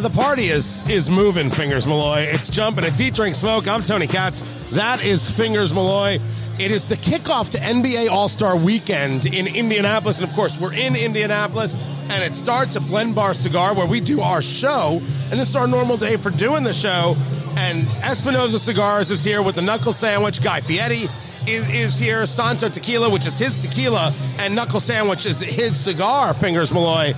The 0.00 0.10
party 0.10 0.50
is 0.50 0.88
is 0.88 1.10
moving, 1.10 1.50
Fingers 1.50 1.84
Malloy. 1.84 2.20
It's 2.20 2.48
jumping. 2.48 2.84
It's 2.84 3.00
eat, 3.00 3.14
drink, 3.14 3.34
smoke. 3.34 3.66
I'm 3.66 3.82
Tony 3.82 4.06
Katz. 4.06 4.44
That 4.70 5.04
is 5.04 5.28
Fingers 5.28 5.74
Malloy. 5.74 6.20
It 6.60 6.70
is 6.70 6.86
the 6.86 6.94
kickoff 6.94 7.50
to 7.50 7.58
NBA 7.58 8.08
All 8.08 8.28
Star 8.28 8.56
Weekend 8.56 9.26
in 9.26 9.48
Indianapolis, 9.48 10.20
and 10.20 10.28
of 10.28 10.36
course, 10.36 10.60
we're 10.60 10.72
in 10.72 10.94
Indianapolis, 10.94 11.76
and 12.10 12.22
it 12.22 12.36
starts 12.36 12.76
at 12.76 12.86
Blend 12.86 13.16
Bar 13.16 13.34
Cigar 13.34 13.74
where 13.74 13.88
we 13.88 13.98
do 13.98 14.20
our 14.20 14.40
show, 14.40 15.02
and 15.32 15.40
this 15.40 15.48
is 15.48 15.56
our 15.56 15.66
normal 15.66 15.96
day 15.96 16.16
for 16.16 16.30
doing 16.30 16.62
the 16.62 16.74
show. 16.74 17.16
And 17.56 17.88
Espinosa 18.04 18.60
Cigars 18.60 19.10
is 19.10 19.24
here 19.24 19.42
with 19.42 19.56
the 19.56 19.62
knuckle 19.62 19.92
sandwich. 19.92 20.40
Guy 20.40 20.60
Fieri 20.60 21.08
is, 21.48 21.68
is 21.70 21.98
here. 21.98 22.24
Santo 22.24 22.68
Tequila, 22.68 23.10
which 23.10 23.26
is 23.26 23.36
his 23.36 23.58
tequila, 23.58 24.14
and 24.38 24.54
knuckle 24.54 24.78
sandwich 24.78 25.26
is 25.26 25.40
his 25.40 25.76
cigar. 25.76 26.34
Fingers 26.34 26.72
Malloy. 26.72 27.14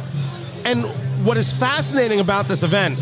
And 0.64 0.86
what 1.24 1.36
is 1.36 1.52
fascinating 1.52 2.20
about 2.20 2.48
this 2.48 2.62
event 2.62 2.98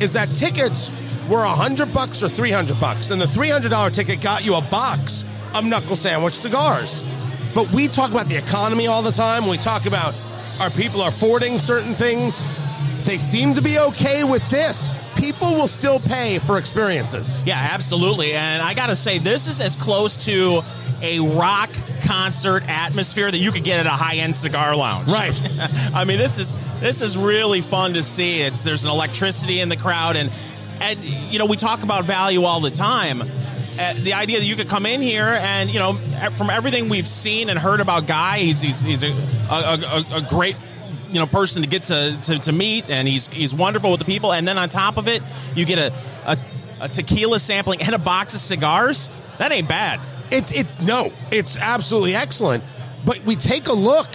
is 0.00 0.12
that 0.12 0.28
tickets 0.34 0.90
were 1.28 1.38
100 1.38 1.92
bucks 1.92 2.22
or 2.22 2.28
300 2.28 2.78
bucks 2.80 3.10
and 3.10 3.20
the 3.20 3.26
$300 3.26 3.92
ticket 3.94 4.20
got 4.20 4.44
you 4.44 4.54
a 4.54 4.60
box 4.60 5.24
of 5.54 5.64
knuckle 5.64 5.96
sandwich 5.96 6.34
cigars 6.34 7.02
but 7.54 7.70
we 7.72 7.88
talk 7.88 8.10
about 8.10 8.28
the 8.28 8.36
economy 8.36 8.86
all 8.86 9.02
the 9.02 9.12
time 9.12 9.46
we 9.46 9.56
talk 9.56 9.86
about 9.86 10.14
our 10.60 10.70
people 10.70 11.00
are 11.00 11.08
affording 11.08 11.58
certain 11.58 11.94
things 11.94 12.46
they 13.04 13.18
seem 13.18 13.54
to 13.54 13.62
be 13.62 13.78
okay 13.78 14.24
with 14.24 14.48
this 14.50 14.88
people 15.16 15.54
will 15.54 15.68
still 15.68 16.00
pay 16.00 16.38
for 16.40 16.58
experiences 16.58 17.42
Yeah, 17.46 17.68
absolutely. 17.72 18.32
And 18.32 18.62
I 18.62 18.74
got 18.74 18.86
to 18.88 18.96
say, 18.96 19.18
this 19.18 19.46
is 19.46 19.60
as 19.60 19.76
close 19.76 20.24
to 20.24 20.62
a 21.02 21.20
rock 21.20 21.70
concert 22.02 22.62
atmosphere 22.68 23.30
that 23.30 23.38
you 23.38 23.52
could 23.52 23.64
get 23.64 23.80
at 23.80 23.86
a 23.86 23.90
high-end 23.90 24.34
cigar 24.34 24.74
lounge. 24.76 25.10
Right. 25.10 25.40
I 25.94 26.04
mean, 26.04 26.18
this 26.18 26.38
is 26.38 26.52
this 26.82 27.00
is 27.00 27.16
really 27.16 27.60
fun 27.60 27.94
to 27.94 28.02
see. 28.02 28.40
It's 28.40 28.64
there's 28.64 28.84
an 28.84 28.90
electricity 28.90 29.60
in 29.60 29.68
the 29.68 29.76
crowd, 29.76 30.16
and 30.16 30.30
and 30.80 30.98
you 31.00 31.38
know 31.38 31.46
we 31.46 31.56
talk 31.56 31.82
about 31.82 32.04
value 32.04 32.44
all 32.44 32.60
the 32.60 32.70
time. 32.70 33.22
Uh, 33.22 33.94
the 33.94 34.12
idea 34.12 34.38
that 34.38 34.44
you 34.44 34.54
could 34.56 34.68
come 34.68 34.84
in 34.84 35.00
here 35.00 35.38
and 35.40 35.70
you 35.70 35.78
know 35.78 35.94
from 36.36 36.50
everything 36.50 36.88
we've 36.88 37.08
seen 37.08 37.48
and 37.48 37.58
heard 37.58 37.80
about 37.80 38.06
Guy, 38.06 38.38
he's 38.38 38.60
he's, 38.60 38.82
he's 38.82 39.02
a, 39.02 39.12
a, 39.48 39.54
a, 39.54 40.16
a 40.16 40.26
great 40.28 40.56
you 41.12 41.20
know 41.20 41.26
person 41.26 41.62
to 41.62 41.68
get 41.68 41.84
to, 41.84 42.18
to, 42.22 42.38
to 42.40 42.52
meet, 42.52 42.90
and 42.90 43.06
he's 43.06 43.28
he's 43.28 43.54
wonderful 43.54 43.90
with 43.90 44.00
the 44.00 44.06
people. 44.06 44.32
And 44.32 44.46
then 44.48 44.58
on 44.58 44.68
top 44.68 44.96
of 44.96 45.06
it, 45.06 45.22
you 45.54 45.64
get 45.64 45.78
a, 45.78 45.94
a, 46.26 46.38
a 46.80 46.88
tequila 46.88 47.38
sampling 47.38 47.80
and 47.82 47.94
a 47.94 47.98
box 47.98 48.34
of 48.34 48.40
cigars. 48.40 49.08
That 49.38 49.52
ain't 49.52 49.68
bad. 49.68 50.00
It 50.30 50.54
it 50.56 50.66
no, 50.82 51.12
it's 51.30 51.56
absolutely 51.58 52.16
excellent. 52.16 52.64
But 53.04 53.24
we 53.24 53.36
take 53.36 53.68
a 53.68 53.72
look. 53.72 54.08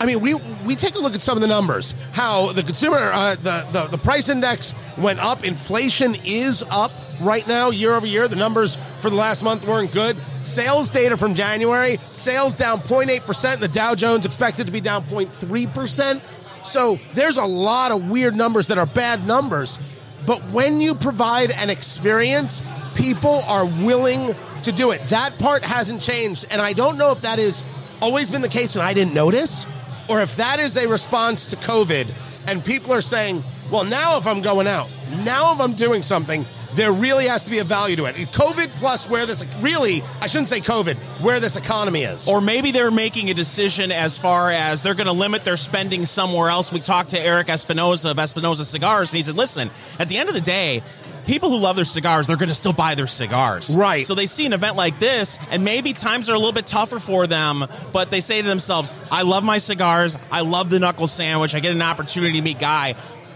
I 0.00 0.06
mean, 0.06 0.20
we 0.20 0.34
we 0.66 0.76
take 0.76 0.96
a 0.96 0.98
look 0.98 1.14
at 1.14 1.20
some 1.20 1.36
of 1.36 1.40
the 1.40 1.46
numbers. 1.46 1.94
How 2.12 2.52
the 2.52 2.62
consumer 2.62 2.98
uh, 2.98 3.36
the, 3.36 3.66
the 3.72 3.86
the 3.86 3.98
price 3.98 4.28
index 4.28 4.74
went 4.98 5.18
up. 5.20 5.44
Inflation 5.44 6.16
is 6.24 6.64
up 6.70 6.92
right 7.20 7.46
now, 7.46 7.70
year 7.70 7.94
over 7.94 8.06
year. 8.06 8.28
The 8.28 8.36
numbers 8.36 8.76
for 9.00 9.10
the 9.10 9.16
last 9.16 9.42
month 9.42 9.66
weren't 9.66 9.92
good. 9.92 10.16
Sales 10.42 10.90
data 10.90 11.16
from 11.16 11.34
January, 11.34 11.98
sales 12.12 12.54
down 12.54 12.80
0.8 12.80 13.24
percent. 13.24 13.60
The 13.60 13.68
Dow 13.68 13.94
Jones 13.94 14.26
expected 14.26 14.66
to 14.66 14.72
be 14.72 14.80
down 14.80 15.04
0.3 15.04 15.74
percent. 15.74 16.22
So 16.64 16.98
there's 17.12 17.36
a 17.36 17.44
lot 17.44 17.92
of 17.92 18.10
weird 18.10 18.34
numbers 18.34 18.68
that 18.68 18.78
are 18.78 18.86
bad 18.86 19.26
numbers. 19.26 19.78
But 20.26 20.40
when 20.44 20.80
you 20.80 20.94
provide 20.94 21.50
an 21.50 21.68
experience, 21.68 22.62
people 22.94 23.42
are 23.46 23.66
willing 23.66 24.34
to 24.62 24.72
do 24.72 24.90
it. 24.90 25.02
That 25.08 25.38
part 25.38 25.62
hasn't 25.62 26.00
changed. 26.00 26.46
And 26.50 26.60
I 26.62 26.72
don't 26.72 26.96
know 26.96 27.12
if 27.12 27.20
that 27.20 27.38
has 27.38 27.62
always 28.00 28.30
been 28.30 28.42
the 28.42 28.48
case 28.48 28.74
and 28.74 28.82
I 28.82 28.94
didn't 28.94 29.14
notice, 29.14 29.66
or 30.08 30.20
if 30.20 30.36
that 30.36 30.60
is 30.60 30.76
a 30.76 30.88
response 30.88 31.46
to 31.46 31.56
COVID 31.56 32.08
and 32.46 32.64
people 32.64 32.92
are 32.92 33.00
saying, 33.00 33.42
well, 33.70 33.84
now 33.84 34.18
if 34.18 34.26
I'm 34.26 34.42
going 34.42 34.66
out, 34.66 34.88
now 35.24 35.54
if 35.54 35.60
I'm 35.60 35.74
doing 35.74 36.02
something, 36.02 36.44
there 36.74 36.92
really 36.92 37.26
has 37.28 37.44
to 37.44 37.50
be 37.50 37.60
a 37.60 37.64
value 37.64 37.96
to 37.96 38.06
it. 38.06 38.16
COVID 38.16 38.68
plus 38.76 39.08
where 39.08 39.26
this, 39.26 39.44
really, 39.60 40.02
I 40.20 40.26
shouldn't 40.26 40.48
say 40.48 40.60
COVID, 40.60 40.96
where 41.22 41.40
this 41.40 41.56
economy 41.56 42.02
is. 42.02 42.28
Or 42.28 42.40
maybe 42.40 42.72
they're 42.72 42.90
making 42.90 43.30
a 43.30 43.34
decision 43.34 43.92
as 43.92 44.18
far 44.18 44.50
as 44.50 44.82
they're 44.82 44.94
going 44.94 45.06
to 45.06 45.12
limit 45.12 45.44
their 45.44 45.56
spending 45.56 46.04
somewhere 46.04 46.48
else. 46.48 46.72
We 46.72 46.80
talked 46.80 47.10
to 47.10 47.20
Erik 47.20 47.48
Espinosa 47.48 48.10
of 48.10 48.18
Espinosa 48.18 48.64
Cigars, 48.64 49.12
and 49.12 49.16
he 49.16 49.22
said, 49.22 49.36
listen, 49.36 49.70
at 49.98 50.08
the 50.08 50.18
end 50.18 50.28
of 50.28 50.34
the 50.34 50.40
day, 50.40 50.82
people 51.26 51.50
who 51.50 51.58
love 51.58 51.76
their 51.76 51.84
cigars, 51.84 52.26
they're 52.26 52.36
going 52.36 52.48
to 52.48 52.54
still 52.54 52.72
buy 52.72 52.94
their 52.94 53.06
cigars. 53.06 53.74
Right. 53.74 54.04
So 54.04 54.14
they 54.14 54.26
see 54.26 54.46
an 54.46 54.52
event 54.52 54.76
like 54.76 54.98
this, 54.98 55.38
and 55.50 55.64
maybe 55.64 55.92
times 55.92 56.30
are 56.30 56.34
a 56.34 56.38
little 56.38 56.52
bit 56.52 56.66
tougher 56.66 56.98
for 56.98 57.26
them, 57.26 57.64
but 57.92 58.10
they 58.10 58.20
say 58.20 58.40
to 58.42 58.46
themselves, 58.46 58.94
I 59.10 59.22
love 59.22 59.44
my 59.44 59.58
cigars. 59.58 60.16
I 60.30 60.42
love 60.42 60.70
the 60.70 60.78
knuckle 60.78 61.06
sandwich. 61.06 61.54
I 61.54 61.60
get 61.60 61.72
an 61.72 61.82
opportunity 61.82 62.38
to 62.38 62.42
meet 62.42 62.58
Guy. 62.58 62.94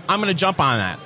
I'm 0.08 0.20
going 0.20 0.32
to 0.32 0.38
jump 0.38 0.60
on 0.60 0.78
that. 0.78 0.98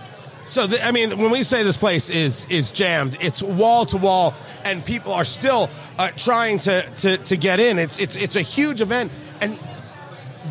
So 0.44 0.66
the, 0.66 0.84
I 0.84 0.90
mean, 0.90 1.18
when 1.18 1.30
we 1.30 1.44
say 1.44 1.62
this 1.62 1.76
place 1.76 2.10
is 2.10 2.46
is 2.46 2.72
jammed, 2.72 3.16
it's 3.20 3.42
wall 3.42 3.86
to 3.86 3.96
wall, 3.96 4.34
and 4.64 4.84
people 4.84 5.12
are 5.12 5.24
still 5.24 5.70
uh, 5.98 6.10
trying 6.16 6.58
to, 6.60 6.82
to 6.82 7.16
to 7.18 7.36
get 7.36 7.60
in. 7.60 7.78
It's 7.78 7.98
it's 7.98 8.16
it's 8.16 8.34
a 8.34 8.42
huge 8.42 8.80
event, 8.80 9.12
and 9.40 9.58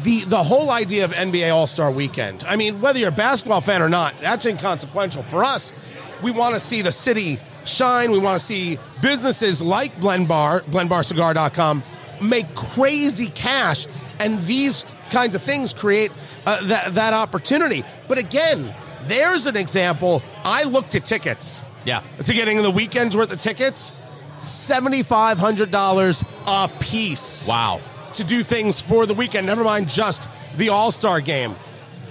the 0.04 0.24
the 0.26 0.42
whole 0.44 0.72
idea 0.72 1.04
of 1.04 1.12
NBA 1.12 1.54
All 1.54 1.68
Star 1.68 1.92
Weekend. 1.92 2.46
I 2.46 2.56
mean, 2.56 2.80
whether 2.80 3.00
you're 3.00 3.10
a 3.10 3.12
basketball 3.12 3.62
fan 3.62 3.82
or 3.82 3.90
not, 3.90 4.18
that's 4.22 4.46
inconsequential 4.46 5.24
for 5.24 5.44
us. 5.44 5.74
We 6.22 6.32
want 6.32 6.54
to 6.56 6.60
see 6.60 6.82
the 6.82 6.92
city 6.92 7.40
shine. 7.66 8.12
We 8.12 8.20
want 8.20 8.40
to 8.40 8.46
see 8.46 8.78
businesses 9.02 9.62
like 9.62 10.00
Blend 10.00 10.28
Bar, 10.28 10.62
BlendBarCigar.com, 10.62 11.84
make 12.22 12.54
crazy 12.56 13.28
cash, 13.28 13.88
and 14.20 14.46
these 14.46 14.86
kinds 15.10 15.36
of 15.36 15.42
things 15.42 15.74
create 15.74 16.12
uh, 16.46 16.66
that 16.68 16.96
that 16.96 17.14
opportunity. 17.14 17.84
But 18.08 18.18
again 18.18 18.74
there's 19.06 19.48
an 19.48 19.56
example. 19.56 20.22
I 20.44 20.64
looked 20.64 20.96
at 20.96 21.06
tickets. 21.06 21.64
Yeah. 21.86 22.04
To 22.24 22.34
getting 22.34 22.62
the 22.62 22.72
weekend's 22.72 23.18
worth 23.18 23.32
of 23.32 23.40
tickets, 23.40 23.94
$7,500 24.40 26.26
a 26.48 26.68
piece. 26.80 27.48
Wow. 27.48 27.82
To 28.14 28.24
do 28.24 28.44
things 28.44 28.80
for 28.80 29.06
the 29.06 29.14
weekend, 29.14 29.48
never 29.48 29.64
mind 29.64 29.90
just 29.90 30.28
the 30.58 30.70
All 30.70 30.92
Star 30.92 31.22
game. 31.22 31.56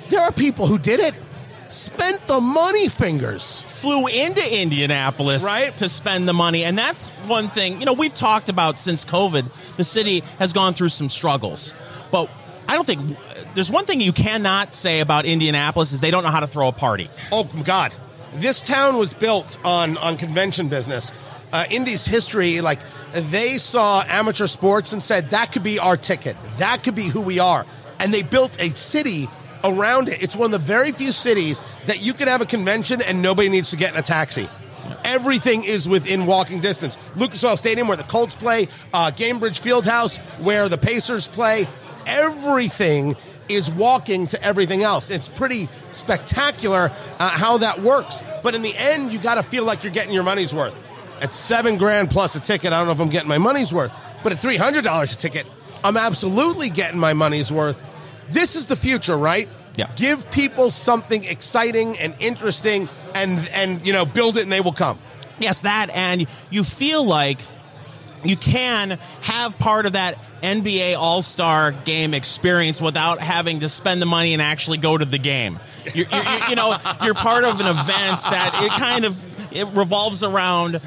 There 0.09 0.21
are 0.21 0.33
people 0.33 0.67
who 0.67 0.79
did 0.79 0.99
it, 1.01 1.15
spent 1.71 2.27
the 2.27 2.41
money 2.41 2.89
fingers. 2.89 3.63
Flew 3.67 4.07
into 4.07 4.61
Indianapolis 4.61 5.43
Right. 5.45 5.75
to 5.79 5.89
spend 5.89 6.29
the 6.29 6.33
money. 6.33 6.65
And 6.65 6.79
that's 6.79 7.11
one 7.27 7.49
thing, 7.49 7.81
you 7.81 7.87
know, 7.87 7.93
we've 7.93 8.15
talked 8.15 8.49
about 8.49 8.79
since 8.79 9.05
COVID, 9.05 9.47
the 9.77 9.85
city 9.85 10.23
has 10.39 10.53
gone 10.53 10.75
through 10.75 10.89
some 10.91 11.09
struggles. 11.09 11.73
But 12.11 12.29
I 12.69 12.75
don't 12.75 12.87
think 12.87 13.17
there's 13.55 13.71
one 13.71 13.85
thing 13.87 14.01
you 14.01 14.13
cannot 14.13 14.75
say 14.75 15.01
about 15.01 15.25
Indianapolis 15.27 15.93
is 15.93 16.01
they 16.01 16.11
don't 16.11 16.23
know 16.25 16.31
how 16.31 16.41
to 16.41 16.47
throw 16.47 16.69
a 16.69 16.73
party. 16.73 17.09
Oh 17.33 17.45
God, 17.45 17.95
this 18.35 18.67
town 18.67 18.97
was 18.97 19.13
built 19.13 19.57
on 19.65 19.97
on 19.97 20.17
convention 20.17 20.69
business. 20.69 21.13
Uh, 21.53 21.65
Indy's 21.71 22.07
history, 22.07 22.61
like 22.61 22.79
they 23.13 23.59
saw 23.59 24.05
amateur 24.09 24.47
sports 24.47 24.93
and 24.93 25.03
said 25.03 25.31
that 25.31 25.51
could 25.51 25.65
be 25.65 25.81
our 25.81 25.97
ticket. 25.97 26.37
That 26.59 26.85
could 26.85 26.95
be 26.95 27.09
who 27.09 27.21
we 27.21 27.41
are, 27.41 27.67
and 27.99 28.15
they 28.15 28.23
built 28.23 28.61
a 28.61 28.71
city 28.77 29.29
around 29.65 30.09
it. 30.09 30.23
It's 30.23 30.37
one 30.37 30.47
of 30.47 30.53
the 30.53 30.67
very 30.67 30.93
few 30.93 31.13
cities 31.13 31.63
that 31.87 32.03
you 32.03 32.13
can 32.13 32.29
have 32.29 32.41
a 32.41 32.47
convention 32.47 33.01
and 33.03 33.23
nobody 33.23 33.49
needs 33.49 33.71
to 33.71 33.77
get 33.77 33.93
in 33.93 33.99
a 33.99 34.03
taxi. 34.03 34.49
Everything 35.05 35.65
is 35.65 35.89
within 35.89 36.27
walking 36.27 36.61
distance. 36.61 36.99
Lucas 37.17 37.43
Oil 37.45 37.57
Stadium, 37.57 37.89
where 37.89 37.97
the 37.97 38.03
Colts 38.05 38.35
play, 38.35 38.69
uh, 38.93 39.11
Gainbridge 39.11 39.61
Fieldhouse, 39.61 40.19
where 40.41 40.69
the 40.69 40.79
Pacers 40.79 41.29
play. 41.29 41.69
Everything 42.07 43.17
is 43.49 43.71
walking 43.71 44.27
to 44.29 44.43
everything 44.43 44.83
else. 44.83 45.11
It's 45.11 45.29
pretty 45.29 45.69
spectacular 45.91 46.91
uh, 47.19 47.29
how 47.29 47.59
that 47.59 47.81
works. 47.83 48.23
But 48.43 48.55
in 48.55 48.63
the 48.63 48.77
end, 48.77 49.13
you 49.13 49.19
got 49.19 49.35
to 49.35 49.43
feel 49.43 49.65
like 49.65 49.83
you're 49.83 49.93
getting 49.93 50.13
your 50.13 50.23
money's 50.23 50.55
worth. 50.55 50.75
At 51.21 51.33
seven 51.33 51.77
grand 51.77 52.11
plus 52.11 52.35
a 52.37 52.41
ticket, 52.41 52.73
I 52.73 52.79
don't 52.79 52.87
know 52.87 52.93
if 52.93 53.01
I'm 53.01 53.11
getting 53.11 53.29
my 53.29 53.39
money's 53.39 53.73
worth. 53.73 53.93
But 54.23 54.33
at 54.33 54.39
three 54.39 54.57
hundred 54.57 54.85
dollars 54.85 55.13
a 55.13 55.17
ticket, 55.17 55.47
I'm 55.83 55.97
absolutely 55.97 56.71
getting 56.71 57.01
my 57.01 57.13
money's 57.13 57.51
worth. 57.51 57.83
This 58.31 58.57
is 58.57 58.67
the 58.67 58.77
future, 58.77 59.17
right? 59.17 59.49
Yeah. 59.77 59.91
Give 59.97 60.31
people 60.31 60.71
something 60.71 61.25
exciting 61.25 61.99
and 61.99 62.15
interesting, 62.19 62.89
and 63.15 63.49
and 63.55 63.87
you 63.87 63.93
know, 63.93 64.05
build 64.05 64.37
it, 64.37 64.43
and 64.43 64.53
they 64.53 64.61
will 64.61 64.73
come. 64.73 64.99
Yes, 65.39 65.63
that, 65.63 65.89
and 65.91 66.27
you 66.51 66.65
feel 66.65 67.05
like 67.05 67.39
you 68.25 68.37
can 68.37 68.99
have 69.23 69.59
part 69.59 69.87
of 69.87 69.93
that 69.95 70.19
NBA 70.43 70.99
All 70.99 71.23
Star 71.23 71.73
game 71.73 72.15
experience 72.15 72.81
without 72.81 73.21
having 73.21 73.61
to 73.61 73.69
spend 73.69 74.03
the 74.03 74.07
money 74.07 74.33
and 74.33 74.43
actually 74.43 74.79
go 74.79 74.97
to 74.97 75.05
the 75.05 75.19
game. 75.19 75.59
You're, 75.95 76.07
you're, 76.07 76.49
you 76.51 76.57
know, 76.57 76.77
you're 77.03 77.15
part 77.15 77.45
of 77.45 77.61
an 77.61 77.67
event 77.67 78.21
that 78.23 78.61
it 78.63 78.71
kind 78.79 79.05
of 79.05 79.53
it 79.53 79.67
revolves 79.69 80.23
around 80.23 80.81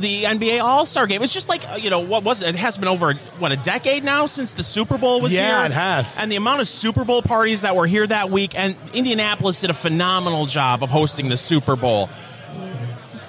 the 0.00 0.24
NBA 0.24 0.60
All 0.62 0.86
Star 0.86 1.06
game. 1.06 1.22
It's 1.22 1.32
just 1.32 1.48
like 1.48 1.68
uh, 1.68 1.76
you 1.76 1.90
know 1.90 2.00
what 2.00 2.22
was 2.24 2.42
it? 2.42 2.50
It 2.50 2.54
has 2.56 2.76
been 2.78 2.88
over 2.88 3.14
what 3.38 3.52
a 3.52 3.56
decade 3.56 4.04
now 4.04 4.26
since 4.26 4.52
the 4.54 4.62
Super 4.62 4.98
Bowl 4.98 5.20
was 5.20 5.34
Yeah, 5.34 5.58
here. 5.58 5.66
it 5.66 5.72
has. 5.72 6.16
And 6.18 6.30
the 6.30 6.36
amount 6.36 6.60
of 6.60 6.68
Super 6.68 7.04
Bowl 7.04 7.22
parties 7.22 7.62
that 7.62 7.74
were 7.76 7.86
here 7.86 8.06
that 8.06 8.30
week, 8.30 8.58
and 8.58 8.74
Indianapolis 8.94 9.60
did 9.60 9.70
a 9.70 9.74
phenomenal 9.74 10.46
job 10.46 10.82
of 10.82 10.90
hosting 10.90 11.28
the 11.28 11.36
Super 11.36 11.76
Bowl 11.76 12.08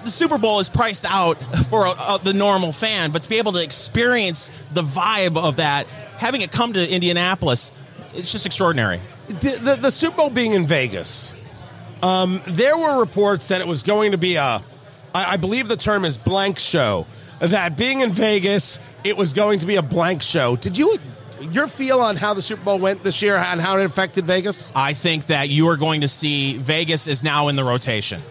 the 0.04 0.12
Super 0.12 0.38
Bowl 0.38 0.60
is 0.62 0.69
priced 0.69 1.06
out 1.06 1.36
for 1.69 1.86
a, 1.86 1.90
a, 1.90 2.19
the 2.24 2.34
normal 2.34 2.72
fan, 2.72 3.12
but 3.12 3.24
to 3.24 3.30
be 3.30 3.38
able 3.40 3.52
to 3.54 3.62
experience 3.62 4.52
the 4.72 4.81
vibe 4.81 5.36
of 5.38 5.58
that, 5.58 5.86
having 6.18 6.40
it 6.42 6.50
come 6.52 6.72
to 6.74 6.90
Indianapolis, 6.90 7.74
it's 8.14 8.31
just 8.31 8.46
extraordinary. 8.46 9.02
the, 9.28 9.60
the, 9.62 9.75
the 9.75 9.92
Super 9.92 10.16
Bowl 10.16 10.30
being 10.30 10.54
in 10.54 10.66
Vegas, 10.66 11.34
Um, 12.02 12.42
there 12.48 12.78
were 12.78 13.00
reports 13.02 13.48
that 13.48 13.60
it 13.60 13.68
was 13.68 13.84
going 13.84 14.12
to 14.14 14.18
be 14.18 14.36
a, 14.36 14.64
I, 15.13 15.33
I 15.33 15.38
believe 15.38 15.68
the 15.68 15.77
term 15.77 16.06
is 16.06 16.18
blank 16.18 16.59
show. 16.59 17.06
That 17.39 17.77
being 17.77 18.01
in 18.01 18.12
Vegas, 18.12 18.80
it 19.04 19.15
was 19.18 19.33
going 19.33 19.59
to 19.59 19.65
be 19.65 19.75
a 19.75 19.81
blank 19.81 20.21
show. 20.24 20.56
Did 20.56 20.77
you, 20.77 20.98
your 21.51 21.68
feel 21.68 22.00
on 22.00 22.15
how 22.15 22.33
the 22.33 22.42
Super 22.42 22.63
Bowl 22.63 22.80
went 22.80 23.04
this 23.04 23.21
year 23.21 23.36
and 23.38 23.62
how 23.62 23.77
it 23.77 23.86
affected 23.86 24.25
Vegas? 24.25 24.71
I 24.75 24.94
think 24.94 25.27
that 25.27 25.50
you 25.50 25.68
are 25.69 25.77
going 25.77 26.01
to 26.01 26.07
see 26.07 26.57
Vegas 26.57 27.07
is 27.07 27.24
now 27.24 27.48
in 27.50 27.56
the 27.56 27.63
rotation. 27.63 28.21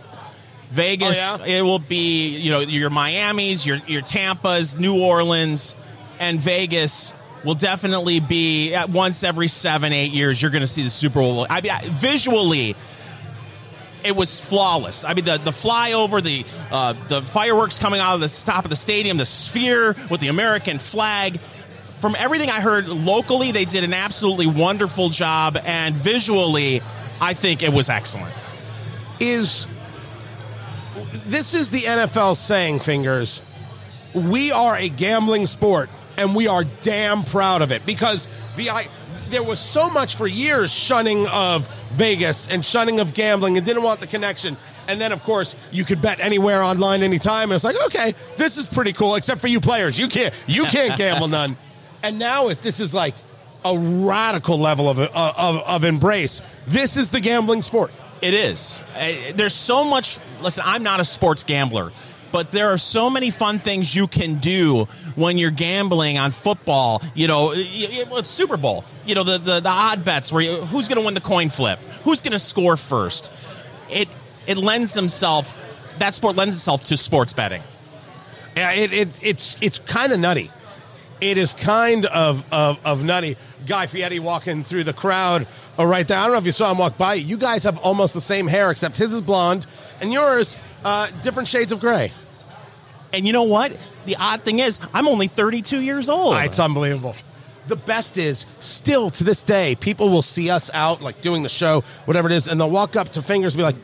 Vegas, 0.71 1.17
Oh, 1.21 1.45
yeah? 1.45 1.59
it 1.59 1.63
will 1.63 1.79
be 1.79 2.37
you 2.39 2.51
know 2.51 2.59
your 2.61 2.91
Miami's, 2.91 3.65
your 3.65 3.77
your 3.87 4.03
Tampa's, 4.03 4.77
New 4.77 5.01
Orleans, 5.01 5.77
and 6.19 6.41
Vegas 6.41 7.15
will 7.45 7.55
definitely 7.55 8.19
be 8.19 8.75
at 8.75 8.91
once 8.91 9.23
every 9.23 9.47
seven 9.47 9.93
eight 9.93 10.11
years. 10.11 10.43
You're 10.43 10.51
going 10.51 10.63
to 10.63 10.67
see 10.67 10.83
the 10.83 10.91
Super 10.91 11.21
Bowl. 11.21 11.47
I 11.49 11.61
mean, 11.61 11.71
I- 11.71 11.89
visually, 11.91 12.75
it 14.07 14.17
was 14.17 14.41
flawless. 14.41 15.05
I 15.05 15.15
mean, 15.15 15.25
the 15.25 15.39
the 15.39 15.51
flyover, 15.51 16.23
the 16.23 16.45
uh, 16.71 16.95
the 17.09 17.23
fireworks 17.23 17.79
coming 17.79 18.01
out 18.01 18.15
of 18.15 18.21
the 18.21 18.45
top 18.45 18.65
of 18.65 18.71
the 18.71 18.77
stadium, 18.77 19.17
the 19.17 19.27
sphere 19.27 19.97
with 20.11 20.21
the 20.21 20.29
American 20.29 20.79
flag. 20.79 21.41
From 22.01 22.15
everything 22.19 22.51
I 22.51 22.61
heard 22.61 22.89
locally, 22.89 23.53
they 23.53 23.65
did 23.65 23.83
an 23.83 23.95
absolutely 23.95 24.47
wonderful 24.47 25.09
job, 25.09 25.59
and 25.65 25.95
visually, 25.95 26.83
I 27.21 27.33
think 27.35 27.63
it 27.63 27.73
was 27.73 27.89
excellent. 27.89 28.35
is 29.19 29.67
this 31.27 31.55
is 31.55 31.71
the 31.71 31.83
NFL 31.83 32.37
saying, 32.37 32.81
fingers, 32.81 33.43
we 34.15 34.53
are 34.53 34.77
a 34.77 34.89
gambling 34.89 35.47
sport 35.47 35.91
and 36.17 36.35
we 36.35 36.47
are 36.47 36.65
damn 36.65 37.25
proud 37.25 37.63
of 37.63 37.73
it 37.73 37.85
because 37.85 38.29
the 38.57 38.71
I, 38.71 38.89
there 39.29 39.43
was 39.43 39.61
so 39.61 39.91
much 39.91 40.17
for 40.17 40.27
years 40.27 40.73
shunning 40.73 41.27
of 41.29 41.69
Vegas 41.97 42.49
and 42.49 42.65
shunning 42.65 43.01
of 43.01 43.15
gambling 43.15 43.57
and 43.57 43.67
didn't 43.67 43.83
want 43.83 44.01
the 44.01 44.07
connection. 44.07 44.57
And 44.89 45.01
then, 45.01 45.13
of 45.13 45.23
course, 45.23 45.57
you 45.73 45.85
could 45.85 46.01
bet 46.01 46.21
anywhere 46.21 46.63
online 46.63 47.03
anytime. 47.03 47.51
And 47.51 47.55
it's 47.55 47.65
like, 47.65 47.77
okay, 47.87 48.15
this 48.37 48.57
is 48.57 48.67
pretty 48.67 48.93
cool, 48.93 49.17
except 49.17 49.41
for 49.41 49.49
you 49.49 49.61
players. 49.61 49.99
You 49.99 50.09
can't, 50.09 50.33
you 50.47 50.65
can't 50.67 50.97
gamble 50.99 51.29
none. 51.29 51.57
And 52.03 52.19
now, 52.19 52.49
if 52.49 52.63
this 52.63 52.79
is 52.79 52.95
like 52.95 53.15
a 53.65 53.77
radical 53.77 54.59
level 54.59 54.89
of, 54.89 55.01
of, 55.01 55.11
of 55.13 55.85
embrace, 55.85 56.41
this 56.67 56.97
is 56.97 57.09
the 57.09 57.21
gambling 57.21 57.63
sport. 57.63 57.91
It 58.23 58.35
is. 58.35 58.81
Uh, 58.95 59.13
There's 59.35 59.55
so 59.55 59.85
much. 59.85 60.19
Listen, 60.41 60.65
I'm 60.67 60.83
not 60.83 61.01
a 61.01 61.05
sports 61.05 61.45
gambler, 61.45 61.93
but 62.33 62.51
there 62.51 62.69
are 62.69 62.79
so 62.79 63.11
many 63.11 63.31
fun 63.31 63.59
things 63.59 63.95
you 63.95 64.07
can 64.07 64.37
do 64.37 64.85
when 65.17 65.37
you're 65.37 65.51
gambling 65.51 66.17
on 66.17 66.33
football. 66.33 67.03
You 67.15 67.27
know, 67.29 67.53
it's 67.55 68.31
Super 68.31 68.57
Bowl. 68.57 68.85
You 69.07 69.15
know, 69.15 69.25
the 69.25 69.39
the, 69.39 69.61
the 69.61 69.69
odd 69.69 70.05
bets 70.05 70.33
where 70.33 70.43
you, 70.43 70.57
who's 70.57 70.89
going 70.89 70.99
to 71.01 71.05
win 71.05 71.15
the 71.15 71.21
coin 71.21 71.49
flip, 71.49 71.79
who's 72.05 72.23
going 72.23 72.33
to 72.33 72.39
score 72.39 72.77
first. 72.77 73.33
It 73.91 74.09
it 74.47 74.57
lends 74.57 74.95
himself. 74.95 75.57
That 75.99 76.15
sport 76.15 76.37
lends 76.37 76.55
itself 76.55 76.85
to 76.85 76.97
sports 76.97 77.33
betting. 77.33 77.63
Yeah, 78.57 78.73
it, 78.73 78.93
it 78.93 79.21
it's 79.23 79.57
it's 79.63 79.79
kind 79.79 80.13
of 80.13 80.21
nutty. 80.21 80.51
It 81.21 81.39
is 81.39 81.55
kind 81.55 82.05
of, 82.07 82.45
of 82.53 82.79
of 82.85 83.03
nutty. 83.05 83.37
Guy 83.67 83.87
Fieri 83.87 84.19
walking 84.19 84.65
through 84.65 84.85
the 84.85 84.93
crowd 84.93 85.47
uh, 85.79 85.87
right 85.87 86.07
there. 86.07 86.19
I 86.19 86.23
don't 86.25 86.33
know 86.33 86.39
if 86.39 86.47
you 86.47 86.53
saw 86.53 86.71
him 86.71 86.79
walk 86.79 86.99
by. 86.99 87.15
You 87.15 87.37
guys 87.37 87.65
have 87.65 87.79
almost 87.79 88.15
the 88.15 88.21
same 88.21 88.47
hair, 88.47 88.71
except 88.71 88.97
his 88.97 89.13
is 89.13 89.23
blonde 89.23 89.67
and 90.01 90.13
yours 90.13 90.57
uh, 90.85 91.09
different 91.23 91.49
shades 91.49 91.73
of 91.73 91.81
gray. 91.81 92.13
And 93.13 93.27
you 93.27 93.33
know 93.33 93.45
what? 93.45 93.77
The 94.05 94.17
odd 94.17 94.43
thing 94.43 94.59
is, 94.59 94.81
I'm 94.93 95.09
only 95.09 95.27
32 95.27 95.81
years 95.81 96.09
old. 96.09 96.35
Ah, 96.35 96.43
It's 96.43 96.61
unbelievable. 96.61 97.17
The 97.69 97.77
best 97.77 98.17
is 98.19 98.47
still 98.61 99.11
to 99.11 99.25
this 99.25 99.43
day, 99.43 99.75
people 99.75 100.09
will 100.09 100.23
see 100.23 100.51
us 100.51 100.71
out 100.73 101.03
like 101.03 101.21
doing 101.21 101.43
the 101.43 101.49
show, 101.49 101.83
whatever 102.05 102.29
it 102.29 102.35
is, 102.35 102.47
and 102.47 102.61
they'll 102.61 102.71
walk 102.71 102.97
up 102.97 103.11
to 103.15 103.23
fingers 103.23 103.55
and 103.55 103.59
be 103.59 103.65
like, 103.65 103.77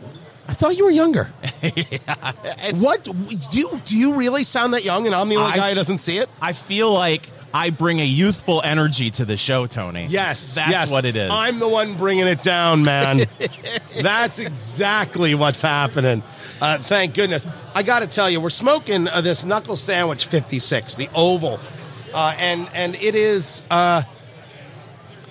"I 0.48 0.54
thought 0.54 0.76
you 0.76 0.84
were 0.84 0.90
younger." 0.90 1.28
It's- 1.62 2.82
what 2.82 3.04
do 3.04 3.12
you 3.28 3.80
do? 3.84 3.96
You 3.96 4.14
really 4.14 4.44
sound 4.44 4.74
that 4.74 4.84
young, 4.84 5.06
and 5.06 5.14
I'm 5.14 5.28
the 5.28 5.36
only 5.36 5.52
I- 5.52 5.56
guy 5.56 5.68
who 5.70 5.74
doesn't 5.74 5.98
see 5.98 6.18
it. 6.18 6.28
I 6.40 6.52
feel 6.52 6.92
like 6.92 7.28
I 7.54 7.70
bring 7.70 8.00
a 8.00 8.04
youthful 8.04 8.62
energy 8.64 9.10
to 9.10 9.24
the 9.24 9.36
show, 9.36 9.66
Tony. 9.66 10.06
Yes, 10.06 10.54
that's 10.54 10.70
yes. 10.70 10.90
what 10.90 11.04
it 11.04 11.16
is. 11.16 11.30
I'm 11.32 11.58
the 11.58 11.68
one 11.68 11.96
bringing 11.96 12.26
it 12.26 12.42
down, 12.42 12.82
man. 12.82 13.26
That's 14.00 14.38
exactly 14.38 15.34
what's 15.34 15.60
happening. 15.60 16.22
Uh, 16.62 16.78
thank 16.78 17.12
goodness. 17.12 17.46
I 17.74 17.82
got 17.82 18.00
to 18.00 18.06
tell 18.06 18.30
you, 18.30 18.40
we're 18.40 18.48
smoking 18.48 19.06
uh, 19.06 19.20
this 19.20 19.44
knuckle 19.44 19.76
sandwich 19.76 20.26
56, 20.26 20.94
the 20.94 21.10
oval, 21.14 21.60
uh, 22.14 22.34
and 22.38 22.68
and 22.74 22.94
it 22.96 23.14
is. 23.14 23.62
Uh, 23.70 24.02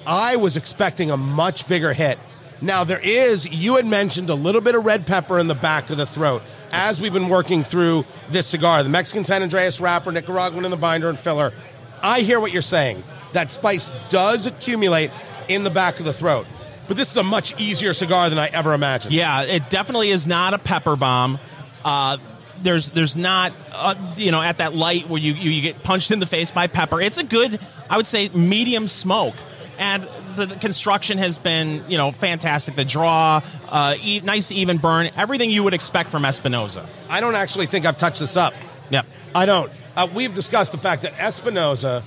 I 0.05 0.35
was 0.37 0.57
expecting 0.57 1.11
a 1.11 1.17
much 1.17 1.67
bigger 1.67 1.93
hit. 1.93 2.17
Now 2.61 2.83
there 2.83 2.99
is. 2.99 3.47
You 3.47 3.75
had 3.75 3.85
mentioned 3.85 4.29
a 4.29 4.35
little 4.35 4.61
bit 4.61 4.75
of 4.75 4.85
red 4.85 5.05
pepper 5.05 5.39
in 5.39 5.47
the 5.47 5.55
back 5.55 5.89
of 5.89 5.97
the 5.97 6.05
throat 6.05 6.41
as 6.71 7.01
we've 7.01 7.13
been 7.13 7.29
working 7.29 7.63
through 7.63 8.05
this 8.29 8.47
cigar. 8.47 8.83
The 8.83 8.89
Mexican 8.89 9.23
San 9.23 9.41
Andrés 9.41 9.81
wrapper, 9.81 10.11
Nicaraguan 10.11 10.65
in 10.65 10.71
the 10.71 10.77
binder 10.77 11.09
and 11.09 11.19
filler. 11.19 11.53
I 12.01 12.21
hear 12.21 12.39
what 12.39 12.51
you're 12.51 12.61
saying. 12.61 13.03
That 13.33 13.51
spice 13.51 13.91
does 14.09 14.45
accumulate 14.45 15.11
in 15.47 15.63
the 15.63 15.69
back 15.69 15.99
of 15.99 16.05
the 16.05 16.13
throat. 16.13 16.47
But 16.87 16.97
this 16.97 17.11
is 17.11 17.17
a 17.17 17.23
much 17.23 17.59
easier 17.59 17.93
cigar 17.93 18.29
than 18.29 18.39
I 18.39 18.47
ever 18.47 18.73
imagined. 18.73 19.13
Yeah, 19.13 19.43
it 19.43 19.69
definitely 19.69 20.09
is 20.09 20.27
not 20.27 20.53
a 20.53 20.57
pepper 20.57 20.95
bomb. 20.95 21.39
Uh, 21.85 22.17
there's 22.63 22.89
there's 22.89 23.15
not 23.15 23.53
uh, 23.71 23.95
you 24.15 24.31
know 24.31 24.41
at 24.41 24.59
that 24.59 24.75
light 24.75 25.07
where 25.09 25.21
you, 25.21 25.33
you 25.33 25.51
you 25.51 25.61
get 25.61 25.83
punched 25.83 26.11
in 26.11 26.19
the 26.19 26.25
face 26.25 26.51
by 26.51 26.67
pepper. 26.67 27.01
It's 27.01 27.17
a 27.17 27.23
good 27.23 27.59
I 27.89 27.97
would 27.97 28.07
say 28.07 28.29
medium 28.29 28.87
smoke, 28.87 29.35
and 29.77 30.07
the, 30.35 30.45
the 30.45 30.55
construction 30.55 31.17
has 31.17 31.39
been 31.39 31.83
you 31.87 31.97
know 31.97 32.11
fantastic. 32.11 32.75
The 32.75 32.85
draw, 32.85 33.41
uh, 33.69 33.95
e- 34.01 34.21
nice 34.21 34.51
even 34.51 34.77
burn, 34.77 35.09
everything 35.15 35.49
you 35.49 35.63
would 35.63 35.73
expect 35.73 36.11
from 36.11 36.25
Espinosa. 36.25 36.87
I 37.09 37.21
don't 37.21 37.35
actually 37.35 37.67
think 37.67 37.85
I've 37.85 37.97
touched 37.97 38.19
this 38.19 38.37
up. 38.37 38.53
Yep. 38.89 39.05
I 39.35 39.45
don't. 39.45 39.71
Uh, 39.95 40.07
we've 40.13 40.33
discussed 40.33 40.71
the 40.71 40.77
fact 40.77 41.01
that 41.01 41.19
Espinosa 41.19 42.03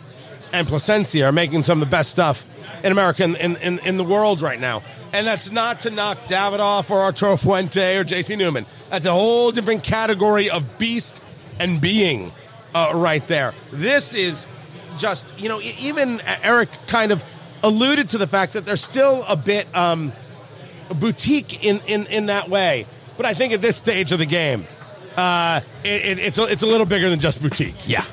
and 0.53 0.67
Plasencia 0.67 1.27
are 1.27 1.33
making 1.33 1.63
some 1.65 1.83
of 1.83 1.89
the 1.89 1.91
best 1.91 2.11
stuff 2.11 2.47
in 2.83 2.93
America 2.93 3.25
in, 3.25 3.35
in, 3.37 3.57
in, 3.57 3.79
in 3.81 3.97
the 3.97 4.05
world 4.05 4.43
right 4.43 4.61
now. 4.61 4.83
And 5.15 5.25
that's 5.25 5.53
not 5.53 5.81
to 5.81 5.91
knock 5.91 6.19
Davidoff 6.27 6.91
or 6.91 7.01
Arturo 7.01 7.37
Fuente 7.37 7.97
or 7.97 8.05
JC 8.05 8.37
Newman. 8.37 8.67
That's 8.91 9.07
a 9.07 9.13
whole 9.13 9.53
different 9.53 9.85
category 9.85 10.51
of 10.51 10.77
beast 10.77 11.23
and 11.61 11.81
being 11.81 12.33
uh, 12.75 12.91
right 12.93 13.25
there. 13.29 13.55
This 13.71 14.13
is 14.13 14.45
just, 14.99 15.39
you 15.41 15.49
know, 15.49 15.61
even 15.61 16.21
Erik 16.43 16.69
kind 16.89 17.13
of 17.13 17.23
alluded 17.63 18.09
to 18.09 18.19
the 18.19 18.27
fact 18.27 18.55
that 18.55 18.67
they're 18.67 18.77
still 18.77 19.25
a 19.29 19.37
bit 19.37 19.73
um, 19.73 20.13
boutique 20.97 21.65
in, 21.65 21.81
in, 21.87 22.07
in 22.07 22.27
that 22.27 22.49
way. 22.49 22.85
But 23.17 23.25
I 23.25 23.35
think 23.35 23.53
at 23.53 23.63
this 23.63 23.77
stage 23.77 24.11
of 24.11 24.19
the 24.19 24.27
game, 24.27 24.67
uh, 25.17 25.61
it, 25.85 26.05
it, 26.05 26.19
it's, 26.19 26.39
a, 26.39 26.43
it's 26.43 26.65
a 26.65 26.67
little 26.67 26.87
bigger 26.87 27.09
than 27.09 27.21
just 27.21 27.41
boutique. 27.41 27.77
Yeah. 27.87 28.05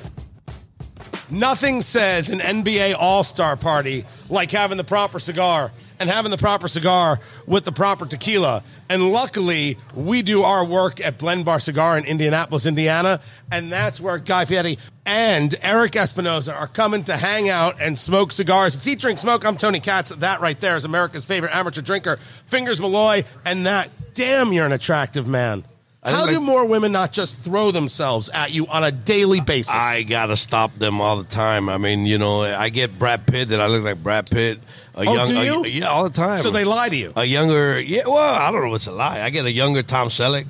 Nothing 1.32 1.82
says 1.82 2.30
an 2.30 2.42
NBA 2.42 2.94
All 3.00 3.24
Star 3.24 3.56
party 3.56 4.06
like 4.30 4.52
having 4.52 4.78
the 4.78 4.84
proper 4.84 5.18
cigar 5.18 5.72
and 6.02 6.10
having 6.10 6.32
the 6.32 6.38
proper 6.38 6.68
cigar 6.68 7.20
with 7.46 7.64
the 7.64 7.72
proper 7.72 8.08
tequila. 8.08 8.64
And 8.90 9.12
luckily, 9.12 9.78
we 9.94 10.24
do 10.24 10.42
our 10.42 10.66
work 10.66 11.00
at 11.00 11.20
Blend 11.20 11.46
Bar 11.46 11.60
Cigar 11.60 11.96
in 11.96 12.06
Indianapolis, 12.06 12.66
Indiana. 12.66 13.22
And 13.52 13.72
that's 13.72 14.02
where 14.02 14.18
Guy 14.18 14.46
Fieri 14.46 14.80
and 15.06 15.54
Erik 15.62 15.96
Espinosa 15.96 16.56
are 16.56 16.68
coming 16.68 17.04
to 17.04 17.16
hang 17.16 17.50
out 17.50 17.80
and 17.80 17.98
smoke 17.98 18.32
cigars. 18.32 18.74
It's 18.74 18.88
Eat, 18.88 19.00
Drink, 19.00 19.20
Smoke. 19.20 19.46
I'm 19.46 19.58
Tony 19.58 19.80
Katz. 19.80 20.10
That 20.10 20.42
right 20.42 20.60
there 20.60 20.76
is 20.76 20.86
America's 20.86 21.24
favorite 21.24 21.56
amateur 21.56 21.82
drinker, 21.82 22.18
Fingers 22.48 22.82
Malloy. 22.82 23.24
And 23.46 23.68
that, 23.68 23.92
damn, 24.16 24.52
you're 24.52 24.66
an 24.66 24.72
attractive 24.72 25.28
man. 25.28 25.66
How 26.04 26.26
do 26.26 26.34
like- 26.34 26.42
more 26.42 26.66
women 26.66 26.92
not 26.92 27.12
just 27.12 27.38
throw 27.38 27.70
themselves 27.72 28.30
at 28.34 28.52
you 28.52 28.66
on 28.68 28.84
a 28.84 28.92
daily 28.92 29.40
basis? 29.40 29.74
I 29.76 30.02
gotta 30.04 30.36
stop 30.36 30.78
them 30.80 31.00
all 31.00 31.18
the 31.18 31.24
time. 31.30 31.70
I 31.70 31.78
mean, 31.78 32.06
you 32.08 32.18
know, 32.18 32.42
I 32.42 32.70
get 32.70 32.98
Brad 32.98 33.28
Pitt 33.28 33.50
that 33.50 33.62
I 33.62 33.68
look 33.68 33.84
like 33.84 34.02
Brad 34.02 34.30
Pitt. 34.30 34.60
A 34.96 35.06
Oh, 35.08 35.26
do 35.26 35.38
a- 35.40 35.44
you? 35.44 35.66
yeah, 35.66 35.86
all 35.90 36.04
the 36.04 36.10
time. 36.10 36.40
so 36.42 36.50
they 36.50 36.64
lie 36.66 36.90
to 36.90 36.96
you. 36.96 37.14
a 37.16 37.24
younger, 37.24 37.80
yeah. 37.80 38.02
Well, 38.08 38.18
I 38.18 38.50
don't 38.52 38.64
know 38.64 38.70
what's 38.72 38.88
a 38.88 38.92
lie. 38.92 39.22
I 39.22 39.30
get 39.30 39.46
a 39.46 39.52
younger 39.52 39.84
Tom 39.84 40.10
Selleck. 40.10 40.46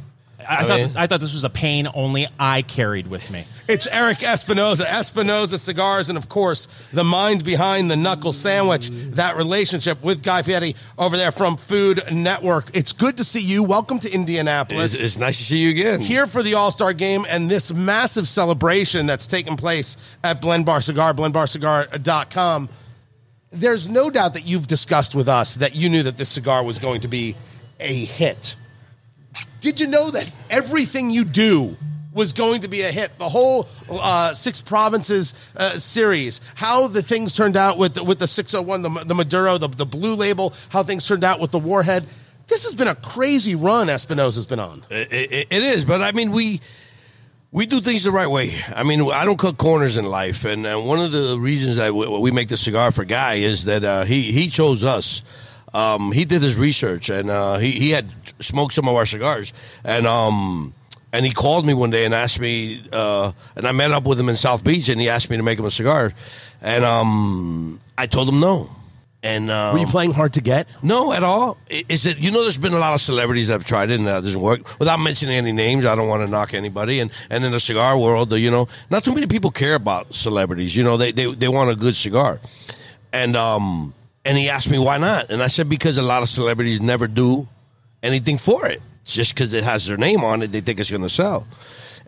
I, 0.48 0.58
I 0.64 0.68
thought 0.68 0.80
mean- 0.80 0.98
I 0.98 1.08
thought 1.08 1.20
this 1.20 1.34
was 1.34 1.44
a 1.44 1.50
pain 1.50 1.88
only 1.94 2.28
I 2.40 2.62
carried 2.62 3.08
with 3.08 3.30
me. 3.30 3.46
It's 3.68 3.88
Erik 3.88 4.22
Espinosa, 4.24 4.90
Espinosa 4.92 5.58
Cigars, 5.58 6.10
and 6.10 6.18
of 6.18 6.28
course, 6.28 6.68
the 6.92 7.04
mind 7.04 7.44
behind 7.44 7.90
the 7.90 7.96
knuckle 7.96 8.34
sandwich, 8.34 8.90
that 8.92 9.38
relationship 9.38 10.04
with 10.04 10.22
Guy 10.24 10.42
Fieri 10.42 10.76
over 10.98 11.16
there 11.16 11.32
from 11.32 11.56
Food 11.58 12.04
Network. 12.12 12.70
It's 12.74 12.92
good 12.92 13.18
to 13.18 13.24
see 13.24 13.40
you. 13.40 13.64
Welcome 13.64 14.00
to 14.00 14.12
Indianapolis. 14.12 14.94
It's, 14.96 15.02
it's 15.02 15.18
nice 15.18 15.38
to 15.38 15.44
see 15.44 15.58
you 15.60 15.70
again. 15.70 16.02
here 16.02 16.28
for 16.28 16.44
the 16.44 16.56
All 16.56 16.72
Star 16.72 16.92
game 16.94 17.26
and 17.30 17.50
this 17.50 17.72
massive 17.74 18.28
celebration 18.28 19.06
that's 19.06 19.28
taking 19.28 19.56
place 19.56 19.96
at 20.24 20.42
Blend 20.42 20.66
Bar 20.66 20.82
Cigar, 20.82 21.14
blendbarcigar.com. 21.14 22.70
There's 23.52 23.90
no 23.90 24.10
doubt 24.10 24.34
that 24.36 24.48
you've 24.48 24.68
discussed 24.68 25.14
with 25.14 25.28
us 25.28 25.56
that 25.56 25.76
you 25.76 25.90
knew 25.90 26.04
that 26.04 26.18
this 26.18 26.30
cigar 26.30 26.64
was 26.64 26.80
going 26.80 27.02
to 27.02 27.08
be 27.10 27.36
a 27.80 28.06
hit. 28.06 28.56
Did 29.62 29.80
you 29.80 29.88
know 29.88 30.10
that 30.10 30.34
everything 30.50 31.12
you 31.12 31.24
do 31.24 31.78
was 32.12 32.34
going 32.34 32.62
to 32.62 32.68
be 32.68 32.82
a 32.82 32.92
hit? 32.92 33.18
The 33.20 33.30
whole 33.30 33.68
uh, 33.90 34.34
Six 34.34 34.60
Provinces 34.60 35.36
uh, 35.56 35.78
series, 35.78 36.42
how 36.56 36.88
the 36.88 37.04
things 37.04 37.36
turned 37.36 37.56
out 37.56 37.78
with 37.78 37.94
the, 37.94 38.04
with 38.04 38.18
the 38.18 38.28
601, 38.28 38.82
the, 38.82 38.90
the 39.06 39.14
Maduro, 39.14 39.60
the, 39.60 39.68
the 39.68 39.86
blue 39.86 40.16
label, 40.16 40.54
how 40.70 40.82
things 40.82 41.08
turned 41.08 41.24
out 41.24 41.40
with 41.40 41.52
the 41.52 41.60
Warhead. 41.60 42.08
This 42.48 42.64
has 42.64 42.74
been 42.74 42.88
a 42.88 42.96
crazy 42.96 43.54
run 43.54 43.88
Espinosa's 43.88 44.48
been 44.48 44.60
on. 44.60 44.84
It, 44.90 45.14
it, 45.14 45.48
it 45.52 45.64
is, 45.64 45.86
but 45.86 46.02
I 46.02 46.12
mean, 46.12 46.32
we 46.32 46.60
we 47.52 47.66
do 47.66 47.82
things 47.82 48.04
the 48.04 48.12
right 48.12 48.28
way. 48.28 48.56
I 48.74 48.84
mean, 48.84 49.12
I 49.12 49.26
don't 49.26 49.38
cut 49.38 49.58
corners 49.58 49.96
in 49.96 50.06
life, 50.06 50.44
and, 50.44 50.66
and 50.66 50.86
one 50.86 51.00
of 51.00 51.12
the 51.12 51.38
reasons 51.40 51.76
that 51.76 51.94
we, 51.94 52.08
we 52.08 52.32
make 52.32 52.50
the 52.50 52.58
cigar 52.58 52.92
for 52.92 53.06
Guy 53.06 53.36
is 53.36 53.66
that 53.66 53.84
uh, 53.84 54.04
he 54.06 54.32
he 54.32 54.50
chose 54.50 54.84
us. 54.84 55.22
Um, 55.74 56.12
he 56.12 56.26
did 56.26 56.42
his 56.42 56.58
research, 56.58 57.10
and 57.10 57.30
uh, 57.30 57.58
he 57.58 57.72
he 57.72 57.92
had 57.92 58.06
smoked 58.40 58.74
some 58.74 58.88
of 58.88 58.96
our 58.96 59.06
cigars, 59.06 59.54
and 59.84 60.06
um, 60.06 60.74
and 61.14 61.26
he 61.26 61.32
called 61.32 61.66
me 61.66 61.74
one 61.74 61.90
day 61.92 62.06
and 62.06 62.14
asked 62.14 62.40
me, 62.40 62.84
uh, 62.92 63.32
and 63.56 63.66
I 63.66 63.72
met 63.72 63.92
up 63.92 64.04
with 64.04 64.20
him 64.20 64.30
in 64.30 64.36
South 64.36 64.64
Beach, 64.64 64.90
and 64.90 65.00
he 65.00 65.08
asked 65.10 65.30
me 65.30 65.38
to 65.38 65.44
make 65.44 65.60
him 65.60 65.66
a 65.66 65.72
cigar, 65.72 66.14
and 66.62 66.84
um, 66.84 67.80
I 67.98 68.08
told 68.08 68.28
him 68.30 68.40
no. 68.40 68.70
And 69.24 69.52
um, 69.52 69.74
Were 69.74 69.80
you 69.80 69.86
playing 69.86 70.14
hard 70.14 70.34
to 70.34 70.42
get? 70.42 70.68
no, 70.82 71.14
at 71.14 71.24
all. 71.24 71.58
Is 71.70 72.08
it? 72.08 72.18
You 72.18 72.32
know, 72.32 72.42
there's 72.42 72.58
been 72.58 72.74
a 72.74 72.80
lot 72.80 72.96
of 72.96 73.02
celebrities 73.02 73.48
that 73.48 73.54
have 73.54 73.66
tried 73.66 73.92
it 73.92 74.00
and 74.00 74.08
that 74.08 74.24
doesn't 74.24 74.42
work. 74.42 74.80
Without 74.80 74.98
mentioning 75.00 75.36
any 75.36 75.52
names, 75.52 75.86
I 75.86 75.96
don't 75.96 76.08
want 76.08 76.26
to 76.26 76.28
knock 76.30 76.56
anybody. 76.56 77.00
And 77.00 77.12
and 77.30 77.46
in 77.46 77.52
the 77.52 77.60
cigar 77.60 77.96
world, 78.00 78.34
you 78.34 78.50
know, 78.50 78.68
not 78.90 79.06
too 79.06 79.14
many 79.14 79.28
people 79.28 79.52
care 79.52 79.76
about 79.76 80.16
celebrities. 80.16 80.76
You 80.76 80.84
know, 80.84 80.98
they 80.98 81.12
they 81.12 81.32
they 81.36 81.48
want 81.48 81.70
a 81.70 81.76
good 81.76 81.96
cigar. 81.96 82.42
And 83.14 83.36
um 83.36 83.94
and 84.24 84.38
he 84.38 84.50
asked 84.50 84.70
me 84.70 84.80
why 84.80 84.98
not, 84.98 85.30
and 85.30 85.42
I 85.42 85.48
said 85.48 85.70
because 85.70 85.98
a 85.98 86.02
lot 86.02 86.22
of 86.22 86.30
celebrities 86.30 86.82
never 86.82 87.08
do 87.08 87.48
anything 88.04 88.38
for 88.38 88.68
it. 88.68 88.82
Just 89.06 89.34
because 89.34 89.54
it 89.54 89.64
has 89.64 89.88
their 89.88 89.98
name 89.98 90.24
on 90.24 90.42
it, 90.44 90.52
they 90.52 90.62
think 90.62 90.80
it's 90.80 90.92
going 90.92 91.02
to 91.02 91.10
sell. 91.10 91.48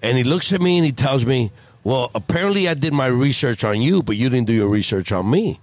And 0.02 0.18
he 0.18 0.24
looks 0.24 0.54
at 0.54 0.62
me 0.62 0.78
and 0.78 0.86
he 0.86 0.92
tells 0.92 1.26
me, 1.26 1.52
"Well, 1.84 2.12
apparently 2.14 2.68
I 2.68 2.76
did 2.76 2.94
my 2.94 3.08
research 3.08 3.64
on 3.64 3.82
you, 3.82 4.04
but 4.04 4.16
you 4.16 4.30
didn't 4.30 4.48
do 4.48 4.54
your 4.54 4.68
research 4.68 5.12
on 5.12 5.30
me." 5.30 5.60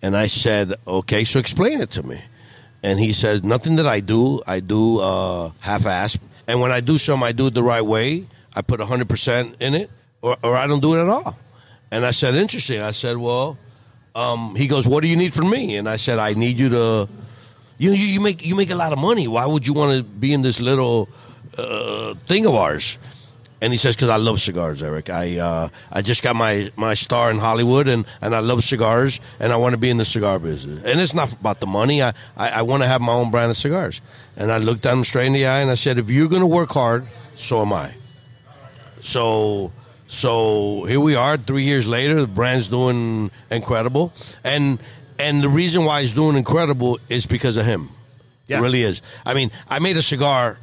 And 0.00 0.16
I 0.16 0.26
said, 0.26 0.74
"Okay, 0.86 1.24
so 1.24 1.40
explain 1.40 1.80
it 1.80 1.90
to 1.92 2.02
me." 2.04 2.22
And 2.82 3.00
he 3.00 3.12
says, 3.12 3.42
"Nothing 3.42 3.76
that 3.76 3.86
I 3.86 4.00
do, 4.00 4.40
I 4.46 4.60
do 4.60 5.00
uh, 5.00 5.50
half-ass. 5.60 6.18
And 6.46 6.60
when 6.60 6.70
I 6.70 6.80
do 6.80 6.96
something, 6.96 7.26
I 7.26 7.32
do 7.32 7.48
it 7.48 7.54
the 7.54 7.62
right 7.64 7.84
way. 7.84 8.26
I 8.54 8.62
put 8.62 8.80
100% 8.80 9.60
in 9.60 9.74
it, 9.74 9.90
or, 10.22 10.36
or 10.42 10.56
I 10.56 10.66
don't 10.66 10.80
do 10.80 10.94
it 10.94 11.00
at 11.00 11.08
all." 11.08 11.36
And 11.90 12.06
I 12.06 12.12
said, 12.12 12.36
"Interesting." 12.36 12.82
I 12.82 12.92
said, 12.92 13.16
"Well," 13.16 13.58
um, 14.18 14.56
he 14.56 14.66
goes, 14.66 14.88
"What 14.88 15.02
do 15.02 15.08
you 15.08 15.16
need 15.16 15.32
from 15.32 15.48
me?" 15.50 15.76
And 15.76 15.88
I 15.88 15.96
said, 15.96 16.18
"I 16.18 16.32
need 16.34 16.58
you 16.58 16.68
to." 16.70 17.08
You 17.80 17.90
know, 17.90 17.96
you, 17.96 18.06
you 18.06 18.20
make 18.20 18.44
you 18.44 18.56
make 18.56 18.70
a 18.70 18.74
lot 18.74 18.92
of 18.92 18.98
money. 18.98 19.28
Why 19.28 19.46
would 19.46 19.64
you 19.66 19.72
want 19.72 19.96
to 19.96 20.02
be 20.02 20.32
in 20.32 20.42
this 20.42 20.60
little 20.60 21.08
uh, 21.56 22.14
thing 22.14 22.44
of 22.46 22.54
ours? 22.54 22.98
And 23.60 23.72
he 23.72 23.76
says, 23.76 23.94
"Because 23.94 24.08
I 24.08 24.16
love 24.16 24.40
cigars, 24.40 24.82
Erik. 24.82 25.08
I 25.10 25.38
uh, 25.38 25.68
I 25.92 26.02
just 26.02 26.22
got 26.22 26.34
my, 26.34 26.70
my 26.76 26.94
star 26.94 27.30
in 27.30 27.38
Hollywood, 27.38 27.86
and, 27.88 28.04
and 28.20 28.34
I 28.34 28.40
love 28.40 28.64
cigars, 28.64 29.20
and 29.38 29.52
I 29.52 29.56
want 29.56 29.72
to 29.74 29.78
be 29.78 29.90
in 29.90 29.96
the 29.96 30.04
cigar 30.04 30.38
business. 30.38 30.82
And 30.84 31.00
it's 31.00 31.14
not 31.14 31.32
about 31.32 31.60
the 31.60 31.66
money. 31.66 32.02
I, 32.02 32.12
I, 32.36 32.48
I 32.50 32.62
want 32.62 32.82
to 32.82 32.88
have 32.88 33.00
my 33.00 33.12
own 33.12 33.30
brand 33.30 33.50
of 33.50 33.56
cigars." 33.56 34.00
And 34.36 34.50
I 34.50 34.58
looked 34.58 34.86
at 34.86 34.92
him 34.92 35.04
straight 35.04 35.26
in 35.26 35.32
the 35.32 35.46
eye, 35.46 35.60
and 35.60 35.70
I 35.70 35.74
said, 35.76 35.98
"If 35.98 36.10
you're 36.10 36.28
going 36.28 36.42
to 36.42 36.54
work 36.60 36.70
hard, 36.70 37.06
so 37.36 37.62
am 37.62 37.72
I." 37.72 37.94
So 39.00 39.72
so 40.08 40.84
here 40.84 41.00
we 41.00 41.14
are, 41.14 41.36
three 41.36 41.64
years 41.64 41.86
later. 41.86 42.20
The 42.20 42.26
brand's 42.26 42.68
doing 42.68 43.30
incredible, 43.50 44.12
and 44.42 44.78
and 45.18 45.42
the 45.42 45.48
reason 45.48 45.84
why 45.84 46.00
it's 46.00 46.12
doing 46.12 46.36
incredible 46.36 46.98
is 47.08 47.26
because 47.26 47.56
of 47.56 47.66
him. 47.66 47.90
Yeah. 48.46 48.58
It 48.58 48.62
really 48.62 48.82
is. 48.82 49.02
I 49.26 49.34
mean, 49.34 49.50
I 49.68 49.78
made 49.78 49.98
a 49.98 50.02
cigar 50.02 50.58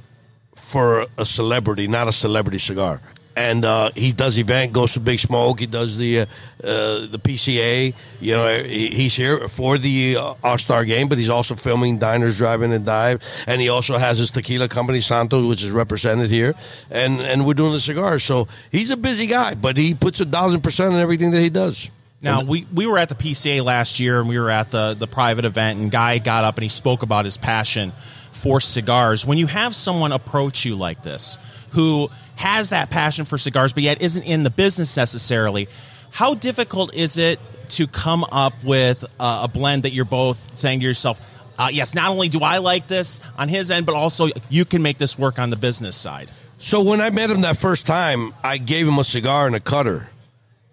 for 0.55 1.05
a 1.17 1.25
celebrity, 1.25 1.87
not 1.87 2.07
a 2.07 2.11
celebrity 2.11 2.57
cigar. 2.57 3.01
And 3.37 3.65
uh, 3.65 3.91
he 3.95 4.13
does 4.13 4.37
event, 4.37 4.71
goes 4.71 4.93
to 4.93 5.01
Big 5.01 5.19
Smoke. 5.19 5.59
He 5.59 5.65
does 5.65 5.97
the 5.97 6.21
uh, 6.21 6.25
uh, 6.63 7.07
the 7.07 7.19
PCA. 7.21 7.93
You 8.21 8.31
know, 8.31 8.63
he- 8.63 8.91
he's 8.91 9.13
here 9.13 9.49
for 9.49 9.77
the 9.77 10.15
uh, 10.17 10.33
All 10.41 10.57
Star 10.57 10.85
game, 10.85 11.09
but 11.09 11.17
he's 11.17 11.29
also 11.29 11.55
filming 11.55 11.97
Diners, 11.97 12.37
Driving, 12.37 12.71
and 12.71 12.85
Dive. 12.85 13.21
And 13.45 13.59
he 13.59 13.67
also 13.67 13.97
has 13.97 14.19
his 14.19 14.31
tequila 14.31 14.69
company, 14.69 15.01
Santo, 15.01 15.45
which 15.49 15.63
is 15.63 15.71
represented 15.71 16.29
here. 16.31 16.55
And 16.89 17.19
and 17.19 17.45
we're 17.45 17.55
doing 17.55 17.73
the 17.73 17.81
cigars. 17.81 18.23
So 18.23 18.47
he's 18.71 18.89
a 18.89 18.95
busy 18.97 19.27
guy, 19.27 19.53
but 19.55 19.75
he 19.75 19.93
puts 19.93 20.21
a 20.21 20.25
thousand 20.25 20.61
percent 20.61 20.93
in 20.93 20.99
everything 21.01 21.31
that 21.31 21.41
he 21.41 21.49
does. 21.49 21.89
Now 22.21 22.41
we, 22.41 22.65
we 22.73 22.87
were 22.87 22.97
at 22.97 23.09
the 23.09 23.15
PCA 23.15 23.63
last 23.63 23.99
year 23.99 24.19
and 24.21 24.29
we 24.29 24.39
were 24.39 24.49
at 24.49 24.71
the 24.71 24.95
the 24.97 25.07
private 25.07 25.43
event 25.45 25.79
and 25.81 25.91
Guy 25.91 26.17
got 26.19 26.43
up 26.45 26.55
and 26.55 26.63
he 26.63 26.69
spoke 26.69 27.03
about 27.03 27.25
his 27.25 27.35
passion 27.37 27.91
for 28.31 28.61
cigars. 28.61 29.25
When 29.25 29.37
you 29.37 29.45
have 29.47 29.75
someone 29.75 30.11
approach 30.13 30.63
you 30.65 30.75
like 30.75 31.03
this 31.03 31.37
who 31.75 32.09
has 32.35 32.69
that 32.69 32.89
passion 32.89 33.25
for 33.25 33.37
cigars 33.37 33.73
but 33.73 33.83
yet 33.83 34.01
isn't 34.01 34.23
in 34.23 34.43
the 34.43 34.49
business 34.49 34.97
necessarily, 34.97 35.67
how 36.11 36.33
difficult 36.33 36.95
is 36.95 37.17
it 37.17 37.39
to 37.69 37.87
come 37.87 38.25
up 38.31 38.53
with 38.63 39.03
a, 39.19 39.41
a 39.43 39.47
blend 39.47 39.83
that 39.83 39.91
you're 39.91 40.05
both 40.05 40.57
saying 40.57 40.79
to 40.79 40.85
yourself, 40.85 41.19
uh, 41.57 41.69
yes, 41.71 41.93
not 41.93 42.09
only 42.09 42.29
do 42.29 42.39
I 42.41 42.57
like 42.57 42.87
this 42.87 43.21
on 43.37 43.49
his 43.49 43.71
end, 43.71 43.85
but 43.85 43.95
also 43.95 44.29
you 44.49 44.65
can 44.65 44.81
make 44.81 44.97
this 44.97 45.17
work 45.17 45.39
on 45.39 45.49
the 45.49 45.55
business 45.55 45.95
side. 45.95 46.31
So 46.59 46.81
when 46.81 47.01
I 47.01 47.09
met 47.09 47.29
him 47.29 47.41
that 47.41 47.57
first 47.57 47.85
time, 47.85 48.33
I 48.43 48.57
gave 48.57 48.87
him 48.87 48.97
a 48.97 49.03
cigar 49.03 49.47
and 49.47 49.55
a 49.55 49.59
cutter. 49.59 50.09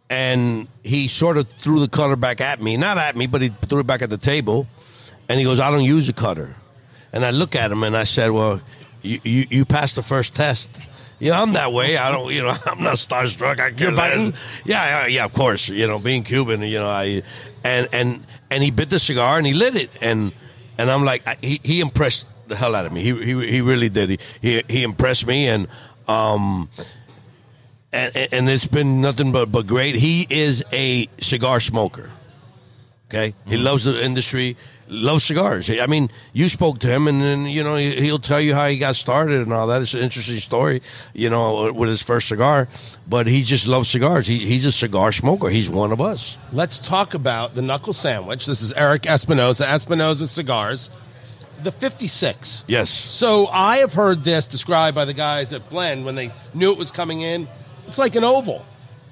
And 0.09 0.69
he 0.85 1.09
sort 1.09 1.37
of 1.37 1.49
threw 1.59 1.81
the 1.81 1.89
cutter 1.89 2.17
back 2.17 2.41
at 2.41 2.61
me. 2.61 2.77
Not 2.77 2.99
at 2.99 3.17
me, 3.17 3.27
but 3.27 3.43
he 3.43 3.49
threw 3.69 3.81
it 3.81 3.87
back 3.87 4.03
at 4.03 4.11
the 4.11 4.19
table. 4.19 4.67
And 5.29 5.39
he 5.39 5.45
goes, 5.45 5.59
I 5.59 5.71
don't 5.71 5.85
use 5.85 6.09
a 6.09 6.13
cutter. 6.13 6.55
And 7.13 7.25
I 7.25 7.31
look 7.31 7.57
at 7.57 7.73
him 7.73 7.83
and 7.83 7.97
I 7.97 8.05
said, 8.05 8.31
Well, 8.31 8.61
you, 9.03 9.21
you, 9.25 9.47
you 9.51 9.65
passed 9.65 9.97
the 9.97 10.03
first 10.03 10.35
test. 10.35 10.71
You 11.23 11.31
know, 11.31 11.37
I'm 11.37 11.53
that 11.53 11.73
way. 11.73 11.97
I 11.97 12.11
don't, 12.11 12.33
you 12.33 12.43
know, 12.43 12.49
I'm 12.67 12.83
not 12.83 12.97
starstruck. 12.97 13.61
I 13.61 13.69
You're 13.81 13.95
biting? 13.95 14.35
Yeah, 14.65 15.05
yeah, 15.05 15.07
yeah, 15.07 15.25
of 15.25 15.33
course. 15.33 15.69
You 15.69 15.87
know, 15.87 16.01
being 16.01 16.25
Cuban, 16.25 16.63
you 16.63 16.81
know, 16.81 16.89
I, 16.89 17.23
and, 17.63 17.89
and, 17.93 18.27
and 18.51 18.61
he 18.61 18.73
bit 18.73 18.91
the 18.91 18.99
cigar 18.99 19.39
and 19.39 19.47
he 19.47 19.53
lit 19.53 19.77
it. 19.77 19.91
And, 20.01 20.33
and 20.79 20.91
I'm 20.91 21.05
like, 21.05 21.25
I, 21.25 21.37
he, 21.41 21.61
he 21.63 21.81
impressed 21.81 22.27
the 22.49 22.57
hell 22.57 22.75
out 22.75 22.87
of 22.87 22.93
me. 22.93 23.05
He, 23.05 23.13
he, 23.25 23.47
he 23.47 23.61
really 23.61 23.89
did. 23.89 24.11
He, 24.11 24.19
he, 24.41 24.63
he 24.69 24.83
impressed 24.83 25.25
me. 25.25 25.47
And, 25.47 25.69
um, 26.09 26.69
and, 27.93 28.17
and 28.17 28.51
it's 28.51 28.67
been 28.67 29.01
nothing 29.01 29.31
but, 29.31 29.53
but 29.53 29.69
great. 29.69 29.95
He 29.95 30.27
is 30.29 30.65
a 30.73 31.07
cigar 31.21 31.61
smoker. 31.61 32.11
Okay, 33.09 33.35
he 33.47 33.59
loves 33.59 33.85
the 33.85 34.03
industry, 34.03 34.57
loves 34.93 35.25
cigars. 35.25 35.69
I 35.71 35.87
mean, 35.87 36.11
you 36.33 36.49
spoke 36.49 36.79
to 36.81 36.87
him, 36.87 37.09
and 37.09 37.21
then 37.21 37.47
you 37.47 37.65
know 37.65 37.77
he- 37.77 38.01
he'll 38.01 38.19
tell 38.19 38.41
you 38.41 38.55
how 38.55 38.69
he 38.69 38.79
got 38.79 38.95
started 38.97 39.41
and 39.41 39.53
all 39.53 39.67
that. 39.69 39.83
It's 39.83 39.95
an 39.95 40.01
interesting 40.01 40.39
story, 40.39 40.83
you 41.15 41.31
know, 41.31 41.73
with 41.73 41.89
his 41.89 42.03
first 42.03 42.29
cigar. 42.29 42.69
But 43.09 43.27
he 43.27 43.43
just 43.43 43.67
loves 43.67 43.89
cigars. 43.91 44.27
He, 44.27 44.39
he's 44.47 44.65
a 44.65 44.73
cigar 44.73 45.13
smoker. 45.13 45.49
He's 45.49 45.69
one 45.71 45.93
of 45.93 46.01
us. 46.01 46.37
Let's 46.53 46.81
talk 46.81 47.15
about 47.15 47.55
the 47.55 47.63
knuckle 47.63 47.93
sandwich. 47.93 48.47
This 48.47 48.63
is 48.63 48.73
Erik 48.73 49.07
Espinosa, 49.07 49.69
Espinosa 49.69 50.27
Cigars, 50.29 50.89
the 51.63 51.73
56. 51.73 52.65
Yes. 52.67 52.91
So 52.91 53.47
I 53.49 53.79
have 53.79 53.95
heard 53.95 54.25
this 54.25 54.47
described 54.47 54.95
by 54.95 55.05
the 55.05 55.15
guys 55.15 55.53
at 55.53 55.69
Blend 55.71 56.05
when 56.05 56.15
they 56.15 56.31
knew 56.55 56.71
it 56.73 56.79
was 56.79 56.91
coming 56.91 57.21
in. 57.23 57.49
It's 57.87 57.99
like 57.99 58.15
an 58.15 58.25
oval. 58.25 58.65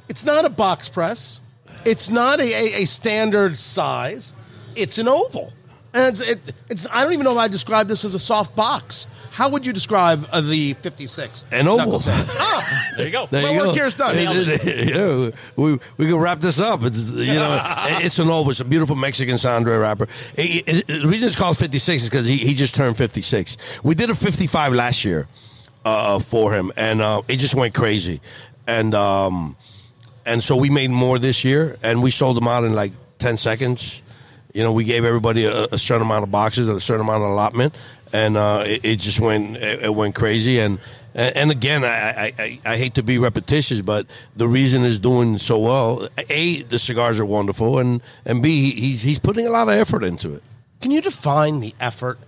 It's 0.08 0.24
not 0.24 0.44
a 0.44 0.48
box 0.50 0.88
press. 0.88 1.40
It's 1.84 2.10
not 2.10 2.40
a, 2.40 2.44
a, 2.52 2.82
a 2.82 2.84
standard 2.84 3.56
size. 3.56 4.32
It's 4.76 4.98
an 4.98 5.08
oval. 5.08 5.52
And 5.92 6.06
it's, 6.08 6.20
it, 6.20 6.38
it's 6.68 6.86
I 6.90 7.02
don't 7.02 7.12
even 7.12 7.24
know 7.24 7.32
if 7.32 7.38
I 7.38 7.48
describe 7.48 7.88
this 7.88 8.04
as 8.04 8.14
a 8.14 8.18
soft 8.18 8.54
box. 8.54 9.06
How 9.32 9.48
would 9.48 9.64
you 9.64 9.72
describe 9.72 10.26
uh, 10.32 10.40
the 10.40 10.74
56? 10.74 11.44
An 11.50 11.66
oval. 11.68 12.00
Ah, 12.08 12.90
There 12.96 13.06
you 13.06 13.12
go. 13.12 13.26
There 13.30 13.42
My 13.42 13.50
you 13.52 13.60
go. 13.60 13.72
here 13.72 13.86
is 13.86 13.96
done. 13.96 14.14
know, 14.94 15.32
we 15.56 15.78
we 15.96 16.06
can 16.06 16.16
wrap 16.16 16.40
this 16.40 16.58
up. 16.60 16.82
It's 16.84 17.10
you 17.12 17.34
know, 17.34 17.60
it's 18.00 18.18
an 18.18 18.28
oval. 18.28 18.50
It's 18.50 18.60
a 18.60 18.64
beautiful 18.64 18.96
Mexican 18.96 19.38
San 19.38 19.64
Andrés 19.64 19.80
wrapper. 19.80 20.06
It- 20.36 20.68
it- 20.68 20.86
the 20.86 21.08
reason 21.08 21.26
it's 21.28 21.36
called 21.36 21.56
fifty 21.58 21.78
six 21.78 22.02
is 22.04 22.08
because 22.10 22.26
he, 22.26 22.36
he 22.38 22.54
just 22.54 22.74
turned 22.74 22.96
fifty 22.96 23.22
six. 23.22 23.56
We 23.82 23.94
did 23.94 24.10
a 24.10 24.14
fifty 24.14 24.46
five 24.46 24.72
last 24.72 25.04
year 25.04 25.26
uh, 25.84 26.18
for 26.18 26.52
him, 26.52 26.72
and 26.76 27.00
uh, 27.00 27.22
it 27.28 27.36
just 27.36 27.54
went 27.54 27.74
crazy. 27.74 28.20
And 28.66 28.94
um, 28.94 29.56
and 30.26 30.42
so 30.42 30.56
we 30.56 30.70
made 30.70 30.90
more 30.90 31.18
this 31.18 31.44
year, 31.44 31.78
and 31.82 32.02
we 32.02 32.10
sold 32.10 32.36
them 32.36 32.46
out 32.48 32.64
in 32.64 32.74
like 32.74 32.92
ten 33.18 33.36
seconds. 33.36 34.02
You 34.52 34.62
know, 34.62 34.72
we 34.72 34.84
gave 34.84 35.04
everybody 35.04 35.44
a, 35.44 35.64
a 35.66 35.78
certain 35.78 36.02
amount 36.02 36.24
of 36.24 36.30
boxes 36.30 36.68
and 36.68 36.76
a 36.76 36.80
certain 36.80 37.02
amount 37.02 37.22
of 37.24 37.30
allotment, 37.30 37.74
and 38.12 38.36
uh, 38.36 38.64
it, 38.66 38.84
it 38.84 38.96
just 39.00 39.20
went 39.20 39.56
it, 39.56 39.84
it 39.84 39.94
went 39.94 40.14
crazy. 40.14 40.58
And 40.58 40.78
and, 41.12 41.50
again, 41.50 41.82
I, 41.84 41.88
I, 41.88 42.32
I, 42.38 42.60
I 42.64 42.76
hate 42.76 42.94
to 42.94 43.02
be 43.02 43.18
repetitious, 43.18 43.80
but 43.80 44.06
the 44.36 44.46
reason 44.46 44.84
is 44.84 45.00
doing 45.00 45.38
so 45.38 45.58
well. 45.58 46.08
A, 46.28 46.62
the 46.62 46.78
cigars 46.78 47.18
are 47.18 47.24
wonderful, 47.26 47.78
and 47.78 48.00
and 48.24 48.42
B, 48.42 48.72
he's 48.72 49.02
he's 49.02 49.18
putting 49.18 49.46
a 49.46 49.50
lot 49.50 49.68
of 49.68 49.74
effort 49.74 50.04
into 50.04 50.34
it. 50.34 50.42
Can 50.80 50.90
you 50.92 51.00
define 51.00 51.60
the 51.60 51.74
effort? 51.80 52.18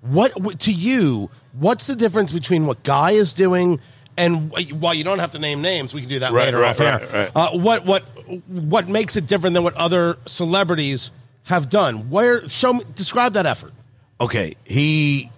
What 0.00 0.60
to 0.60 0.72
you? 0.72 1.30
What's 1.52 1.86
the 1.86 1.96
difference 1.96 2.32
between 2.32 2.66
what 2.66 2.82
Guy 2.82 3.12
is 3.12 3.32
doing 3.34 3.80
and 4.16 4.52
while 4.80 4.94
you 4.94 5.04
don't 5.04 5.18
have 5.18 5.32
to 5.32 5.38
name 5.38 5.60
names, 5.60 5.92
we 5.94 6.00
can 6.00 6.08
do 6.08 6.20
that 6.20 6.32
Right, 6.32 6.46
later 6.46 6.58
right, 6.60 6.70
off 6.70 6.80
air. 6.80 6.98
right, 6.98 7.12
right. 7.12 7.30
Uh, 7.34 7.50
what 7.58 7.84
what 7.84 8.02
what 8.46 8.88
makes 8.88 9.16
it 9.16 9.26
different 9.26 9.54
than 9.54 9.64
what 9.64 9.74
other 9.74 10.16
celebrities 10.26 11.10
have 11.44 11.70
done? 11.70 12.10
Where 12.10 12.48
show 12.48 12.72
me 12.72 12.80
describe 12.94 13.34
that 13.34 13.46
effort. 13.46 13.72
Okay, 14.20 14.56
he. 14.64 15.30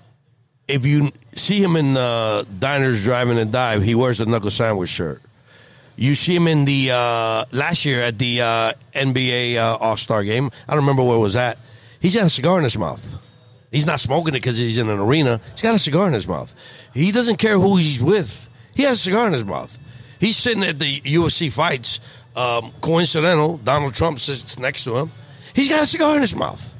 If 0.68 0.84
you 0.84 1.12
see 1.36 1.62
him 1.62 1.76
in 1.76 1.96
uh, 1.96 2.42
diners, 2.58 3.04
driving 3.04 3.38
and 3.38 3.52
dive, 3.52 3.82
he 3.84 3.94
wears 3.94 4.18
the 4.18 4.26
knuckle 4.26 4.50
sandwich 4.50 4.90
shirt. 4.90 5.22
You 5.94 6.16
see 6.16 6.34
him 6.34 6.48
in 6.48 6.64
the 6.64 6.90
uh, 6.90 7.44
last 7.52 7.84
year 7.84 8.02
at 8.02 8.18
the 8.18 8.40
uh, 8.40 8.72
NBA 8.92 9.56
uh, 9.56 9.76
All 9.76 9.96
Star 9.96 10.24
game. 10.24 10.50
I 10.66 10.72
don't 10.72 10.82
remember 10.82 11.04
where 11.04 11.16
it 11.16 11.20
was 11.20 11.36
at. 11.36 11.58
He's 12.00 12.14
got 12.14 12.26
a 12.26 12.30
cigar 12.30 12.58
in 12.58 12.64
his 12.64 12.76
mouth. 12.76 13.16
He's 13.70 13.86
not 13.86 14.00
smoking 14.00 14.34
it 14.34 14.38
because 14.38 14.58
he's 14.58 14.78
in 14.78 14.88
an 14.88 14.98
arena. 14.98 15.40
He's 15.52 15.62
got 15.62 15.74
a 15.74 15.78
cigar 15.78 16.06
in 16.06 16.12
his 16.12 16.28
mouth. 16.28 16.54
He 16.92 17.12
doesn't 17.12 17.36
care 17.36 17.58
who 17.58 17.76
he's 17.76 18.02
with. 18.02 18.48
He 18.74 18.82
has 18.82 18.98
a 18.98 19.00
cigar 19.00 19.26
in 19.26 19.32
his 19.32 19.44
mouth. 19.44 19.78
He's 20.18 20.36
sitting 20.36 20.62
at 20.62 20.78
the 20.78 21.00
UFC 21.00 21.50
fights. 21.50 22.00
Um, 22.34 22.72
coincidental, 22.80 23.58
Donald 23.58 23.94
Trump 23.94 24.20
sits 24.20 24.58
next 24.58 24.84
to 24.84 24.96
him. 24.96 25.10
He's 25.56 25.68
got 25.68 25.82
a 25.82 25.86
cigar 25.86 26.14
in 26.14 26.20
his 26.20 26.36
mouth. 26.36 26.74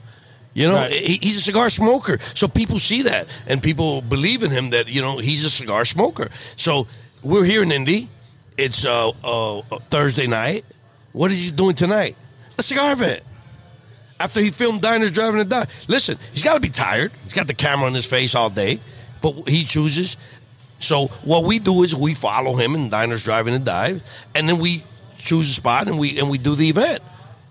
You 0.55 0.69
know, 0.69 0.75
Right. 0.75 0.93
he, 0.93 1.19
he's 1.23 1.37
a 1.39 1.41
cigar 1.41 1.69
smoker. 1.71 2.19
So 2.35 2.47
people 2.49 2.79
see 2.79 3.03
that 3.03 3.27
and 3.47 3.63
people 3.63 4.01
believe 4.03 4.43
in 4.43 4.51
him 4.51 4.71
that, 4.71 4.89
you 4.89 5.01
know, 5.03 5.19
he's 5.19 5.45
a 5.45 5.51
cigar 5.51 5.85
smoker. 5.85 6.29
So 6.57 6.87
we're 7.23 7.45
here 7.45 7.63
in 7.63 7.73
Indy. 7.73 8.09
It's 8.57 8.85
uh, 8.87 9.09
uh, 9.25 9.63
Thursday 9.91 10.27
night. 10.27 10.65
What 11.13 11.31
is 11.33 11.43
he 11.43 11.51
doing 11.51 11.75
tonight? 11.75 12.17
A 12.59 12.63
cigar 12.63 12.93
event. 12.93 13.23
After 14.19 14.41
he 14.41 14.51
filmed 14.51 14.81
Diners 14.81 15.11
Driving 15.11 15.41
and 15.41 15.51
Die. 15.51 15.67
Listen, 15.89 16.19
he's 16.33 16.43
got 16.43 16.55
to 16.55 16.61
be 16.61 16.71
tired. 16.71 17.13
He's 17.25 17.35
got 17.35 17.47
the 17.49 17.55
camera 17.55 17.87
on 17.87 17.93
his 17.95 18.07
face 18.07 18.35
all 18.35 18.49
day, 18.49 18.81
but 19.21 19.47
he 19.49 19.65
chooses. 19.65 20.17
So 20.79 21.09
what 21.25 21.45
we 21.45 21.59
do 21.59 21.83
is 21.83 21.95
we 21.95 22.15
follow 22.15 22.55
him 22.57 22.75
in 22.75 22.89
Diners 22.89 23.25
Driving 23.25 23.53
and 23.55 23.65
Dive, 23.65 24.03
and 24.35 24.49
then 24.49 24.59
we 24.59 24.85
choose 25.19 25.51
a 25.51 25.55
spot 25.55 25.89
and 25.89 25.99
we 25.99 26.19
and 26.19 26.31
we 26.31 26.39
do 26.39 26.55
the 26.55 26.69
event. 26.71 27.03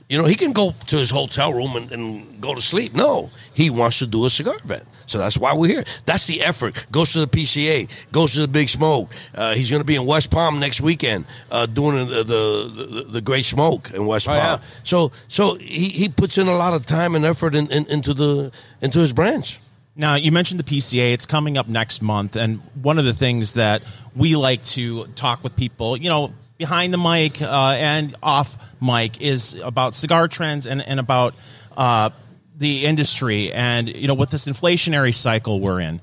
You 0.09 0.19
know, 0.19 0.25
he 0.25 0.35
can 0.35 0.51
go 0.53 0.73
to 0.87 0.97
his 0.97 1.09
hotel 1.09 1.51
room 1.51 1.75
and, 1.75 1.91
and 1.91 2.39
go 2.39 2.53
to 2.53 2.61
sleep. 2.61 2.93
No, 2.93 3.31
he 3.55 3.69
wants 3.71 3.97
to 3.99 4.07
do 4.07 4.25
a 4.25 4.29
cigar 4.29 4.55
event. 4.63 4.85
So 5.07 5.17
that's 5.17 5.37
why 5.37 5.53
we're 5.53 5.67
here. 5.67 5.85
That's 6.05 6.27
the 6.27 6.43
effort. 6.43 6.75
Goes 6.91 7.13
to 7.13 7.19
the 7.19 7.27
PCA, 7.27 7.89
goes 8.11 8.33
to 8.33 8.41
the 8.41 8.47
Big 8.47 8.69
Smoke. 8.69 9.11
Uh, 9.33 9.53
he's 9.55 9.69
going 9.69 9.79
to 9.79 9.83
be 9.85 9.95
in 9.95 10.05
West 10.05 10.29
Palm 10.31 10.59
next 10.59 10.81
weekend 10.81 11.25
uh, 11.51 11.65
doing 11.65 12.07
the, 12.07 12.23
the, 12.23 12.23
the, 12.23 13.03
the 13.13 13.21
Great 13.21 13.45
Smoke 13.45 13.91
in 13.93 14.05
West 14.05 14.27
Oh, 14.27 14.31
Palm. 14.31 14.39
yeah. 14.59 14.59
So 14.83 15.11
so 15.27 15.55
he, 15.55 15.89
he 15.89 16.09
puts 16.09 16.37
in 16.37 16.47
a 16.47 16.55
lot 16.55 16.73
of 16.73 16.85
time 16.85 17.15
and 17.15 17.25
effort 17.25 17.55
in, 17.55 17.71
in, 17.71 17.85
into 17.87 18.13
the 18.13 18.51
into 18.81 18.99
his 18.99 19.11
branch. 19.13 19.59
Now, 19.95 20.15
you 20.15 20.31
mentioned 20.31 20.59
the 20.59 20.63
PCA. 20.65 21.13
It's 21.13 21.25
coming 21.25 21.57
up 21.57 21.67
next 21.69 22.01
month. 22.01 22.35
And 22.35 22.59
one 22.81 22.99
of 22.99 23.05
the 23.05 23.13
things 23.13 23.53
that 23.53 23.81
we 24.15 24.35
like 24.35 24.63
to 24.65 25.05
talk 25.15 25.41
with 25.43 25.55
people, 25.55 25.95
you 25.97 26.09
know, 26.09 26.33
behind 26.57 26.93
the 26.93 26.97
mic 26.97 27.41
uh, 27.41 27.75
and 27.77 28.15
off 28.23 28.57
mic 28.81 29.21
is 29.21 29.55
about 29.55 29.95
cigar 29.95 30.27
trends 30.27 30.65
and, 30.65 30.81
and 30.81 30.99
about 30.99 31.35
uh, 31.75 32.09
the 32.57 32.85
industry 32.85 33.51
and, 33.51 33.89
you 33.89 34.07
know, 34.07 34.13
with 34.13 34.29
this 34.29 34.47
inflationary 34.47 35.13
cycle 35.13 35.59
we're 35.59 35.81
in. 35.81 35.99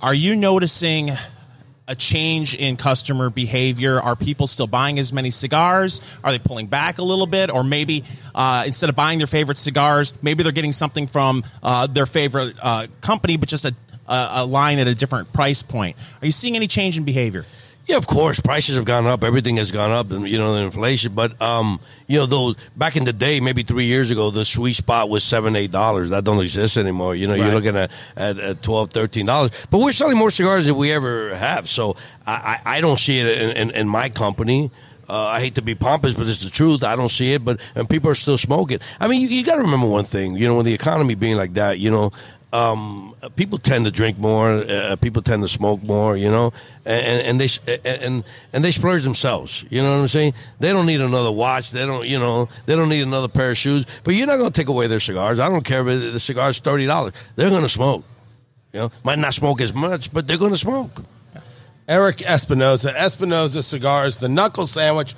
Are 0.00 0.14
you 0.14 0.36
noticing 0.36 1.10
a 1.88 1.94
change 1.96 2.54
in 2.54 2.76
customer 2.76 3.30
behavior? 3.30 4.00
Are 4.00 4.14
people 4.14 4.46
still 4.46 4.68
buying 4.68 5.00
as 5.00 5.12
many 5.12 5.30
cigars? 5.30 6.00
Are 6.22 6.30
they 6.30 6.38
pulling 6.38 6.68
back 6.68 6.98
a 6.98 7.02
little 7.02 7.26
bit? 7.26 7.50
Or 7.50 7.64
maybe 7.64 8.04
uh, 8.32 8.62
instead 8.64 8.88
of 8.88 8.96
buying 8.96 9.18
their 9.18 9.26
favorite 9.26 9.58
cigars, 9.58 10.14
maybe 10.22 10.44
they're 10.44 10.52
getting 10.52 10.72
something 10.72 11.08
from 11.08 11.42
uh, 11.62 11.88
their 11.88 12.06
favorite 12.06 12.54
uh, 12.62 12.86
company, 13.00 13.36
but 13.36 13.48
just 13.48 13.64
a, 13.64 13.74
a, 14.06 14.28
a 14.34 14.46
line 14.46 14.78
at 14.78 14.86
a 14.86 14.94
different 14.94 15.32
price 15.32 15.64
point. 15.64 15.96
Are 16.22 16.26
you 16.26 16.32
seeing 16.32 16.54
any 16.54 16.68
change 16.68 16.96
in 16.96 17.04
behavior? 17.04 17.44
Yeah, 17.86 17.96
of 17.96 18.06
course, 18.06 18.38
prices 18.38 18.76
have 18.76 18.84
gone 18.84 19.06
up. 19.06 19.24
Everything 19.24 19.56
has 19.56 19.72
gone 19.72 19.90
up, 19.90 20.12
and 20.12 20.28
you 20.28 20.38
know 20.38 20.54
the 20.54 20.60
inflation. 20.60 21.12
But 21.12 21.40
um, 21.42 21.80
you 22.06 22.18
know, 22.18 22.26
though 22.26 22.54
back 22.76 22.94
in 22.94 23.02
the 23.02 23.12
day, 23.12 23.40
maybe 23.40 23.64
three 23.64 23.86
years 23.86 24.12
ago, 24.12 24.30
the 24.30 24.44
sweet 24.44 24.74
spot 24.74 25.08
was 25.08 25.24
seven, 25.24 25.56
eight 25.56 25.72
dollars. 25.72 26.10
That 26.10 26.22
don't 26.22 26.40
exist 26.40 26.76
anymore. 26.76 27.16
You 27.16 27.26
know, 27.26 27.34
you're 27.34 27.52
looking 27.52 27.76
at, 27.76 27.90
at, 28.16 28.38
at 28.38 28.62
twelve, 28.62 28.92
thirteen 28.92 29.26
dollars. 29.26 29.50
But 29.70 29.78
we're 29.78 29.92
selling 29.92 30.16
more 30.16 30.30
cigars 30.30 30.66
than 30.66 30.76
we 30.76 30.92
ever 30.92 31.34
have. 31.34 31.68
So 31.68 31.96
I, 32.26 32.60
I, 32.64 32.76
I 32.76 32.80
don't 32.80 32.98
see 32.98 33.18
it 33.18 33.26
in, 33.26 33.50
in, 33.56 33.70
in 33.72 33.88
my 33.88 34.08
company. 34.08 34.70
Uh, 35.08 35.24
I 35.24 35.40
hate 35.40 35.56
to 35.56 35.62
be 35.62 35.74
pompous, 35.74 36.14
but 36.14 36.28
it's 36.28 36.38
the 36.38 36.50
truth. 36.50 36.84
I 36.84 36.94
don't 36.94 37.08
see 37.08 37.32
it, 37.32 37.44
but 37.44 37.60
and 37.74 37.90
people 37.90 38.08
are 38.10 38.14
still 38.14 38.38
smoking. 38.38 38.78
I 39.00 39.08
mean, 39.08 39.20
you, 39.22 39.28
you 39.28 39.44
got 39.44 39.56
to 39.56 39.62
remember 39.62 39.88
one 39.88 40.04
thing. 40.04 40.36
You 40.36 40.46
know, 40.46 40.54
when 40.54 40.64
the 40.64 40.74
economy 40.74 41.16
being 41.16 41.34
like 41.34 41.54
that, 41.54 41.80
you 41.80 41.90
know, 41.90 42.12
um, 42.52 43.14
people 43.36 43.58
tend 43.58 43.84
to 43.84 43.90
drink 43.90 44.18
more. 44.18 44.50
Uh, 44.50 44.96
people 44.96 45.22
tend 45.22 45.42
to 45.42 45.48
smoke 45.48 45.82
more. 45.82 46.16
You 46.16 46.30
know, 46.30 46.52
and 46.84 47.40
and 47.40 47.40
they 47.40 47.48
and 47.84 48.24
and 48.52 48.64
they 48.64 48.70
splurge 48.72 49.04
themselves. 49.04 49.64
You 49.70 49.82
know 49.82 49.90
what 49.90 50.02
I'm 50.02 50.08
saying? 50.08 50.34
They 50.58 50.72
don't 50.72 50.86
need 50.86 51.00
another 51.00 51.32
watch. 51.32 51.70
They 51.70 51.86
don't. 51.86 52.06
You 52.06 52.18
know, 52.18 52.48
they 52.66 52.74
don't 52.74 52.88
need 52.88 53.02
another 53.02 53.28
pair 53.28 53.50
of 53.50 53.58
shoes. 53.58 53.86
But 54.04 54.14
you're 54.14 54.26
not 54.26 54.38
going 54.38 54.50
to 54.50 54.60
take 54.60 54.68
away 54.68 54.86
their 54.86 55.00
cigars. 55.00 55.38
I 55.38 55.48
don't 55.48 55.64
care 55.64 55.86
if 55.86 56.12
the 56.12 56.20
cigar's 56.20 56.58
thirty 56.58 56.86
dollars. 56.86 57.14
They're 57.36 57.50
going 57.50 57.62
to 57.62 57.68
smoke. 57.68 58.04
You 58.72 58.80
know, 58.80 58.92
might 59.02 59.18
not 59.18 59.34
smoke 59.34 59.60
as 59.60 59.74
much, 59.74 60.12
but 60.12 60.26
they're 60.26 60.38
going 60.38 60.52
to 60.52 60.58
smoke. 60.58 61.02
Erik 61.88 62.22
Espinosa, 62.22 62.96
Espinosa 62.96 63.64
Cigars, 63.64 64.18
the 64.18 64.28
Knuckle 64.28 64.68
Sandwich, 64.68 65.16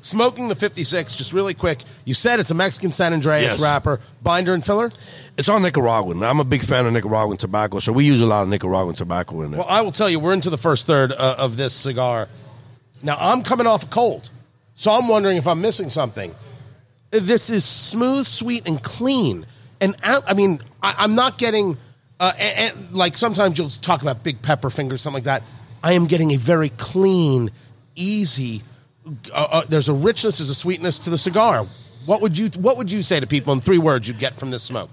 smoking 0.00 0.48
the 0.48 0.54
56. 0.54 1.14
Just 1.14 1.32
really 1.32 1.54
quick, 1.54 1.82
you 2.04 2.14
said 2.14 2.40
it's 2.40 2.50
a 2.50 2.54
Mexican 2.54 2.92
San 2.92 3.12
Andrés 3.12 3.42
Yes. 3.42 3.60
wrapper, 3.60 4.00
binder 4.22 4.54
and 4.54 4.64
filler. 4.64 4.90
It's 5.36 5.48
all 5.48 5.60
Nicaraguan. 5.60 6.22
I'm 6.22 6.40
a 6.40 6.44
big 6.44 6.64
fan 6.64 6.86
of 6.86 6.92
Nicaraguan 6.92 7.36
tobacco, 7.38 7.78
so 7.78 7.92
we 7.92 8.04
use 8.04 8.20
a 8.20 8.26
lot 8.26 8.42
of 8.42 8.48
Nicaraguan 8.48 8.94
tobacco 8.94 9.42
in 9.42 9.52
there. 9.52 9.60
Well, 9.60 9.68
I 9.68 9.82
will 9.82 9.92
tell 9.92 10.10
you, 10.10 10.18
we're 10.18 10.32
into 10.32 10.50
the 10.50 10.58
first 10.58 10.86
third 10.86 11.12
uh, 11.12 11.36
of 11.38 11.56
this 11.56 11.74
cigar. 11.74 12.28
Now, 13.02 13.16
I'm 13.18 13.42
coming 13.42 13.66
off 13.66 13.84
a 13.84 13.86
cold, 13.86 14.30
so 14.74 14.90
I'm 14.92 15.06
wondering 15.08 15.36
if 15.36 15.46
I'm 15.46 15.60
missing 15.60 15.90
something. 15.90 16.34
This 17.10 17.50
is 17.50 17.64
smooth, 17.64 18.26
sweet, 18.26 18.66
and 18.66 18.82
clean. 18.82 19.46
And 19.80 19.96
out, 20.02 20.24
I 20.26 20.34
mean, 20.34 20.60
I, 20.82 20.96
I'm 20.98 21.14
not 21.14 21.38
getting, 21.38 21.78
uh, 22.18 22.32
and, 22.38 22.76
and, 22.76 22.96
like 22.96 23.16
sometimes 23.16 23.58
you'll 23.58 23.70
talk 23.70 24.02
about 24.02 24.24
big 24.24 24.42
pepper 24.42 24.70
fingers, 24.70 25.00
something 25.00 25.18
like 25.18 25.24
that. 25.24 25.42
I 25.82 25.92
am 25.92 26.06
getting 26.06 26.32
a 26.32 26.36
very 26.36 26.70
clean, 26.70 27.50
easy. 27.94 28.62
Uh, 29.32 29.48
uh, 29.50 29.64
there's 29.68 29.88
a 29.88 29.94
richness, 29.94 30.38
there's 30.38 30.50
a 30.50 30.54
sweetness 30.54 30.98
to 31.00 31.10
the 31.10 31.18
cigar. 31.18 31.66
What 32.06 32.20
would 32.22 32.38
you 32.38 32.48
What 32.58 32.76
would 32.76 32.90
you 32.90 33.02
say 33.02 33.20
to 33.20 33.26
people 33.26 33.52
in 33.52 33.60
three 33.60 33.78
words 33.78 34.08
you'd 34.08 34.18
get 34.18 34.38
from 34.38 34.50
this 34.50 34.62
smoke? 34.62 34.90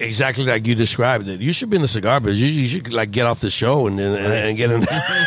exactly 0.00 0.44
like 0.46 0.66
you 0.66 0.74
described 0.74 1.28
it. 1.28 1.40
You 1.42 1.52
should 1.52 1.68
be 1.68 1.76
in 1.76 1.82
the 1.82 1.88
cigar 1.88 2.18
business. 2.18 2.50
You, 2.50 2.62
you 2.62 2.68
should 2.68 2.90
like 2.90 3.10
get 3.10 3.26
off 3.26 3.40
the 3.40 3.50
show 3.50 3.86
and 3.86 4.00
and, 4.00 4.16
and 4.16 4.56
get 4.56 4.70
in. 4.70 4.80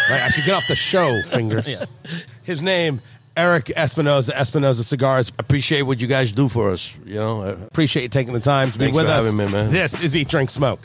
Right, 0.10 0.22
I 0.24 0.30
should 0.30 0.46
get 0.46 0.56
off 0.56 0.68
the 0.68 0.76
show, 0.76 1.22
fingers. 1.28 1.68
Yes. 1.68 2.00
His 2.44 2.62
name, 2.64 3.02
Erik 3.36 3.72
Espinosa, 3.76 4.36
Espinosa 4.36 4.84
Cigars. 4.84 5.32
Appreciate 5.38 5.84
what 5.84 6.00
you 6.02 6.08
guys 6.08 6.32
do 6.32 6.50
for 6.50 6.72
us. 6.72 6.96
You 7.06 7.16
know, 7.16 7.42
Appreciate 7.44 8.02
you 8.04 8.10
taking 8.10 8.34
the 8.34 8.40
time 8.40 8.72
to 8.72 8.80
be 8.80 8.88
with 8.88 9.06
for 9.06 9.12
us. 9.12 9.26
having 9.26 9.38
me, 9.38 9.52
man. 9.52 9.70
This 9.70 10.02
is 10.02 10.16
Eat, 10.16 10.28
Drink, 10.30 10.50
Smoke. 10.50 10.80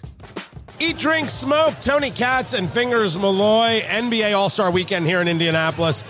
Eat, 0.79 0.99
Drink, 0.99 1.31
Smoke. 1.31 1.75
Tony 1.81 2.11
Katz 2.11 2.53
and 2.53 2.69
Fingers 2.69 3.17
Malloy. 3.17 3.81
NBA 3.87 4.37
All 4.37 4.51
Star 4.51 4.71
Weekend 4.71 5.07
here 5.07 5.23
in 5.23 5.29
Indianapolis. 5.29 6.05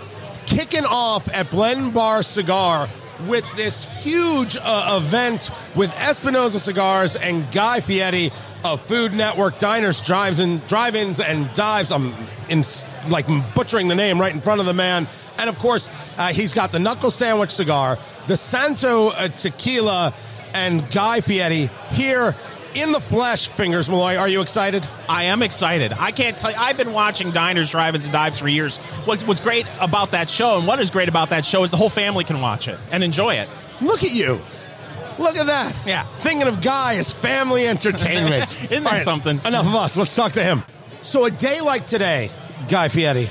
Kicking 0.45 0.85
off 0.85 1.33
at 1.33 1.49
Blend 1.49 1.93
Bar 1.93 2.23
Cigar 2.23 2.87
with 3.27 3.45
this 3.55 3.85
huge 4.01 4.57
uh, 4.59 4.99
event 5.01 5.49
with 5.75 5.95
Espinosa 5.97 6.59
Cigars 6.59 7.15
and 7.15 7.49
Guy 7.51 7.79
Fieri 7.79 8.31
of 8.63 8.81
Food 8.81 9.13
Network 9.13 9.59
Diners, 9.59 10.01
Drives, 10.01 10.39
and 10.39 10.65
Drive-ins 10.67 11.19
and 11.19 11.51
Dives. 11.53 11.91
I'm 11.91 12.13
in 12.49 12.63
like 13.09 13.27
butchering 13.53 13.87
the 13.87 13.95
name 13.95 14.19
right 14.19 14.33
in 14.33 14.41
front 14.41 14.59
of 14.59 14.65
the 14.65 14.73
man. 14.73 15.07
And 15.37 15.49
of 15.49 15.57
course, 15.59 15.89
uh, 16.17 16.33
he's 16.33 16.53
got 16.53 16.71
the 16.71 16.79
Knuckle 16.79 17.11
Sandwich 17.11 17.51
cigar, 17.51 17.97
the 18.27 18.37
Santo 18.37 19.09
uh, 19.09 19.27
Tequila, 19.29 20.13
and 20.53 20.89
Guy 20.91 21.21
Fieri 21.21 21.69
here 21.91 22.35
in 22.75 22.91
the 22.91 22.99
flesh. 22.99 23.47
Fingers 23.47 23.89
Malloy, 23.89 24.17
are 24.17 24.27
you 24.27 24.41
excited? 24.41 24.87
I 25.07 25.25
am 25.25 25.41
excited. 25.41 25.93
I 25.93 26.11
can't 26.11 26.37
tell 26.37 26.51
you. 26.51 26.57
I've 26.57 26.77
been 26.77 26.93
watching 26.93 27.31
Diners, 27.31 27.71
Drive-ins, 27.71 28.05
and 28.05 28.13
Dives 28.13 28.39
for 28.39 28.47
years. 28.47 28.77
What, 29.05 29.21
what's 29.23 29.39
great 29.39 29.65
about 29.79 30.11
that 30.11 30.29
show, 30.29 30.57
and 30.57 30.67
what 30.67 30.79
is 30.79 30.89
great 30.89 31.09
about 31.09 31.29
that 31.31 31.45
show, 31.45 31.63
is 31.63 31.71
the 31.71 31.77
whole 31.77 31.89
family 31.89 32.23
can 32.23 32.41
watch 32.41 32.67
it 32.67 32.79
and 32.91 33.03
enjoy 33.03 33.35
it. 33.35 33.49
Look 33.81 34.03
at 34.03 34.13
you. 34.13 34.39
Look 35.19 35.35
at 35.35 35.47
that. 35.47 35.83
Yeah. 35.85 36.05
Thinking 36.19 36.47
of 36.47 36.61
Guy 36.61 36.95
as 36.95 37.11
family 37.11 37.67
entertainment. 37.67 38.55
Isn't 38.71 38.83
that 38.83 39.03
something? 39.03 39.39
Enough 39.45 39.67
of 39.67 39.75
us. 39.75 39.97
Let's 39.97 40.15
talk 40.15 40.33
to 40.33 40.43
him. 40.43 40.63
So, 41.01 41.25
a 41.25 41.31
day 41.31 41.61
like 41.61 41.85
today, 41.85 42.31
Guy 42.69 42.87
Fieri, 42.87 43.29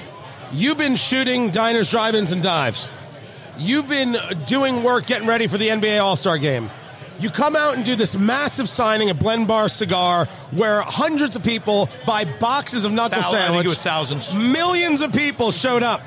you've 0.53 0.79
been 0.79 0.97
shooting 0.97 1.51
diners, 1.51 1.91
drive 1.91 2.15
ins, 2.15 2.33
and 2.33 2.43
dives. 2.43 2.91
You've 3.59 3.89
been 3.89 4.17
doing 4.47 4.83
work 4.83 5.07
getting 5.07 5.29
ready 5.29 5.47
for 5.47 5.59
the 5.59 5.69
NBA 5.69 6.03
All 6.03 6.17
Star 6.17 6.39
game. 6.39 6.71
You 7.21 7.31
come 7.31 7.55
out 7.55 7.77
and 7.77 7.85
do 7.85 7.95
this 7.95 8.19
massive 8.19 8.69
signing 8.69 9.09
at 9.11 9.19
Blend 9.19 9.47
Bar 9.47 9.69
Cigar 9.69 10.27
where 10.51 10.81
hundreds 10.81 11.37
of 11.37 11.43
people 11.43 11.89
buy 12.07 12.25
boxes 12.25 12.85
of 12.85 12.93
knuckle 12.93 13.21
Thou- 13.21 13.29
I 13.29 13.31
think 13.31 13.43
sandwich. 13.47 13.67
it 13.67 13.69
was 13.69 13.81
thousands. 13.81 14.35
Millions 14.35 15.01
of 15.01 15.13
people 15.13 15.53
showed 15.53 15.83
up 15.83 16.01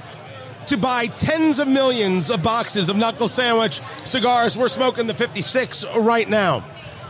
to 0.67 0.77
buy 0.77 1.05
tens 1.07 1.59
of 1.59 1.67
millions 1.67 2.29
of 2.31 2.41
boxes 2.41 2.89
of 2.89 2.97
knuckle 2.97 3.27
sandwich 3.29 3.81
cigars. 4.03 4.57
We're 4.57 4.67
smoking 4.67 5.07
the 5.07 5.13
56 5.13 5.85
right 5.95 6.27
now. 6.27 6.65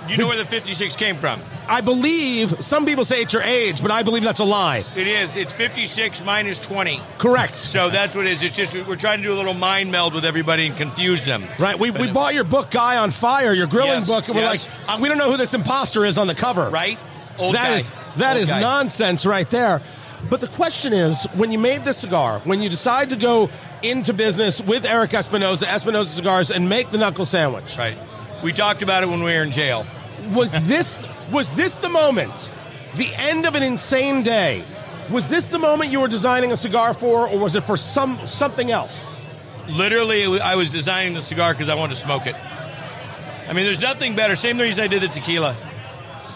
You 0.10 0.18
know 0.18 0.28
where 0.28 0.38
the 0.38 0.46
56 0.46 0.96
came 0.98 1.16
from? 1.18 1.42
I 1.68 1.82
believe 1.82 2.64
some 2.64 2.86
people 2.86 3.06
say 3.06 3.22
it's 3.22 3.34
your 3.34 3.42
age, 3.42 3.82
but 3.82 3.92
I 3.92 4.04
believe 4.04 4.24
that's 4.24 4.40
a 4.40 4.44
lie. 4.46 4.84
It 4.96 5.08
is. 5.08 5.36
It's 5.36 5.54
56 5.54 6.24
minus 6.24 6.60
20. 6.66 7.02
Correct. 7.18 7.58
So 7.58 7.90
that's 7.90 8.16
what 8.16 8.26
it 8.28 8.34
is. 8.34 8.44
It's 8.44 8.56
just 8.56 8.76
we're 8.88 8.96
trying 8.96 9.18
to 9.20 9.24
do 9.24 9.34
a 9.34 9.36
little 9.36 9.54
mind 9.54 9.92
meld 9.92 10.14
with 10.14 10.26
everybody 10.26 10.68
and 10.68 10.78
confuse 10.78 11.26
them. 11.26 11.44
Right, 11.60 11.78
we, 11.78 11.92
we 11.92 12.12
bought 12.12 12.34
your 12.34 12.44
book, 12.44 12.72
Guy 12.72 12.98
on 12.98 13.12
Fire, 13.12 13.54
your 13.54 13.68
grilling 13.68 13.92
Yes, 13.92 14.08
book, 14.08 14.28
and 14.28 14.36
we're 14.36 14.42
yes. 14.44 14.70
like, 14.88 14.90
uh, 14.90 15.02
we 15.02 15.10
don't 15.10 15.18
know 15.18 15.32
who 15.32 15.38
this 15.38 15.54
imposter 15.54 16.06
is 16.06 16.18
on 16.18 16.28
the 16.28 16.36
cover. 16.36 16.70
Right? 16.70 17.00
Old 17.38 17.56
That 17.56 17.68
guy. 17.70 17.76
is 17.78 17.92
that 18.18 18.38
is 18.38 18.50
nonsense 18.50 19.26
right 19.26 19.50
there. 19.50 19.82
But 20.30 20.42
the 20.42 20.48
question 20.48 20.94
is, 20.94 21.26
when 21.36 21.52
you 21.52 21.60
made 21.60 21.84
this 21.86 21.98
cigar, 21.98 22.40
when 22.46 22.62
you 22.62 22.70
decide 22.70 23.10
to 23.10 23.16
go 23.16 23.50
into 23.84 24.14
business 24.14 24.60
with 24.62 24.86
Erik 24.86 25.14
Espinosa, 25.14 25.70
Espinosa 25.70 26.14
Cigars, 26.16 26.50
and 26.50 26.68
make 26.70 26.90
the 26.90 26.98
knuckle 26.98 27.26
sandwich, 27.26 27.78
Right. 27.78 27.98
We 28.44 28.54
talked 28.54 28.82
about 28.82 29.04
it 29.04 29.10
when 29.10 29.20
we 29.24 29.34
were 29.34 29.44
in 29.44 29.52
jail. 29.52 29.86
was 30.34 30.64
this 30.64 30.98
was 31.32 31.54
this 31.54 31.78
the 31.78 31.90
moment 31.90 32.50
the 32.96 33.14
end 33.16 33.46
of 33.46 33.56
an 33.56 33.64
insane 33.64 34.24
day. 34.24 34.64
Was 35.10 35.28
this 35.28 35.48
the 35.48 35.60
moment 35.60 35.92
you 35.92 36.00
were 36.00 36.08
designing 36.08 36.52
a 36.52 36.58
cigar 36.58 36.94
for, 36.94 37.28
or 37.28 37.38
was 37.38 37.56
it 37.56 37.64
for 37.64 37.78
some 37.78 38.26
something 38.26 38.72
else? 38.72 39.16
Literally, 39.70 40.40
I 40.40 40.56
was 40.56 40.70
designing 40.70 41.14
the 41.14 41.22
cigar 41.22 41.54
because 41.54 41.70
I 41.70 41.76
wanted 41.76 41.96
to 41.96 42.02
smoke 42.02 42.26
it. 42.26 42.36
I 43.48 43.54
mean, 43.54 43.66
there's 43.66 43.82
nothing 43.82 44.16
better. 44.16 44.36
Same 44.36 44.58
reason 44.60 44.84
I 44.84 44.88
did 44.88 45.02
the 45.02 45.08
tequila. 45.08 45.56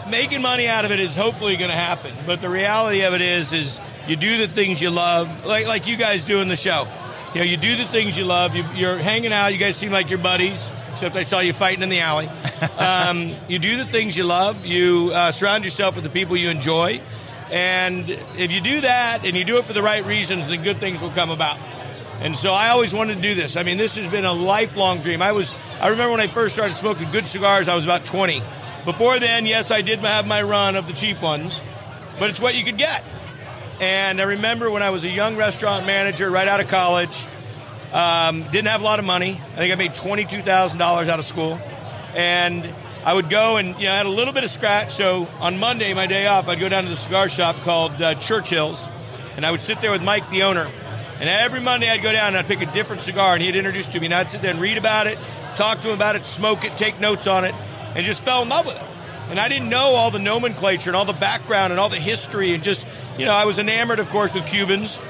Making 0.10 0.42
money 0.42 0.68
out 0.68 0.86
of 0.86 0.92
it 0.92 1.00
is 1.00 1.16
hopefully 1.16 1.56
going 1.58 1.72
to 1.72 1.78
happen, 1.78 2.14
but 2.26 2.42
the 2.42 2.50
reality 2.50 3.02
of 3.02 3.14
it 3.14 3.22
is, 3.22 3.54
is 3.54 3.80
you 4.08 4.16
do 4.16 4.38
the 4.38 4.48
things 4.48 4.82
you 4.82 4.90
love, 4.90 5.46
like 5.46 5.68
like 5.68 5.88
you 5.88 5.98
guys 5.98 6.24
do 6.24 6.40
in 6.40 6.48
the 6.48 6.56
show. 6.56 6.88
You 7.34 7.42
know, 7.42 7.46
you 7.46 7.58
do 7.58 7.76
the 7.76 7.86
things 7.86 8.18
you 8.18 8.26
love. 8.26 8.56
You, 8.56 8.66
you're 8.74 8.98
hanging 8.98 9.32
out. 9.32 9.54
You 9.54 9.60
guys 9.60 9.76
seem 9.76 9.92
like 9.92 10.10
your 10.10 10.18
buddies, 10.18 10.72
except 10.92 11.16
I 11.16 11.22
saw 11.22 11.42
you 11.42 11.54
fighting 11.54 11.84
in 11.84 11.90
the 11.90 12.00
alley. 12.00 12.28
um, 12.80 13.36
you 13.48 13.60
do 13.60 13.78
the 13.78 13.86
things 13.86 14.18
you 14.18 14.24
love. 14.24 14.66
You 14.66 15.12
uh, 15.14 15.30
surround 15.30 15.64
yourself 15.64 15.94
with 15.94 16.04
the 16.04 16.10
people 16.10 16.36
you 16.36 16.50
enjoy, 16.50 17.02
and 17.52 18.10
if 18.10 18.52
you 18.52 18.62
do 18.62 18.82
that 18.82 19.26
and 19.26 19.36
you 19.36 19.44
do 19.44 19.60
it 19.60 19.66
for 19.66 19.74
the 19.74 19.84
right 19.84 20.04
reasons, 20.06 20.48
then 20.48 20.64
good 20.64 20.78
things 20.78 21.04
will 21.04 21.12
come 21.12 21.30
about. 21.30 21.58
And 22.22 22.36
so 22.36 22.52
I 22.52 22.70
always 22.70 22.96
wanted 22.96 23.18
to 23.18 23.22
do 23.22 23.36
this. 23.36 23.56
I 23.56 23.64
mean, 23.64 23.78
this 23.78 23.96
has 23.96 24.08
been 24.08 24.26
a 24.26 24.34
lifelong 24.34 25.00
dream. 25.02 25.22
I 25.22 25.32
was 25.32 25.54
I 25.80 25.90
remember 25.90 26.12
when 26.12 26.22
I 26.22 26.28
first 26.28 26.56
started 26.56 26.74
smoking 26.74 27.12
good 27.12 27.28
cigars, 27.28 27.68
I 27.68 27.76
was 27.76 27.84
about 27.84 28.06
20. 28.06 28.42
Before 28.86 29.20
then, 29.20 29.46
yes, 29.46 29.70
I 29.70 29.82
did 29.82 30.00
have 30.00 30.26
my 30.26 30.42
run 30.42 30.76
of 30.76 30.88
the 30.88 30.94
cheap 30.94 31.22
ones, 31.22 31.62
but 32.18 32.32
it's 32.32 32.40
what 32.40 32.56
you 32.56 32.64
could 32.64 32.78
get. 32.78 33.04
And 33.80 34.20
I 34.20 34.26
remember 34.26 34.70
when 34.70 34.84
I 34.84 34.90
was 34.90 35.06
a 35.06 35.10
young 35.10 35.38
restaurant 35.38 35.86
manager 35.86 36.30
right 36.30 36.48
out 36.48 36.60
of 36.60 36.68
college, 36.68 37.26
um, 37.94 38.44
didn't 38.44 38.68
have 38.68 38.82
a 38.82 38.84
lot 38.84 39.00
of 39.00 39.06
money. 39.06 39.40
I 39.54 39.56
think 39.56 39.72
I 39.72 39.76
made 39.76 39.92
$22,000 39.92 40.82
out 40.82 41.20
of 41.20 41.24
school. 41.24 41.60
And 42.14 42.68
I 43.06 43.14
would 43.14 43.30
go 43.30 43.56
and, 43.56 43.80
you 43.80 43.86
know, 43.86 43.94
I 43.94 43.98
had 43.98 44.06
a 44.06 44.10
little 44.10 44.34
bit 44.34 44.44
of 44.44 44.50
scratch. 44.50 44.92
So 44.92 45.30
on 45.40 45.60
Monday, 45.60 45.94
my 45.94 46.08
day 46.08 46.28
off, 46.28 46.50
I'd 46.50 46.60
go 46.60 46.68
down 46.68 46.84
to 46.84 46.90
the 46.90 46.98
cigar 46.98 47.30
shop 47.30 47.62
called 47.62 48.02
uh, 48.02 48.16
Churchill's. 48.16 48.90
And 49.38 49.46
I 49.46 49.52
would 49.52 49.62
sit 49.62 49.80
there 49.80 49.92
with 49.92 50.04
Mike, 50.04 50.30
the 50.30 50.44
owner. 50.44 50.70
And 51.22 51.30
every 51.30 51.62
Monday, 51.62 51.90
I'd 51.90 52.04
go 52.04 52.12
down 52.12 52.30
and 52.30 52.38
I'd 52.38 52.48
pick 52.48 52.62
a 52.62 52.72
different 52.74 53.02
cigar. 53.02 53.34
And 53.34 53.42
he'd 53.42 53.56
introduce 53.56 53.88
to 53.90 54.00
me. 54.02 54.08
And 54.08 54.14
I'd 54.14 54.30
sit 54.30 54.42
there 54.42 54.52
and 54.52 54.60
read 54.60 54.78
about 54.78 55.08
it, 55.08 55.18
talk 55.56 55.80
to 55.82 55.88
him 55.88 55.94
about 55.94 56.18
it, 56.18 56.26
smoke 56.26 56.66
it, 56.66 56.76
take 56.76 57.00
notes 57.00 57.28
on 57.28 57.46
it, 57.46 57.56
and 57.96 58.06
just 58.06 58.26
fell 58.26 58.42
in 58.42 58.50
love 58.50 58.66
with 58.66 58.76
it. 58.76 58.84
And 59.30 59.40
I 59.40 59.48
didn't 59.48 59.70
know 59.70 59.94
all 59.94 60.12
the 60.12 60.20
nomenclature 60.20 60.90
and 60.90 60.98
all 60.98 61.06
the 61.06 61.14
background 61.14 61.72
and 61.72 61.80
all 61.80 61.90
the 61.90 61.98
history. 61.98 62.54
And 62.54 62.64
just, 62.64 62.86
you 63.20 63.26
know, 63.26 63.34
I 63.34 63.44
was 63.44 63.60
enamored, 63.60 64.00
of 64.00 64.10
course, 64.10 64.34
with 64.34 64.48
Cubans. 64.48 65.02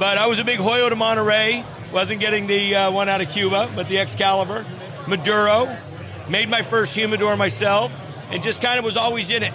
But 0.00 0.18
I 0.18 0.26
was 0.26 0.40
a 0.40 0.44
big 0.44 0.58
Hoyo 0.58 0.90
de 0.90 0.96
Monterrey. 0.96 1.64
Wasn't 1.92 2.20
getting 2.20 2.48
the 2.48 2.74
uh, 2.74 2.90
one 2.90 3.08
out 3.08 3.20
of 3.20 3.30
Cuba, 3.30 3.70
but 3.76 3.88
the 3.88 3.98
Excalibur. 3.98 4.66
Maduro. 5.06 5.76
Made 6.28 6.48
my 6.48 6.62
first 6.62 6.94
humidor 6.94 7.36
myself 7.36 8.02
and 8.30 8.42
just 8.42 8.60
kind 8.60 8.78
of 8.78 8.84
was 8.84 8.96
always 8.96 9.30
in 9.30 9.44
it. 9.44 9.52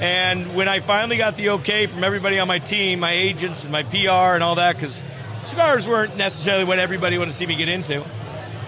And 0.00 0.54
when 0.56 0.68
I 0.68 0.80
finally 0.80 1.16
got 1.16 1.36
the 1.36 1.50
okay 1.50 1.86
from 1.86 2.02
everybody 2.02 2.40
on 2.40 2.48
my 2.48 2.58
team, 2.58 3.00
my 3.00 3.12
agents 3.12 3.64
and 3.64 3.72
my 3.72 3.84
PR 3.84 4.34
and 4.34 4.42
all 4.42 4.56
that, 4.56 4.74
because 4.74 5.04
cigars 5.42 5.86
weren't 5.86 6.16
necessarily 6.16 6.64
what 6.64 6.78
everybody 6.80 7.18
wanted 7.18 7.30
to 7.30 7.36
see 7.36 7.46
me 7.46 7.54
get 7.54 7.68
into, 7.68 8.02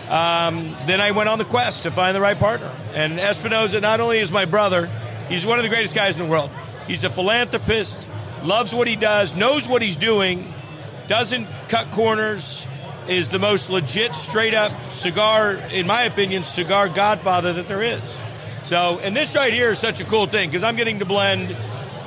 um, 0.09 0.77
then 0.87 1.01
I 1.01 1.11
went 1.11 1.29
on 1.29 1.39
the 1.39 1.45
quest 1.45 1.85
to 1.85 1.91
find 1.91 2.17
the 2.17 2.21
right 2.21 2.39
partner. 2.39 2.71
And 2.95 3.19
Espinosa 3.19 3.81
not 3.81 4.01
only 4.01 4.19
is 4.19 4.31
my 4.31 4.45
brother, 4.45 4.91
he's 5.29 5.47
one 5.47 5.59
of 5.59 5.65
the 5.65 5.69
greatest 5.69 5.95
guys 5.95 6.19
in 6.19 6.27
the 6.27 6.31
world. 6.31 6.51
He's 6.91 7.05
a 7.05 7.09
philanthropist, 7.09 8.11
loves 8.43 8.75
what 8.75 8.89
he 8.89 8.97
does, 8.97 9.37
knows 9.37 9.69
what 9.69 9.81
he's 9.81 9.95
doing, 9.95 10.53
doesn't 11.07 11.47
cut 11.69 11.93
corners, 11.93 12.67
is 13.07 13.29
the 13.29 13.39
most 13.39 13.71
legit, 13.71 14.13
straight 14.13 14.55
up 14.55 14.91
cigar, 14.91 15.53
in 15.73 15.87
my 15.87 16.03
opinion, 16.03 16.43
cigar 16.43 16.89
godfather 16.89 17.53
that 17.53 17.69
there 17.69 17.81
is. 17.81 18.25
So, 18.63 18.99
and 19.05 19.15
this 19.15 19.37
right 19.37 19.53
here 19.53 19.71
is 19.71 19.79
such 19.79 20.01
a 20.01 20.05
cool 20.05 20.27
thing 20.27 20.49
because 20.49 20.65
I'm 20.65 20.75
getting 20.75 20.99
to 20.99 21.05
blend 21.05 21.57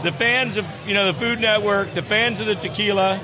the 0.04 0.12
fans 0.12 0.58
of, 0.58 0.68
you 0.86 0.94
know, 0.96 1.06
the 1.06 1.14
Food 1.14 1.40
Network, 1.40 1.94
the 1.94 2.04
fans 2.04 2.42
of 2.42 2.48
the 2.48 2.56
tequila, 2.56 3.22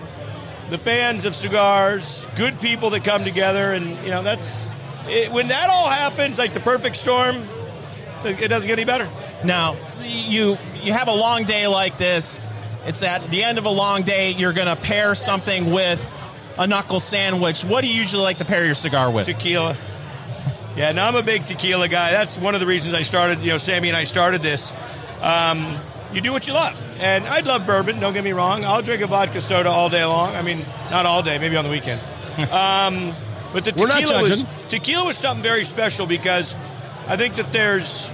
the 0.69 0.77
fans 0.77 1.25
of 1.25 1.35
cigars, 1.35 2.25
good 2.37 2.57
people 2.61 2.91
that 2.91 3.03
come 3.03 3.25
together, 3.25 3.73
and 3.73 4.01
you 4.05 4.11
know 4.11 4.23
that's 4.23 4.69
it, 5.09 5.29
when 5.29 5.49
that 5.49 5.69
all 5.69 5.89
happens, 5.89 6.37
like 6.37 6.53
the 6.53 6.61
perfect 6.61 6.95
storm. 6.95 7.35
It 8.23 8.47
doesn't 8.47 8.67
get 8.67 8.79
any 8.79 8.85
better. 8.85 9.09
Now, 9.43 9.77
you 10.03 10.57
you 10.81 10.93
have 10.93 11.07
a 11.07 11.13
long 11.13 11.43
day 11.43 11.67
like 11.67 11.97
this. 11.97 12.39
It's 12.85 13.03
at 13.03 13.29
the 13.29 13.43
end 13.43 13.57
of 13.57 13.65
a 13.65 13.69
long 13.69 14.03
day. 14.03 14.31
You're 14.31 14.53
going 14.53 14.67
to 14.67 14.75
pair 14.75 15.13
something 15.15 15.71
with 15.71 16.05
a 16.57 16.67
knuckle 16.67 16.99
sandwich. 16.99 17.63
What 17.63 17.81
do 17.81 17.87
you 17.87 17.99
usually 17.99 18.23
like 18.23 18.39
to 18.39 18.45
pair 18.45 18.65
your 18.65 18.73
cigar 18.73 19.11
with? 19.11 19.25
Tequila. 19.25 19.77
Yeah, 20.75 20.91
no, 20.91 21.03
I'm 21.03 21.15
a 21.15 21.23
big 21.23 21.45
tequila 21.45 21.87
guy. 21.87 22.11
That's 22.11 22.37
one 22.37 22.53
of 22.53 22.61
the 22.61 22.67
reasons 22.67 22.93
I 22.93 23.03
started. 23.03 23.41
You 23.41 23.49
know, 23.49 23.57
Sammy 23.57 23.89
and 23.89 23.97
I 23.97 24.05
started 24.05 24.41
this. 24.41 24.73
Um, 25.21 25.77
you 26.13 26.21
do 26.21 26.31
what 26.31 26.47
you 26.47 26.53
love, 26.53 26.75
and 26.99 27.25
I'd 27.27 27.45
love 27.45 27.65
bourbon. 27.65 27.99
Don't 27.99 28.13
get 28.13 28.23
me 28.23 28.31
wrong. 28.31 28.63
I'll 28.65 28.81
drink 28.81 29.01
a 29.01 29.07
vodka 29.07 29.41
soda 29.41 29.69
all 29.69 29.89
day 29.89 30.05
long. 30.05 30.35
I 30.35 30.41
mean, 30.41 30.65
not 30.89 31.05
all 31.05 31.21
day, 31.21 31.37
maybe 31.37 31.55
on 31.55 31.63
the 31.63 31.69
weekend. 31.69 32.01
um, 32.51 33.13
but 33.51 33.65
the 33.65 33.71
tequila 33.71 34.21
was 34.21 34.45
tequila 34.69 35.05
was 35.05 35.17
something 35.17 35.43
very 35.43 35.65
special 35.65 36.05
because 36.05 36.55
I 37.07 37.17
think 37.17 37.35
that 37.35 37.51
there's 37.51 38.11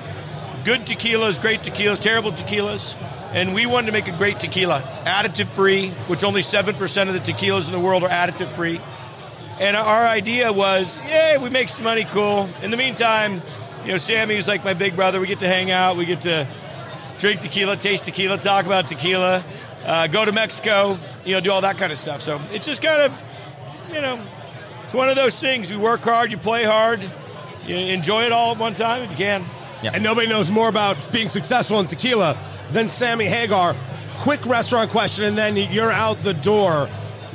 good 0.66 0.82
tequilas, 0.82 1.40
great 1.40 1.62
tequilas, 1.62 2.00
terrible 2.00 2.32
tequilas, 2.32 2.96
and 3.34 3.54
we 3.54 3.68
wanted 3.68 3.86
to 3.86 3.92
make 3.92 4.08
a 4.08 4.18
great 4.18 4.40
tequila, 4.40 4.82
additive 5.06 5.46
free, 5.46 5.92
which 6.08 6.24
only 6.24 6.42
seven 6.42 6.76
percent 6.76 7.08
of 7.08 7.14
the 7.14 7.22
tequilas 7.22 7.68
in 7.68 7.72
the 7.72 7.80
world 7.80 8.04
are 8.04 8.10
additive 8.10 8.48
free. 8.48 8.82
And 9.60 9.78
our 9.78 10.08
idea 10.08 10.52
was, 10.52 11.02
yeah, 11.06 11.38
we 11.38 11.50
make 11.50 11.70
some 11.70 11.86
money, 11.86 12.04
cool. 12.04 12.50
In 12.64 12.72
the 12.72 12.78
meantime, 12.78 13.42
you 13.86 13.92
know, 13.92 13.98
Sammy's 13.98 14.48
like 14.48 14.66
my 14.66 14.74
big 14.74 14.96
brother. 14.96 15.22
We 15.22 15.28
get 15.28 15.40
to 15.40 15.48
hang 15.48 15.72
out. 15.72 15.96
We 15.96 16.06
get 16.06 16.24
to 16.24 16.48
drink 17.20 17.42
tequila, 17.42 17.78
taste 17.78 18.06
tequila, 18.06 18.38
talk 18.38 18.66
about 18.66 18.88
tequila, 18.88 19.46
uh, 19.86 20.08
go 20.08 20.26
to 20.26 20.32
Mexico, 20.32 20.98
you 21.24 21.34
know, 21.34 21.40
do 21.40 21.52
all 21.52 21.62
that 21.62 21.78
kind 21.78 21.92
of 21.92 21.98
stuff. 21.98 22.22
So 22.22 22.42
it's 22.52 22.66
just 22.66 22.82
kind 22.82 23.04
of, 23.04 23.14
you 23.94 24.02
know, 24.02 24.20
it's 24.84 24.94
one 24.94 25.10
of 25.10 25.16
those 25.16 25.40
things. 25.40 25.70
You 25.70 25.80
work 25.80 26.04
hard, 26.04 26.32
you 26.32 26.38
play 26.38 26.64
hard, 26.64 27.08
you 27.66 27.76
enjoy 27.76 28.24
it 28.24 28.32
all 28.32 28.54
at 28.54 28.58
one 28.58 28.74
time 28.74 29.04
if 29.04 29.12
you 29.12 29.18
can. 29.18 29.46
And 29.94 30.04
nobody 30.04 30.28
knows 30.28 30.50
more 30.50 30.70
about 30.70 31.12
being 31.12 31.30
successful 31.30 31.80
in 31.80 31.88
tequila 31.88 32.38
than 32.72 32.90
Sammy 32.90 33.26
Hagar. 33.26 33.76
Quick 34.20 34.46
restaurant 34.46 34.92
question, 34.92 35.26
and 35.26 35.38
then 35.38 35.56
you're 35.56 35.92
out 35.92 36.24
the 36.24 36.34
door. 36.34 36.90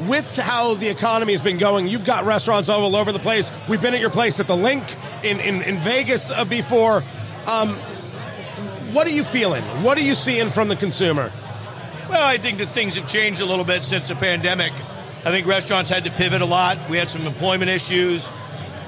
With 0.06 0.34
how 0.36 0.74
the 0.74 0.88
economy 0.88 1.32
has 1.32 1.42
been 1.42 1.58
going, 1.58 1.86
you've 1.86 2.06
got 2.06 2.24
restaurants 2.24 2.70
all 2.70 2.96
over 2.96 3.12
the 3.12 3.18
place. 3.18 3.50
We've 3.68 3.82
been 3.82 3.94
at 3.94 4.00
your 4.00 4.10
place 4.10 4.40
at 4.40 4.46
the 4.46 4.56
LINQ 4.56 5.24
in, 5.24 5.40
in, 5.40 5.62
in 5.62 5.78
Vegas 5.80 6.30
uh, 6.30 6.46
before. 6.46 7.04
Um, 7.46 7.74
what 8.94 9.06
are 9.06 9.10
you 9.10 9.22
feeling? 9.22 9.62
What 9.82 9.98
are 9.98 10.02
you 10.02 10.14
seeing 10.14 10.50
from 10.50 10.68
the 10.68 10.76
consumer? 10.76 11.30
Well, 12.08 12.26
I 12.26 12.38
think 12.38 12.58
that 12.58 12.74
things 12.74 12.96
have 12.96 13.06
changed 13.06 13.40
a 13.40 13.44
little 13.44 13.64
bit 13.64 13.84
since 13.84 14.08
the 14.08 14.16
pandemic. 14.16 14.72
I 15.24 15.30
think 15.30 15.46
restaurants 15.46 15.90
had 15.90 16.04
to 16.04 16.10
pivot 16.10 16.40
a 16.40 16.46
lot. 16.46 16.78
We 16.88 16.96
had 16.96 17.10
some 17.10 17.26
employment 17.26 17.70
issues. 17.70 18.28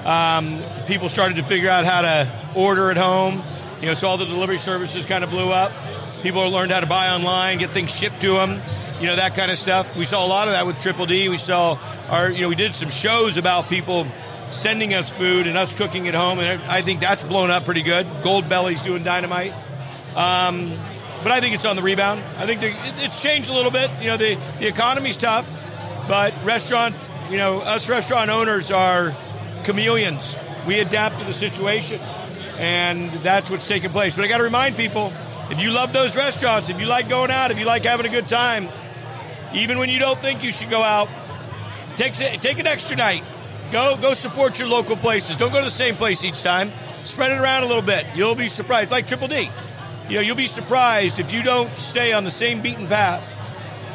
Um, 0.03 0.61
people 0.87 1.07
started 1.09 1.37
to 1.37 1.43
figure 1.43 1.69
out 1.69 1.85
how 1.85 2.01
to 2.01 2.29
order 2.55 2.89
at 2.89 2.97
home. 2.97 3.41
You 3.83 3.89
know, 3.89 3.95
so 3.95 4.07
all 4.07 4.15
the 4.15 4.25
delivery 4.25 4.57
services 4.57 5.05
kind 5.05 5.25
of 5.25 5.29
blew 5.29 5.51
up. 5.51 5.73
People 6.21 6.47
learned 6.49 6.71
how 6.71 6.79
to 6.79 6.87
buy 6.87 7.09
online, 7.09 7.57
get 7.57 7.71
things 7.71 7.93
shipped 7.93 8.21
to 8.21 8.35
them. 8.35 8.61
You 9.01 9.07
know, 9.07 9.17
that 9.17 9.35
kind 9.35 9.51
of 9.51 9.57
stuff. 9.57 9.93
We 9.97 10.05
saw 10.05 10.25
a 10.25 10.29
lot 10.29 10.47
of 10.47 10.53
that 10.53 10.65
with 10.65 10.81
Triple 10.81 11.05
D. 11.05 11.27
We 11.27 11.35
saw 11.35 11.77
our, 12.09 12.31
you 12.31 12.43
know, 12.43 12.47
we 12.47 12.55
did 12.55 12.73
some 12.73 12.89
shows 12.89 13.35
about 13.35 13.67
people 13.67 14.07
sending 14.47 14.93
us 14.93 15.11
food 15.11 15.47
and 15.47 15.57
us 15.57 15.73
cooking 15.73 16.07
at 16.07 16.15
home, 16.15 16.39
and 16.39 16.61
I 16.63 16.81
think 16.81 17.01
that's 17.01 17.25
blown 17.25 17.51
up 17.51 17.65
pretty 17.65 17.81
good. 17.81 18.05
Goldbelly's 18.21 18.81
doing 18.83 19.03
dynamite. 19.03 19.51
Um, 20.15 20.71
but 21.21 21.33
I 21.33 21.41
think 21.41 21.53
it's 21.53 21.65
on 21.65 21.75
the 21.75 21.81
rebound. 21.81 22.23
I 22.37 22.45
think 22.45 22.61
the, 22.61 22.67
it, 22.67 22.93
it's 22.99 23.21
changed 23.21 23.49
a 23.49 23.53
little 23.53 23.69
bit. 23.69 23.91
You 23.99 24.07
know, 24.07 24.15
the, 24.15 24.37
the 24.59 24.67
economy's 24.67 25.17
tough, 25.17 25.49
but 26.07 26.33
restaurant, 26.45 26.95
you 27.29 27.35
know, 27.35 27.59
us 27.59 27.89
restaurant 27.89 28.29
owners 28.29 28.71
are 28.71 29.13
chameleons. 29.65 30.37
We 30.65 30.79
adapt 30.79 31.19
to 31.19 31.25
the 31.25 31.33
situation, 31.33 31.99
and 32.57 33.11
that's 33.23 33.49
what's 33.49 33.67
taking 33.67 33.89
place. 33.89 34.15
But 34.15 34.25
I 34.25 34.27
got 34.27 34.37
to 34.37 34.43
remind 34.43 34.75
people 34.75 35.13
if 35.49 35.61
you 35.61 35.71
love 35.71 35.93
those 35.93 36.15
restaurants, 36.15 36.69
if 36.69 36.79
you 36.79 36.85
like 36.85 37.09
going 37.09 37.31
out, 37.31 37.51
if 37.51 37.59
you 37.59 37.65
like 37.65 37.83
having 37.83 38.05
a 38.05 38.09
good 38.09 38.27
time, 38.27 38.69
even 39.53 39.77
when 39.77 39.89
you 39.89 39.99
don't 39.99 40.17
think 40.17 40.43
you 40.43 40.51
should 40.51 40.69
go 40.69 40.81
out, 40.81 41.09
take, 41.95 42.13
take 42.13 42.59
an 42.59 42.67
extra 42.67 42.95
night. 42.95 43.23
Go, 43.71 43.97
go 43.97 44.13
support 44.13 44.59
your 44.59 44.67
local 44.67 44.95
places. 44.95 45.35
Don't 45.35 45.51
go 45.51 45.59
to 45.59 45.65
the 45.65 45.71
same 45.71 45.95
place 45.95 46.23
each 46.23 46.43
time. 46.43 46.71
Spread 47.03 47.31
it 47.31 47.39
around 47.39 47.63
a 47.63 47.65
little 47.65 47.81
bit. 47.81 48.05
You'll 48.15 48.35
be 48.35 48.47
surprised. 48.47 48.91
Like 48.91 49.07
Triple 49.07 49.27
D. 49.27 49.49
You 50.09 50.15
know, 50.15 50.21
you'll 50.21 50.35
be 50.35 50.47
surprised 50.47 51.19
if 51.19 51.31
you 51.31 51.43
don't 51.43 51.75
stay 51.77 52.13
on 52.13 52.23
the 52.23 52.31
same 52.31 52.61
beaten 52.61 52.87
path. 52.87 53.27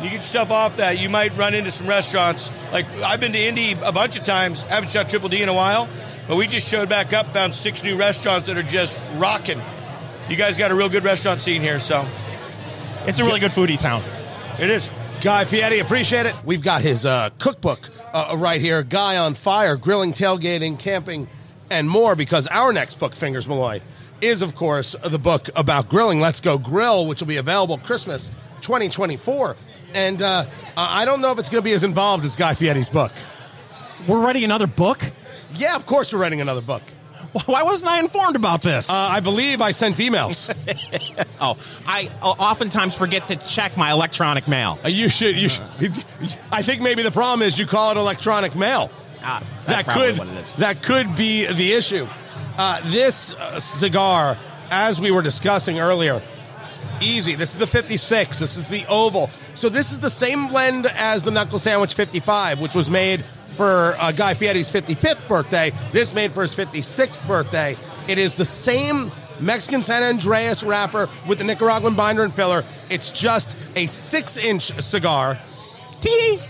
You 0.03 0.11
get 0.11 0.17
yourself 0.17 0.51
off 0.53 0.77
that, 0.77 0.99
you 0.99 1.09
might 1.09 1.37
run 1.37 1.55
into 1.55 1.73
some 1.73 1.89
restaurants. 1.89 2.51
Like 2.73 2.87
I've 3.03 3.19
been 3.19 3.33
to 3.33 3.39
Indy 3.39 3.73
a 3.73 3.93
bunch 3.93 4.17
of 4.17 4.25
times. 4.25 4.63
haven't 4.63 4.91
shot 4.91 5.09
Triple 5.09 5.29
D 5.29 5.43
in 5.43 5.49
a 5.49 5.55
while, 5.55 5.89
but 6.29 6.37
we 6.37 6.47
just 6.47 6.69
showed 6.69 6.89
back 6.89 7.13
up, 7.13 7.33
found 7.33 7.55
six 7.55 7.83
new 7.83 7.97
restaurants 7.97 8.47
that 8.47 8.57
are 8.57 8.63
just 8.63 9.03
rocking. 9.17 9.61
You 10.29 10.37
guys 10.37 10.59
got 10.59 10.71
a 10.71 10.75
real 10.75 10.89
good 10.91 11.05
restaurant 11.05 11.41
scene 11.41 11.63
here, 11.63 11.79
so 11.79 12.07
It's 13.07 13.19
a 13.19 13.25
really 13.25 13.41
good 13.41 13.51
foodie 13.51 13.81
town. 13.81 14.03
it 14.61 14.71
is. 14.71 14.93
Guy 15.23 15.45
Fieri, 15.47 15.81
appreciate 15.81 16.27
it. 16.27 16.35
We've 16.45 16.63
got 16.63 16.83
his 16.83 17.05
uh, 17.05 17.31
cookbook 17.39 17.91
uh, 18.13 18.37
right 18.39 18.61
here 18.61 18.83
Guy 18.85 19.17
on 19.17 19.35
Fire, 19.35 19.77
Grilling, 19.77 20.13
Tailgating, 20.13 20.79
Camping, 20.79 21.27
and 21.71 21.89
more, 21.89 22.15
because 22.15 22.47
our 22.47 22.73
next 22.73 22.99
book, 22.99 23.15
Fingers 23.17 23.49
Malloy, 23.49 23.81
is, 24.21 24.43
of 24.43 24.55
course, 24.55 24.95
the 25.05 25.19
book 25.19 25.49
about 25.57 25.89
grilling, 25.89 26.21
Let's 26.21 26.41
Go 26.41 26.57
Grill, 26.59 27.07
which 27.07 27.21
will 27.21 27.27
be 27.29 27.37
available 27.39 27.79
Christmas 27.79 28.31
2024. 28.63 29.57
And 29.95 30.21
uh, 30.23 30.45
I 30.77 31.05
don't 31.05 31.21
know 31.21 31.33
if 31.33 31.39
it's 31.39 31.49
going 31.49 31.63
to 31.63 31.65
be 31.65 31.73
as 31.73 31.85
involved 31.85 32.25
as 32.25 32.37
Guy 32.37 32.55
Fieri's 32.55 32.89
book. 32.89 33.13
We're 34.07 34.21
writing 34.21 34.45
another 34.45 34.67
book. 34.67 35.03
Yeah, 35.55 35.77
of 35.77 35.87
course, 35.87 36.13
we're 36.13 36.21
writing 36.21 36.41
another 36.41 36.61
book. 36.61 36.83
Why 37.47 37.63
wasn't 37.63 37.93
I 37.93 38.01
informed 38.01 38.37
about 38.37 38.63
this? 38.63 38.89
Uh, 38.89 38.95
I 38.95 39.21
believe 39.21 39.61
I 39.61 39.73
sent 39.73 39.97
emails. 39.97 40.49
oh, 41.41 41.59
I 41.87 42.11
oftentimes 42.23 42.95
forget 42.97 43.27
to 43.29 43.37
check 43.37 43.77
my 43.77 43.91
electronic 43.91 44.49
mail. 44.49 44.79
Uh, 44.83 44.89
you 44.89 45.09
should. 45.09 45.37
You 45.37 45.51
should. 45.51 45.67
I 46.51 46.63
think 46.63 46.81
maybe 46.81 47.03
the 47.03 47.11
problem 47.11 47.47
is 47.47 47.59
you 47.59 47.67
call 47.67 47.91
it 47.91 47.97
electronic 47.99 48.57
mail. 48.57 48.91
Ah, 49.23 49.43
that 49.67 49.87
could 49.87 50.17
what 50.17 50.29
it 50.29 50.39
is. 50.39 50.55
that 50.55 50.83
could 50.83 51.17
be 51.17 51.45
the 51.53 51.73
issue. 51.73 52.07
Uh, 52.57 52.81
this 52.91 53.35
uh, 53.35 53.61
cigar, 53.61 54.39
as 54.71 55.01
we 55.01 55.11
were 55.11 55.23
discussing 55.23 55.81
earlier, 55.81 56.23
easy. 57.01 57.35
This 57.35 57.51
is 57.51 57.59
the 57.59 57.67
56. 57.67 58.39
This 58.39 58.57
is 58.57 58.69
the 58.69 58.87
oval. 58.87 59.31
So 59.55 59.69
this 59.69 59.93
is 59.93 59.99
the 59.99 60.11
same 60.11 60.49
blend 60.49 60.87
as 60.87 61.25
the 61.25 61.31
knuckle 61.31 61.59
sandwich 61.59 61.95
55, 61.95 62.61
which 62.61 62.75
was 62.75 62.91
made 62.91 63.25
for 63.59 63.97
uh, 63.99 64.13
Guy 64.13 64.35
Fieri's 64.35 64.71
55th 64.71 65.27
birthday. 65.27 65.73
This 65.91 66.15
made 66.15 66.31
for 66.31 66.43
his 66.43 66.55
56th 66.55 67.27
birthday. 67.27 67.77
It 68.07 68.17
is 68.17 68.37
the 68.37 68.45
same 68.45 69.11
Mexican 69.41 69.83
San 69.83 70.17
Andrés 70.17 70.65
wrapper 70.65 71.09
with 71.27 71.39
the 71.39 71.45
Nicaraguan 71.45 71.97
binder 71.97 72.23
and 72.23 72.33
filler. 72.33 72.65
It's 72.89 73.11
just 73.11 73.59
a 73.75 73.87
six-inch 73.89 74.81
cigar, 74.81 75.41
Tee. 76.01 76.41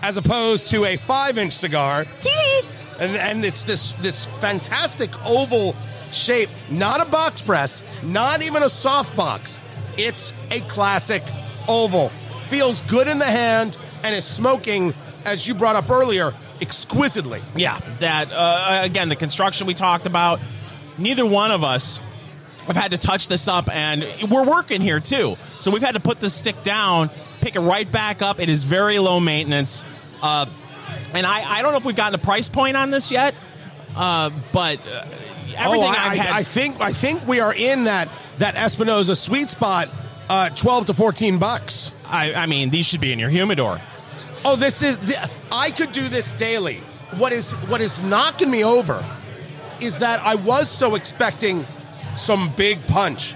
as 0.00 0.16
opposed 0.16 0.70
to 0.70 0.86
a 0.86 0.96
five-inch 0.96 1.52
cigar. 1.52 2.06
Tee. 2.20 2.60
and 2.98 3.14
and 3.14 3.44
it's 3.44 3.64
this 3.64 3.92
this 4.00 4.24
fantastic 4.40 5.10
oval 5.26 5.76
shape, 6.12 6.48
not 6.70 7.06
a 7.06 7.10
box 7.10 7.42
press, 7.42 7.82
not 8.02 8.40
even 8.40 8.62
a 8.62 8.70
soft 8.70 9.14
box. 9.14 9.60
It's 9.98 10.32
a 10.50 10.60
classic 10.62 11.22
oval. 11.68 12.10
Feels 12.48 12.80
good 12.82 13.06
in 13.06 13.18
the 13.18 13.26
hand 13.26 13.76
and 14.02 14.14
is 14.14 14.24
smoking, 14.24 14.94
as 15.26 15.46
you 15.46 15.54
brought 15.54 15.76
up 15.76 15.90
earlier, 15.90 16.32
exquisitely. 16.64 17.42
Yeah, 17.54 17.80
that 18.00 18.32
uh, 18.32 18.80
again, 18.82 19.08
the 19.08 19.16
construction 19.16 19.66
we 19.66 19.74
talked 19.74 20.06
about. 20.06 20.40
Neither 20.96 21.26
one 21.26 21.50
of 21.50 21.62
us 21.62 22.00
have 22.66 22.76
had 22.76 22.92
to 22.92 22.98
touch 22.98 23.28
this 23.28 23.48
up, 23.48 23.68
and 23.68 24.06
we're 24.30 24.46
working 24.46 24.80
here 24.80 25.00
too. 25.00 25.36
So 25.58 25.70
we've 25.70 25.82
had 25.82 25.94
to 25.94 26.00
put 26.00 26.20
the 26.20 26.30
stick 26.30 26.62
down, 26.62 27.10
pick 27.40 27.56
it 27.56 27.60
right 27.60 27.90
back 27.90 28.22
up. 28.22 28.40
It 28.40 28.48
is 28.48 28.64
very 28.64 28.98
low 28.98 29.20
maintenance, 29.20 29.84
uh, 30.22 30.46
and 31.12 31.26
I, 31.26 31.58
I 31.58 31.62
don't 31.62 31.72
know 31.72 31.78
if 31.78 31.84
we've 31.84 31.96
gotten 31.96 32.14
a 32.14 32.22
price 32.22 32.48
point 32.48 32.76
on 32.76 32.90
this 32.90 33.10
yet, 33.10 33.34
uh, 33.94 34.30
but 34.52 34.78
uh, 34.86 35.06
everything 35.56 35.82
oh, 35.82 35.94
I, 35.98 36.08
I've 36.08 36.18
had. 36.18 36.32
I, 36.32 36.38
I 36.38 36.42
think 36.44 36.80
I 36.80 36.92
think 36.92 37.26
we 37.26 37.40
are 37.40 37.52
in 37.52 37.84
that 37.84 38.08
that 38.38 38.56
Espinosa 38.56 39.16
sweet 39.16 39.50
spot, 39.50 39.90
uh, 40.28 40.48
twelve 40.50 40.86
to 40.86 40.94
fourteen 40.94 41.38
bucks. 41.38 41.92
I, 42.06 42.34
I 42.34 42.46
mean, 42.46 42.70
these 42.70 42.86
should 42.86 43.00
be 43.00 43.12
in 43.12 43.18
your 43.18 43.30
humidor. 43.30 43.80
Oh, 44.44 44.56
this 44.56 44.82
is. 44.82 45.00
I 45.50 45.70
could 45.70 45.92
do 45.92 46.08
this 46.08 46.30
daily. 46.32 46.76
What 47.16 47.32
is 47.32 47.52
what 47.68 47.80
is 47.80 48.02
knocking 48.02 48.50
me 48.50 48.62
over 48.62 49.04
is 49.80 50.00
that 50.00 50.20
I 50.20 50.34
was 50.34 50.70
so 50.70 50.96
expecting 50.96 51.66
some 52.14 52.52
big 52.54 52.84
punch. 52.86 53.34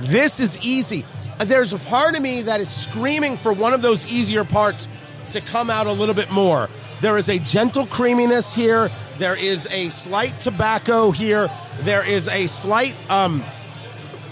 This 0.00 0.38
is 0.38 0.64
easy. 0.64 1.04
There's 1.38 1.72
a 1.72 1.78
part 1.78 2.16
of 2.16 2.22
me 2.22 2.42
that 2.42 2.60
is 2.60 2.68
screaming 2.68 3.36
for 3.36 3.52
one 3.52 3.74
of 3.74 3.82
those 3.82 4.06
easier 4.06 4.44
parts 4.44 4.88
to 5.30 5.40
come 5.40 5.70
out 5.70 5.88
a 5.88 5.92
little 5.92 6.14
bit 6.14 6.30
more. 6.30 6.68
There 7.00 7.18
is 7.18 7.28
a 7.28 7.38
gentle 7.40 7.86
creaminess 7.86 8.54
here. 8.54 8.90
There 9.18 9.36
is 9.36 9.66
a 9.70 9.90
slight 9.90 10.38
tobacco 10.38 11.10
here. 11.10 11.50
There 11.80 12.06
is 12.06 12.28
a 12.28 12.46
slight 12.46 12.96
um 13.10 13.44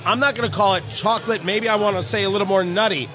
I'm 0.05 0.21
not 0.21 0.35
going 0.35 0.49
to 0.49 0.55
call 0.55 0.75
it 0.75 0.85
chocolate. 0.91 1.45
Maybe 1.45 1.69
I 1.69 1.77
want 1.77 1.97
to 1.97 2.03
say 2.03 2.25
a 2.25 2.31
little 2.31 2.47
more 2.47 2.65
nutty 2.65 3.09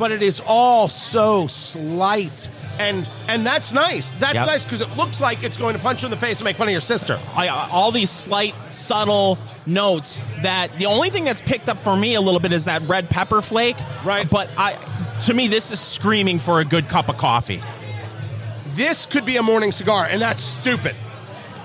but 0.00 0.10
it 0.10 0.22
is 0.22 0.40
all 0.46 0.88
so 0.88 1.46
slight 1.46 2.48
and 2.80 3.08
and 3.28 3.46
that's 3.46 3.72
nice 3.72 4.10
that's 4.12 4.34
Yep. 4.34 4.46
nice 4.46 4.64
because 4.64 4.80
it 4.80 4.90
looks 4.96 5.20
like 5.20 5.44
it's 5.44 5.56
going 5.56 5.76
to 5.76 5.80
punch 5.80 6.02
you 6.02 6.06
in 6.06 6.10
the 6.10 6.16
face 6.16 6.38
and 6.40 6.44
make 6.46 6.56
fun 6.56 6.66
of 6.66 6.72
your 6.72 6.80
sister 6.80 7.20
I, 7.36 7.46
uh, 7.48 7.68
all 7.70 7.92
these 7.92 8.10
slight, 8.10 8.54
subtle 8.72 9.38
notes 9.66 10.22
that 10.42 10.76
the 10.78 10.86
only 10.86 11.10
thing 11.10 11.24
that's 11.24 11.42
picked 11.42 11.68
up 11.68 11.78
for 11.78 11.94
me 11.94 12.14
a 12.16 12.20
little 12.20 12.40
bit 12.40 12.52
is 12.52 12.64
that 12.64 12.82
red 12.88 13.08
pepper 13.10 13.40
flake. 13.42 13.76
Right. 14.04 14.28
But 14.28 14.48
I, 14.56 14.76
to 15.26 15.34
me, 15.34 15.46
this 15.48 15.70
is 15.70 15.78
screaming 15.78 16.38
for 16.40 16.60
a 16.60 16.64
good 16.64 16.88
cup 16.88 17.08
of 17.10 17.18
coffee. 17.18 17.62
this 18.74 19.04
could 19.06 19.24
be 19.26 19.36
a 19.36 19.42
morning 19.42 19.70
cigar 19.72 20.06
and 20.10 20.20
that's 20.22 20.42
stupid 20.42 20.96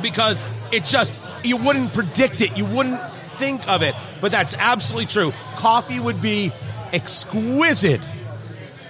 because 0.02 0.44
it 0.74 0.84
just 0.84 1.16
you 1.44 1.56
wouldn't 1.58 1.94
predict 1.94 2.42
it 2.42 2.58
you 2.58 2.66
wouldn't 2.66 3.00
think 3.40 3.68
of 3.70 3.82
it 3.82 3.96
but 4.22 4.32
that's 4.32 4.54
absolutely 4.56 5.06
true 5.06 5.32
coffee 5.56 6.00
would 6.00 6.22
be 6.22 6.52
exquisite 6.94 8.02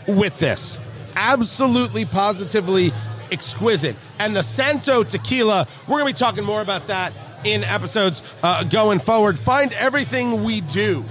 with 0.08 0.38
this 0.39 0.80
absolutely 1.15 2.06
positively 2.06 2.91
exquisite 3.32 3.96
and 4.20 4.36
the 4.36 4.44
santo 4.44 5.04
tequila 5.04 5.68
we're 5.88 6.00
going 6.00 6.12
to 6.12 6.13
be 6.13 6.26
talking 6.26 6.44
more 6.44 6.62
about 6.62 6.88
that 6.88 7.13
in 7.44 7.63
episodes 7.63 8.22
uh, 8.44 8.63
going 8.65 9.00
forward 9.00 9.39
find 9.39 9.74
everything 9.74 10.44
we 10.44 10.62
do 10.62 11.04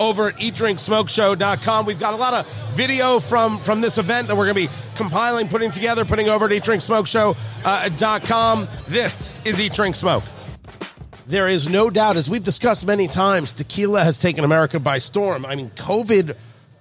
over 0.00 0.28
at 0.28 0.36
eatdrinksmokeshow.com. 0.36 1.86
We've 1.86 2.00
got 2.00 2.14
a 2.14 2.16
lot 2.16 2.34
of 2.34 2.50
video 2.74 3.20
from 3.20 3.58
from 3.58 3.82
this 3.82 3.98
event 3.98 4.26
that 4.28 4.36
we're 4.36 4.52
going 4.52 4.66
to 4.66 4.68
be 4.68 4.74
compiling, 4.96 5.46
putting 5.46 5.70
together, 5.70 6.04
putting 6.04 6.28
over 6.28 6.46
at 6.46 6.50
eatdrinksmokeshow.com. 6.50 8.68
This 8.88 9.30
is 9.44 9.60
Eat 9.60 9.74
Drink 9.74 9.94
Smoke. 9.94 10.24
There 11.26 11.46
is 11.46 11.68
no 11.68 11.90
doubt, 11.90 12.16
as 12.16 12.28
we've 12.28 12.42
discussed 12.42 12.84
many 12.86 13.06
times, 13.06 13.52
tequila 13.52 14.02
has 14.02 14.18
taken 14.18 14.42
America 14.42 14.80
by 14.80 14.98
storm. 14.98 15.46
I 15.46 15.54
mean, 15.54 15.70
COVID 15.70 16.34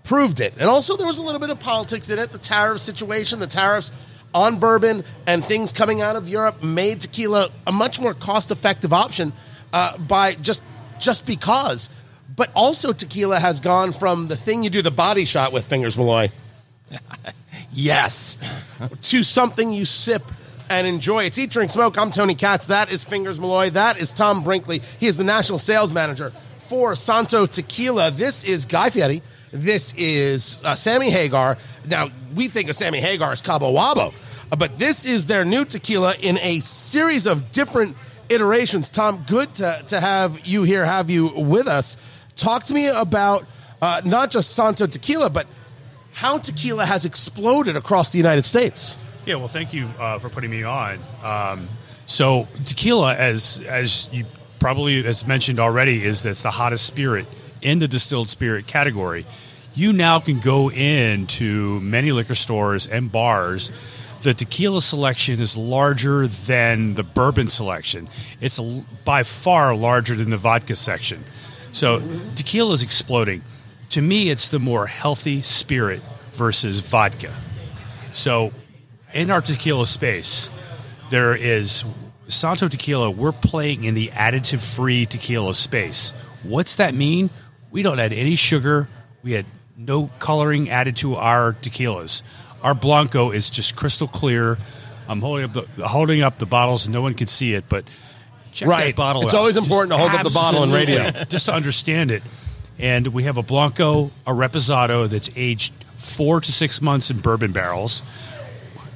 proved 0.09 0.39
it. 0.39 0.55
And 0.57 0.67
also, 0.67 0.97
there 0.97 1.05
was 1.05 1.19
a 1.19 1.21
little 1.21 1.39
bit 1.39 1.51
of 1.51 1.59
politics 1.59 2.09
in 2.09 2.17
it. 2.17 2.31
The 2.31 2.39
tariff 2.39 2.79
situation, 2.79 3.37
the 3.37 3.45
tariffs 3.45 3.91
on 4.33 4.57
bourbon, 4.57 5.03
and 5.27 5.45
things 5.45 5.71
coming 5.71 6.01
out 6.01 6.15
of 6.15 6.27
Europe 6.27 6.63
made 6.63 7.01
tequila 7.01 7.49
a 7.67 7.71
much 7.71 8.01
more 8.01 8.15
cost 8.15 8.49
effective 8.49 8.91
option 8.91 9.33
uh, 9.71 9.97
by 9.99 10.33
just 10.33 10.63
just 10.99 11.27
because. 11.27 11.89
But 12.35 12.49
also, 12.55 12.91
tequila 12.91 13.39
has 13.39 13.59
gone 13.59 13.93
from 13.93 14.27
the 14.29 14.35
thing 14.35 14.63
you 14.63 14.71
do 14.71 14.81
the 14.81 14.89
body 14.89 15.25
shot 15.25 15.53
with, 15.53 15.67
Fingers 15.67 15.95
Malloy, 15.95 16.31
Yes. 17.71 18.39
to 19.03 19.21
something 19.21 19.71
you 19.71 19.85
sip 19.85 20.23
and 20.71 20.87
enjoy. 20.87 21.25
It's 21.25 21.37
Eat, 21.37 21.51
Drink, 21.51 21.69
Smoke. 21.69 21.99
I'm 21.99 22.09
Tony 22.09 22.33
Katz. 22.33 22.65
That 22.65 22.91
is 22.91 23.03
Fingers 23.03 23.39
Malloy. 23.39 23.69
That 23.69 23.99
is 23.99 24.11
Tom 24.11 24.43
Brinkley. 24.43 24.81
He 24.99 25.05
is 25.05 25.17
the 25.17 25.23
national 25.23 25.59
sales 25.59 25.93
manager 25.93 26.33
for 26.67 26.95
Santo 26.95 27.45
Tequila. 27.45 28.09
This 28.09 28.43
is 28.43 28.65
Guy 28.65 28.89
Fieri. 28.89 29.21
This 29.51 29.93
is 29.97 30.61
uh, 30.63 30.75
Sammy 30.75 31.09
Hagar. 31.09 31.57
Now, 31.87 32.09
we 32.35 32.47
think 32.49 32.69
of 32.69 32.75
Sammy 32.75 32.99
Hagar 32.99 33.31
as 33.31 33.41
Cabo 33.41 33.73
Wabo, 33.73 34.13
but 34.57 34.77
this 34.77 35.05
is 35.05 35.25
their 35.25 35.43
new 35.43 35.65
tequila 35.65 36.15
in 36.21 36.37
a 36.39 36.59
series 36.59 37.25
of 37.25 37.51
different 37.51 37.95
iterations. 38.29 38.89
Tom, 38.89 39.23
good 39.27 39.53
to, 39.55 39.83
to 39.87 39.99
have 39.99 40.45
you 40.45 40.63
here, 40.63 40.85
have 40.85 41.09
you 41.09 41.27
with 41.27 41.67
us. 41.67 41.97
Talk 42.35 42.63
to 42.65 42.73
me 42.73 42.87
about 42.87 43.45
uh, 43.81 44.01
not 44.05 44.29
just 44.29 44.51
Santo 44.51 44.85
Tequila, 44.85 45.29
but 45.29 45.47
how 46.13 46.37
tequila 46.37 46.85
has 46.85 47.05
exploded 47.05 47.75
across 47.75 48.11
the 48.11 48.17
United 48.17 48.43
States. 48.43 48.97
Yeah, 49.25 49.35
well, 49.35 49.47
thank 49.47 49.73
you 49.73 49.87
uh, 49.99 50.19
for 50.19 50.29
putting 50.29 50.51
me 50.51 50.63
on. 50.63 50.99
Um, 51.23 51.67
so, 52.05 52.47
tequila, 52.65 53.15
as 53.15 53.61
as 53.67 54.09
you 54.11 54.25
probably 54.59 55.05
as 55.05 55.27
mentioned 55.27 55.59
already, 55.59 56.03
is 56.03 56.23
that's 56.23 56.43
the 56.43 56.51
hottest 56.51 56.85
spirit 56.85 57.27
in 57.61 57.79
the 57.79 57.87
distilled 57.87 58.29
spirit 58.29 58.67
category. 58.67 59.25
You 59.75 59.93
now 59.93 60.19
can 60.19 60.39
go 60.39 60.71
into 60.71 61.79
many 61.81 62.11
liquor 62.11 62.35
stores 62.35 62.87
and 62.87 63.11
bars. 63.11 63.71
The 64.21 64.33
tequila 64.33 64.81
selection 64.81 65.39
is 65.39 65.55
larger 65.55 66.27
than 66.27 66.95
the 66.95 67.03
bourbon 67.03 67.47
selection. 67.47 68.09
It's 68.41 68.59
by 69.05 69.23
far 69.23 69.75
larger 69.75 70.15
than 70.15 70.29
the 70.29 70.37
vodka 70.37 70.75
section. 70.75 71.23
So, 71.71 72.01
tequila 72.35 72.73
is 72.73 72.83
exploding. 72.83 73.43
To 73.91 74.01
me, 74.01 74.29
it's 74.29 74.49
the 74.49 74.59
more 74.59 74.87
healthy 74.87 75.41
spirit 75.41 76.01
versus 76.33 76.79
vodka. 76.81 77.33
So, 78.11 78.51
in 79.13 79.31
our 79.31 79.41
tequila 79.41 79.87
space, 79.87 80.49
there 81.09 81.35
is 81.35 81.85
Santo 82.27 82.67
Tequila. 82.67 83.09
We're 83.09 83.31
playing 83.31 83.83
in 83.83 83.95
the 83.95 84.09
additive 84.09 84.75
free 84.75 85.05
tequila 85.05 85.55
space. 85.55 86.11
What's 86.43 86.75
that 86.75 86.93
mean? 86.93 87.29
We 87.71 87.81
don't 87.81 87.99
add 87.99 88.13
any 88.13 88.35
sugar. 88.35 88.87
We 89.23 89.33
had 89.33 89.45
no 89.77 90.07
coloring 90.19 90.69
added 90.69 90.97
to 90.97 91.15
our 91.15 91.53
tequilas. 91.53 92.21
Our 92.63 92.73
Blanco 92.73 93.31
is 93.31 93.49
just 93.49 93.75
crystal 93.75 94.07
clear. 94.07 94.57
I'm 95.07 95.21
holding 95.21 95.45
up 95.45 95.53
the 95.53 95.87
holding 95.87 96.21
up 96.21 96.37
the 96.39 96.45
bottles, 96.45 96.85
and 96.85 96.93
no 96.93 97.01
one 97.01 97.13
can 97.13 97.27
see 97.27 97.53
it, 97.53 97.65
but 97.69 97.85
check 98.51 98.67
Right. 98.67 98.85
that 98.87 98.95
bottle 98.95 99.23
It's 99.23 99.33
out. 99.33 99.39
always 99.39 99.57
important 99.57 99.91
to 99.91 99.97
hold 99.97 100.11
up 100.11 100.23
the 100.23 100.29
bottle 100.29 100.63
in 100.63 100.71
radio. 100.71 101.09
just 101.29 101.45
to 101.47 101.53
understand 101.53 102.11
it. 102.11 102.21
And 102.77 103.07
we 103.07 103.23
have 103.23 103.37
a 103.37 103.43
Blanco, 103.43 104.11
a 104.25 104.31
Reposado 104.31 105.09
that's 105.09 105.29
aged 105.35 105.73
four 105.97 106.39
to 106.41 106.51
six 106.51 106.81
months 106.81 107.11
in 107.11 107.19
bourbon 107.19 107.51
barrels 107.51 108.01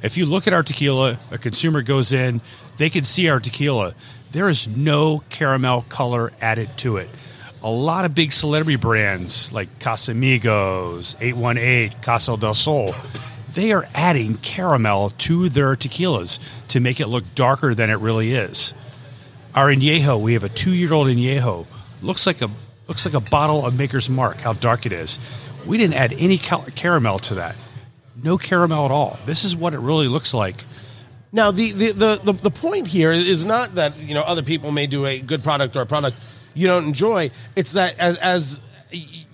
If 0.02 0.16
you 0.18 0.26
look 0.26 0.48
at 0.48 0.54
our 0.54 0.64
tequila, 0.64 1.18
a 1.32 1.38
consumer 1.38 1.82
goes 1.82 2.12
in, 2.14 2.42
they 2.78 2.90
can 2.90 3.04
see 3.06 3.30
our 3.30 3.40
tequila. 3.40 3.94
There 4.32 4.50
is 4.50 4.68
no 4.68 5.24
caramel 5.30 5.86
color 5.90 6.34
added 6.42 6.78
to 6.80 6.98
it. 6.98 7.10
A 7.64 7.70
lot 7.70 8.04
of 8.04 8.14
big 8.14 8.32
celebrity 8.34 8.76
brands 8.76 9.54
like 9.54 9.80
Casamigos, 9.80 11.16
818, 11.22 12.02
Casa 12.02 12.36
del 12.36 12.54
Sol, 12.54 12.94
they 13.54 13.72
are 13.72 13.88
adding 13.94 14.36
caramel 14.36 15.12
to 15.12 15.48
their 15.48 15.76
tequilas 15.76 16.40
to 16.70 16.80
make 16.80 17.00
it 17.00 17.08
look 17.08 17.24
darker 17.36 17.74
than 17.74 17.90
it 17.90 18.00
really 18.00 18.34
is. 18.34 18.74
Our 19.56 19.68
añejo, 19.68 20.20
we 20.20 20.34
have 20.34 20.44
a 20.44 20.50
two-year-old 20.50 21.08
añejo, 21.08 21.66
looks 22.02 22.28
like 22.28 22.42
a 22.42 22.50
looks 22.88 23.06
like 23.06 23.14
a 23.14 23.20
bottle 23.20 23.66
of 23.66 23.78
Maker's 23.78 24.10
Mark. 24.10 24.42
How 24.42 24.54
dark 24.54 24.86
it 24.86 24.92
is. 24.92 25.20
We 25.66 25.78
didn't 25.78 25.94
add 25.94 26.14
any 26.14 26.38
cal- 26.38 26.66
caramel 26.76 27.20
to 27.20 27.36
that. 27.36 27.56
No 28.22 28.38
caramel 28.38 28.86
at 28.86 28.92
all. 28.92 29.20
This 29.26 29.46
is 29.46 29.56
what 29.56 29.74
it 29.74 29.80
really 29.80 30.08
looks 30.08 30.34
like. 30.34 30.66
Now, 31.32 31.52
the, 31.52 31.72
the, 31.72 31.92
the, 31.92 32.22
the, 32.24 32.34
the 32.34 32.52
point 32.52 32.88
here 32.88 33.12
is 33.12 33.46
not 33.46 33.76
that 33.76 33.98
you 34.00 34.14
know 34.14 34.22
other 34.22 34.44
people 34.44 34.72
may 34.72 34.88
do 34.88 35.06
a 35.06 35.20
good 35.20 35.44
product 35.44 35.76
or 35.78 35.82
a 35.82 35.86
product 35.86 36.18
you 36.54 36.68
don't 36.68 36.86
enjoy. 36.86 37.32
It's 37.56 37.74
that 37.74 37.98
as, 38.00 38.18
as 38.18 38.62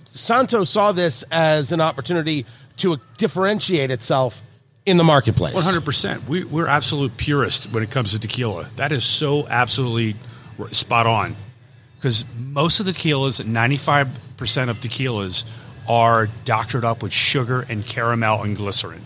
Santo 0.04 0.64
saw 0.64 0.92
this 0.92 1.22
as 1.30 1.72
an 1.72 1.80
opportunity 1.80 2.46
to 2.78 2.98
differentiate 3.18 3.90
itself 3.90 4.42
in 4.86 4.96
the 4.96 5.04
marketplace. 5.04 5.54
One 5.54 5.64
hundred 5.64 5.84
percent. 5.84 6.28
We, 6.28 6.44
we're 6.44 6.66
absolute 6.66 7.16
purists 7.16 7.66
when 7.70 7.82
it 7.82 7.90
comes 7.90 8.12
to 8.12 8.18
tequila. 8.18 8.70
That 8.76 8.92
is 8.92 9.04
so 9.04 9.46
absolutely 9.46 10.16
spot 10.72 11.06
on. 11.06 11.36
Because 11.96 12.24
most 12.36 12.80
of 12.80 12.86
the 12.86 12.92
tequilas, 12.92 13.44
ninety 13.44 13.76
five 13.76 14.08
percent 14.38 14.70
of 14.70 14.78
tequilas, 14.78 15.44
are 15.86 16.28
doctored 16.44 16.84
up 16.84 17.02
with 17.02 17.12
sugar 17.12 17.66
and 17.68 17.84
caramel 17.84 18.42
and 18.42 18.56
glycerin. 18.56 19.04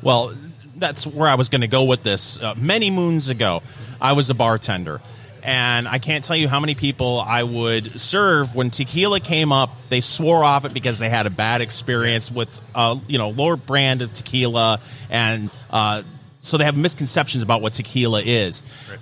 Well, 0.00 0.34
that's 0.76 1.06
where 1.06 1.28
I 1.28 1.34
was 1.34 1.48
going 1.50 1.60
to 1.60 1.68
go 1.68 1.84
with 1.84 2.02
this. 2.02 2.40
Uh, 2.40 2.54
many 2.56 2.90
moons 2.90 3.28
ago, 3.28 3.62
I 4.00 4.14
was 4.14 4.30
a 4.30 4.34
bartender. 4.34 5.00
And 5.42 5.88
I 5.88 5.98
can't 5.98 6.22
tell 6.22 6.36
you 6.36 6.48
how 6.48 6.60
many 6.60 6.74
people 6.74 7.20
I 7.20 7.42
would 7.42 8.00
serve 8.00 8.54
when 8.54 8.70
tequila 8.70 9.18
came 9.18 9.50
up. 9.50 9.70
They 9.88 10.00
swore 10.00 10.44
off 10.44 10.64
it 10.64 10.72
because 10.72 10.98
they 11.00 11.08
had 11.08 11.26
a 11.26 11.30
bad 11.30 11.60
experience 11.62 12.30
with, 12.30 12.60
uh, 12.74 12.96
you 13.08 13.18
know, 13.18 13.30
lower 13.30 13.56
brand 13.56 14.02
of 14.02 14.12
tequila, 14.12 14.78
and 15.10 15.50
uh, 15.70 16.02
so 16.42 16.58
they 16.58 16.64
have 16.64 16.76
misconceptions 16.76 17.42
about 17.42 17.60
what 17.60 17.72
tequila 17.72 18.20
is. 18.20 18.62
Right 18.88 18.98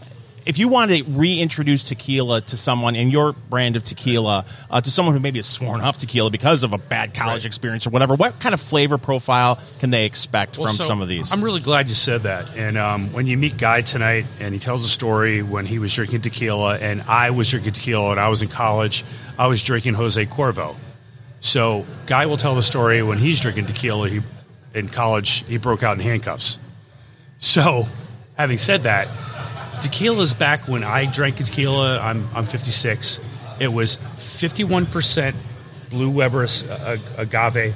if 0.50 0.58
you 0.58 0.66
want 0.66 0.90
to 0.90 1.04
reintroduce 1.04 1.84
tequila 1.84 2.40
to 2.40 2.56
someone 2.56 2.96
in 2.96 3.08
your 3.08 3.32
brand 3.32 3.76
of 3.76 3.84
tequila 3.84 4.44
uh, 4.68 4.80
to 4.80 4.90
someone 4.90 5.14
who 5.14 5.20
maybe 5.20 5.38
has 5.38 5.46
sworn 5.46 5.80
off 5.80 5.96
tequila 5.96 6.28
because 6.28 6.64
of 6.64 6.72
a 6.72 6.78
bad 6.78 7.14
college 7.14 7.42
right. 7.42 7.46
experience 7.46 7.86
or 7.86 7.90
whatever, 7.90 8.16
what 8.16 8.40
kind 8.40 8.52
of 8.52 8.60
flavor 8.60 8.98
profile 8.98 9.60
can 9.78 9.90
they 9.90 10.06
expect 10.06 10.58
well, 10.58 10.66
from 10.66 10.74
so 10.74 10.82
some 10.82 11.00
of 11.00 11.06
these? 11.06 11.32
I'm 11.32 11.44
really 11.44 11.60
glad 11.60 11.88
you 11.88 11.94
said 11.94 12.24
that. 12.24 12.52
And 12.56 12.76
um, 12.76 13.12
when 13.12 13.28
you 13.28 13.38
meet 13.38 13.58
Guy 13.58 13.82
tonight, 13.82 14.26
and 14.40 14.52
he 14.52 14.58
tells 14.58 14.84
a 14.84 14.88
story 14.88 15.40
when 15.40 15.66
he 15.66 15.78
was 15.78 15.94
drinking 15.94 16.22
tequila, 16.22 16.78
and 16.78 17.02
I 17.02 17.30
was 17.30 17.48
drinking 17.48 17.74
tequila, 17.74 18.10
and 18.10 18.18
I 18.18 18.28
was 18.28 18.42
in 18.42 18.48
college, 18.48 19.04
I 19.38 19.46
was 19.46 19.62
drinking 19.62 19.94
Jose 19.94 20.26
Cuervo. 20.26 20.74
So 21.38 21.86
Guy 22.06 22.26
will 22.26 22.38
tell 22.38 22.56
the 22.56 22.62
story 22.64 23.04
when 23.04 23.18
he's 23.18 23.38
drinking 23.38 23.66
tequila. 23.66 24.08
He 24.08 24.20
in 24.74 24.88
college 24.88 25.44
he 25.46 25.58
broke 25.58 25.84
out 25.84 25.96
in 25.96 26.02
handcuffs. 26.02 26.58
So, 27.38 27.86
having 28.36 28.58
said 28.58 28.82
that 28.82 29.08
tequila 29.80 30.22
is 30.22 30.34
back 30.34 30.68
when 30.68 30.84
I 30.84 31.10
drank 31.10 31.36
tequila. 31.36 31.98
I'm, 31.98 32.28
I'm 32.34 32.46
56. 32.46 33.20
It 33.60 33.68
was 33.68 33.96
51% 33.96 35.34
Blue 35.90 36.10
Weber 36.10 36.44
uh, 36.44 36.72
uh, 36.72 36.96
agave, 37.18 37.74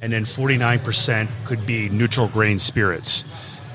and 0.00 0.12
then 0.12 0.24
49% 0.24 1.28
could 1.44 1.66
be 1.66 1.88
neutral 1.88 2.28
grain 2.28 2.58
spirits. 2.58 3.24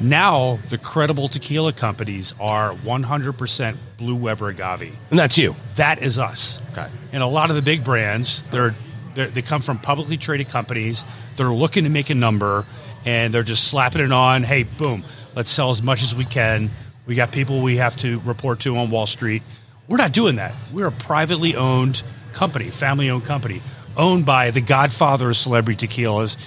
Now, 0.02 0.58
the 0.70 0.78
credible 0.78 1.28
tequila 1.28 1.74
companies 1.74 2.34
are 2.40 2.74
100% 2.74 3.78
Blue 3.98 4.16
Weber 4.16 4.50
agave. 4.50 4.96
And 5.12 5.20
that's 5.20 5.38
you. 5.38 5.56
That 5.76 6.02
is 6.02 6.18
us. 6.18 6.62
Okay. 6.72 6.88
And 7.12 7.22
a 7.22 7.28
lot 7.28 7.50
of 7.50 7.56
the 7.56 7.62
big 7.62 7.84
brands, 7.84 8.44
they're, 8.44 8.74
they're, 9.14 9.28
they 9.28 9.42
come 9.42 9.62
from 9.62 9.78
publicly 9.80 10.18
traded 10.18 10.50
companies. 10.50 11.06
They're 11.36 11.48
looking 11.48 11.84
to 11.84 11.90
make 11.90 12.10
a 12.10 12.16
number, 12.16 12.66
and 13.06 13.34
they're 13.34 13.44
just 13.44 13.66
slapping 13.66 14.02
it 14.02 14.12
on. 14.12 14.44
Hey, 14.44 14.64
boom, 14.64 15.04
let's 15.36 15.52
sell 15.52 15.70
as 15.70 15.84
much 15.84 16.02
as 16.02 16.16
we 16.16 16.26
can. 16.26 16.72
We 17.06 17.16
got 17.16 17.32
people 17.32 17.62
we 17.62 17.78
have 17.78 17.96
to 17.98 18.20
report 18.22 18.62
to 18.62 18.78
on 18.78 18.90
Wall 18.90 19.06
Street. 19.06 19.44
We're 19.88 19.98
not 19.98 20.14
doing 20.14 20.38
that. 20.38 20.54
We're 20.72 20.88
a 20.88 20.92
privately 20.92 21.56
owned 21.56 22.02
company, 22.32 22.70
family 22.70 23.10
owned 23.10 23.26
company, 23.26 23.62
owned 23.98 24.26
by 24.26 24.52
the 24.52 24.62
godfather 24.62 25.30
of 25.30 25.38
celebrity 25.38 25.88
tequilas, 25.88 26.38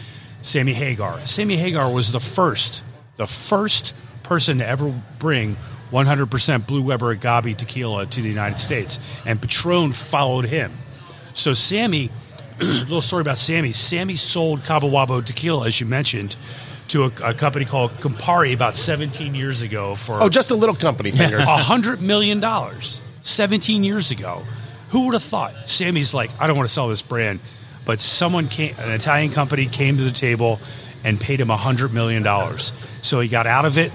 Sammy 0.42 0.72
Hagar. 0.72 1.26
Sammy 1.26 1.56
Hagar 1.56 1.92
was 1.92 2.12
the 2.12 2.20
first, 2.20 2.82
the 3.16 3.26
first 3.26 3.94
person 4.22 4.58
to 4.58 4.66
ever 4.66 4.92
bring 5.18 5.56
100% 5.92 6.66
Blue 6.66 6.82
Weber 6.82 7.10
agave 7.10 7.56
tequila 7.56 8.06
to 8.06 8.22
the 8.22 8.28
United 8.28 8.58
States, 8.58 8.98
and 9.24 9.40
Patron 9.40 9.92
followed 9.92 10.46
him. 10.46 10.72
So 11.32 11.52
Sammy, 11.52 12.10
a 12.60 12.64
little 12.64 13.02
story 13.02 13.20
about 13.20 13.38
Sammy. 13.38 13.72
Sammy 13.72 14.16
sold 14.16 14.64
Cabo 14.64 14.88
Wabo 14.88 15.24
tequila, 15.24 15.66
as 15.66 15.80
you 15.80 15.86
mentioned, 15.86 16.36
to 16.88 17.04
a, 17.04 17.12
a, 17.22 17.34
company 17.34 17.64
called 17.64 17.90
Campari 17.92 18.54
about 18.54 18.76
17 18.76 19.34
years 19.34 19.62
ago 19.62 19.94
for 19.94 20.22
oh, 20.22 20.28
just 20.28 20.50
a 20.50 20.54
little 20.54 20.74
company, 20.74 21.10
a 21.10 21.40
hundred 21.42 22.00
million 22.00 22.40
dollars 22.40 23.00
17 23.22 23.84
years 23.84 24.10
ago. 24.10 24.42
Who 24.90 25.06
would 25.06 25.14
have 25.14 25.22
thought? 25.22 25.68
Sammy's 25.68 26.14
like, 26.14 26.30
I 26.40 26.46
don't 26.46 26.56
want 26.56 26.68
to 26.68 26.72
sell 26.72 26.88
this 26.88 27.02
brand, 27.02 27.40
but 27.84 28.00
someone 28.00 28.48
came, 28.48 28.74
an 28.78 28.90
Italian 28.90 29.32
company 29.32 29.66
came 29.66 29.96
to 29.96 30.04
the 30.04 30.12
table 30.12 30.60
and 31.04 31.20
paid 31.20 31.40
him 31.40 31.50
a 31.50 31.56
hundred 31.56 31.92
million 31.92 32.22
dollars. 32.22 32.72
So 33.02 33.20
he 33.20 33.28
got 33.28 33.46
out 33.46 33.64
of 33.64 33.78
it, 33.78 33.92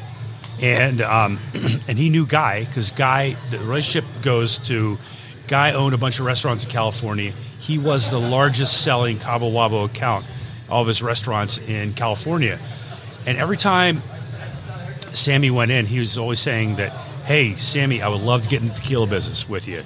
and 0.62 1.02
um, 1.02 1.40
and 1.88 1.98
he 1.98 2.10
knew 2.10 2.26
Guy 2.26 2.66
because 2.66 2.92
Guy, 2.92 3.36
the 3.50 3.60
relationship 3.60 4.06
goes 4.22 4.58
to. 4.60 4.98
Guy 5.48 5.74
owned 5.74 5.94
a 5.94 5.98
bunch 5.98 6.18
of 6.18 6.26
restaurants 6.26 6.64
in 6.64 6.72
California. 6.72 7.34
He 7.60 7.78
was 7.78 8.10
the 8.10 8.20
largest 8.20 8.84
selling 8.84 9.20
Cabo 9.20 9.52
Wabo 9.52 9.86
account, 9.86 10.26
all 10.70 10.82
of 10.82 10.88
his 10.88 11.04
restaurants 11.04 11.58
in 11.58 11.92
California. 11.92 12.58
And 13.26 13.38
every 13.38 13.58
time 13.58 14.02
Sammy 15.14 15.52
went 15.52 15.72
in, 15.72 15.86
he 15.86 16.00
was 16.00 16.18
always 16.18 16.40
saying 16.40 16.78
that, 16.78 16.92
"Hey, 17.26 17.56
Sammy, 17.56 18.02
I 18.02 18.08
would 18.08 18.22
love 18.22 18.44
to 18.44 18.50
get 18.50 18.62
into 18.62 18.76
tequila 18.76 19.08
business 19.08 19.48
with 19.48 19.68
you. 19.68 19.84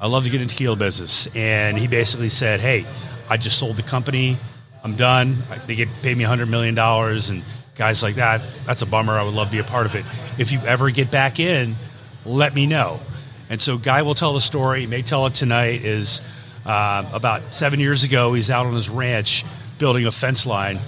I 0.00 0.06
love 0.06 0.24
to 0.24 0.30
get 0.30 0.40
into 0.40 0.54
tequila 0.54 0.76
business." 0.76 1.28
And 1.34 1.78
he 1.78 1.86
basically 1.86 2.28
said, 2.28 2.60
"Hey, 2.60 2.86
I 3.28 3.36
just 3.36 3.58
sold 3.58 3.76
the 3.76 3.82
company. 3.82 4.38
I'm 4.84 4.94
done. 4.94 5.42
They 5.66 5.74
get 5.74 5.88
paid 6.02 6.16
me 6.16 6.24
100 6.24 6.46
million 6.46 6.74
dollars." 6.74 7.30
And 7.30 7.42
guys 7.74 8.02
like 8.02 8.16
that, 8.16 8.42
that's 8.66 8.82
a 8.82 8.86
bummer. 8.86 9.18
I 9.18 9.22
would 9.22 9.34
love 9.34 9.48
to 9.48 9.52
be 9.52 9.58
a 9.58 9.64
part 9.64 9.86
of 9.86 9.94
it. 9.94 10.04
If 10.38 10.52
you 10.52 10.60
ever 10.60 10.90
get 10.90 11.10
back 11.10 11.40
in, 11.40 11.76
let 12.24 12.54
me 12.54 12.66
know. 12.66 13.00
And 13.48 13.60
so, 13.60 13.76
Guy 13.76 14.02
will 14.02 14.14
tell 14.14 14.32
the 14.32 14.40
story. 14.40 14.80
He 14.80 14.86
may 14.86 15.02
tell 15.02 15.26
it 15.26 15.34
tonight. 15.34 15.84
Is 15.84 16.22
uh, 16.64 17.04
about 17.12 17.52
seven 17.52 17.80
years 17.80 18.04
ago, 18.04 18.34
he's 18.34 18.50
out 18.50 18.66
on 18.66 18.74
his 18.74 18.88
ranch 18.88 19.44
building 19.78 20.06
a 20.06 20.12
fence 20.12 20.46
line 20.46 20.78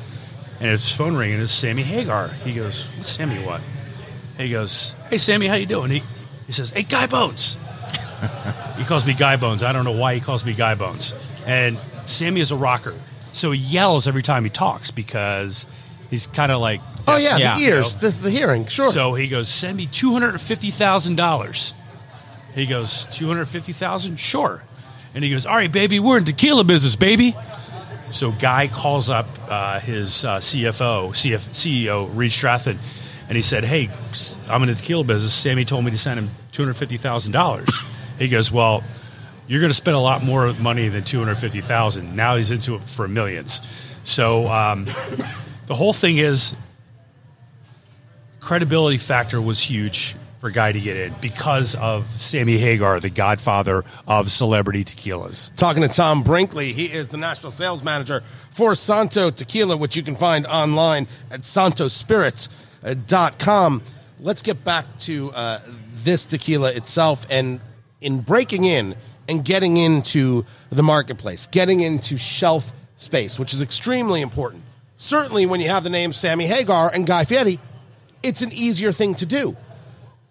and 0.60 0.70
his 0.70 0.90
phone 0.90 1.16
ringing. 1.16 1.40
It's 1.40 1.52
Sammy 1.52 1.82
Hagar. 1.82 2.28
He 2.28 2.52
goes, 2.52 2.88
"What's 2.96 3.10
Sammy 3.10 3.42
what?" 3.44 3.60
He 4.38 4.50
goes, 4.50 4.94
"Hey 5.10 5.18
Sammy, 5.18 5.46
how 5.46 5.54
you 5.54 5.66
doing?" 5.66 5.90
He 5.90 6.02
he 6.46 6.52
says, 6.52 6.70
"Hey 6.70 6.82
Guy 6.82 7.06
Bones." 7.06 7.56
he 8.76 8.84
calls 8.84 9.04
me 9.04 9.14
Guy 9.14 9.36
Bones. 9.36 9.62
I 9.62 9.72
don't 9.72 9.84
know 9.84 9.92
why 9.92 10.14
he 10.14 10.20
calls 10.20 10.44
me 10.44 10.54
Guy 10.54 10.74
Bones. 10.74 11.14
And 11.46 11.78
Sammy 12.06 12.40
is 12.40 12.52
a 12.52 12.56
rocker, 12.56 12.94
so 13.32 13.50
he 13.50 13.60
yells 13.60 14.08
every 14.08 14.22
time 14.22 14.44
he 14.44 14.50
talks 14.50 14.90
because 14.90 15.66
he's 16.10 16.26
kind 16.26 16.50
of 16.50 16.60
like, 16.60 16.80
"Oh 17.06 17.16
yeah, 17.16 17.36
yeah 17.36 17.56
the 17.56 17.64
ears, 17.64 17.96
you 17.96 18.02
know? 18.02 18.10
the, 18.10 18.22
the 18.22 18.30
hearing, 18.30 18.66
sure." 18.66 18.90
So 18.90 19.14
he 19.14 19.28
goes, 19.28 19.48
"Send 19.48 19.76
me 19.76 19.86
two 19.86 20.12
hundred 20.12 20.40
fifty 20.40 20.70
thousand 20.70 21.16
dollars." 21.16 21.74
He 22.54 22.66
goes, 22.66 23.06
250,000? 23.06 24.16
Sure. 24.16 24.62
And 25.14 25.24
he 25.24 25.30
goes, 25.30 25.44
all 25.44 25.56
right, 25.56 25.70
baby, 25.70 25.98
we're 26.00 26.18
in 26.18 26.24
tequila 26.24 26.64
business, 26.64 26.96
baby. 26.96 27.36
So 28.14 28.31
Guy 28.31 28.68
calls 28.68 29.11
up 29.11 29.27
uh, 29.48 29.81
his 29.81 30.24
uh, 30.24 30.37
CFO, 30.37 31.09
CF, 31.09 31.48
CEO, 31.50 32.09
Reed 32.14 32.31
Strathen, 32.31 32.79
and 33.29 33.35
he 33.35 33.42
said, 33.42 33.64
"Hey, 33.64 33.90
I'm 34.48 34.62
in 34.62 34.68
the 34.68 34.77
tequila 34.77 35.03
business. 35.03 35.35
Sammy 35.35 35.64
told 35.64 35.85
me 35.85 35.90
to 35.90 35.98
send 35.98 36.20
him 36.20 36.31
two 36.53 36.62
hundred 36.62 36.74
fifty 36.74 36.96
thousand 36.96 37.33
dollars." 37.33 37.68
He 38.17 38.29
goes, 38.29 38.52
"Well, 38.52 38.85
you're 39.48 39.58
going 39.58 39.71
to 39.71 39.75
spend 39.75 39.96
a 39.96 40.00
lot 40.00 40.23
more 40.23 40.52
money 40.54 40.88
than 40.88 41.02
two 41.02 41.19
hundred 41.19 41.38
fifty 41.38 41.60
thousand. 41.60 42.15
Now 42.15 42.37
he's 42.37 42.52
into 42.52 42.77
it 42.77 42.83
for 42.85 43.08
millions. 43.08 43.60
So 44.04 44.46
um, 44.46 44.85
the 45.67 45.75
whole 45.75 45.92
thing 45.92 46.19
is 46.19 46.54
credibility 48.38 48.98
factor 48.98 49.40
was 49.40 49.60
huge 49.60 50.15
for 50.44 50.50
Guy 50.50 50.72
to 50.72 50.80
get 50.80 50.98
in 50.98 51.14
because 51.22 51.74
of 51.76 52.10
Sammy 52.10 52.58
Hagar, 52.58 53.00
the 53.00 53.08
godfather 53.08 53.82
of 54.06 54.30
celebrity 54.30 54.84
tequilas. 54.84 55.50
Talking 55.56 55.80
to 55.80 55.88
Tom 55.88 56.22
Brinkley, 56.22 56.74
he 56.74 56.84
is 56.84 57.08
the 57.08 57.16
national 57.16 57.50
sales 57.50 57.82
manager 57.82 58.20
for 58.50 58.74
Santo 58.74 59.30
Tequila, 59.30 59.78
which 59.78 59.96
you 59.96 60.02
can 60.02 60.14
find 60.14 60.46
online 60.46 61.08
at 61.30 61.40
santospirits.com. 61.40 63.82
Let's 64.20 64.42
get 64.42 64.62
back 64.62 64.84
to 64.98 65.30
uh, 65.30 65.60
this 66.02 66.26
tequila 66.26 66.72
itself 66.72 67.26
and 67.30 67.62
in 68.02 68.20
breaking 68.20 68.64
in 68.64 68.96
and 69.26 69.46
getting 69.46 69.78
into 69.78 70.44
the 70.68 70.82
marketplace, 70.82 71.46
getting 71.46 71.80
into 71.80 72.18
shelf 72.18 72.70
space, 72.98 73.38
which 73.38 73.54
is 73.54 73.62
extremely 73.62 74.20
important 74.20 74.62
certainly 74.96 75.46
when 75.46 75.60
you 75.60 75.70
have 75.70 75.84
the 75.84 75.90
names 75.90 76.18
Sammy 76.18 76.46
Hagar 76.46 76.90
and 76.92 77.06
Guy 77.06 77.24
Fieri, 77.24 77.58
it's 78.22 78.42
an 78.42 78.52
easier 78.52 78.92
thing 78.92 79.14
to 79.16 79.26
do. 79.26 79.56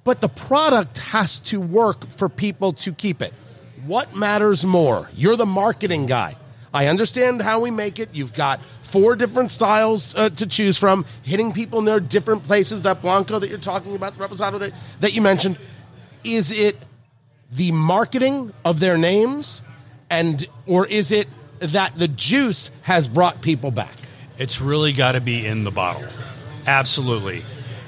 But 0.04 0.22
the 0.22 0.30
product 0.30 0.98
has 0.98 1.40
to 1.40 1.60
work 1.60 2.08
for 2.18 2.28
people 2.28 2.74
to 2.74 2.94
keep 2.94 3.22
it. 3.22 3.34
What 3.86 4.16
matters 4.16 4.66
more? 4.66 5.10
You're 5.14 5.36
the 5.36 5.46
marketing 5.46 6.06
guy. 6.06 6.36
I 6.74 6.88
understand 6.88 7.42
how 7.42 7.60
we 7.62 7.72
make 7.72 8.00
it. 8.00 8.10
You've 8.14 8.34
got 8.34 8.60
four 8.82 9.16
different 9.16 9.52
styles 9.52 10.16
uh, 10.16 10.30
to 10.30 10.48
choose 10.48 10.78
from, 10.78 11.06
hitting 11.22 11.52
people 11.52 11.80
in 11.80 11.86
their 11.86 12.00
different 12.00 12.44
places. 12.44 12.82
That 12.82 13.02
Blanco 13.02 13.40
that 13.40 13.50
you're 13.50 13.58
talking 13.60 13.96
about, 13.96 14.14
the 14.14 14.26
Reposado 14.26 14.60
that, 14.60 14.74
that 15.00 15.14
you 15.14 15.22
mentioned. 15.22 15.58
Is 16.24 16.52
it 16.52 16.78
the 17.52 17.72
marketing 17.72 18.54
of 18.66 18.80
their 18.80 18.98
names 18.98 19.62
and 20.10 20.46
or 20.66 20.86
is 20.88 21.12
it 21.12 21.28
that 21.60 21.98
the 21.98 22.08
juice 22.08 22.72
has 22.84 23.08
brought 23.08 23.42
people 23.42 23.72
back? 23.72 23.94
It's 24.38 24.62
really 24.62 24.94
got 24.94 25.14
to 25.14 25.22
be 25.22 25.46
in 25.46 25.64
the 25.64 25.72
bottle. 25.72 26.08
Absolutely. 26.66 27.44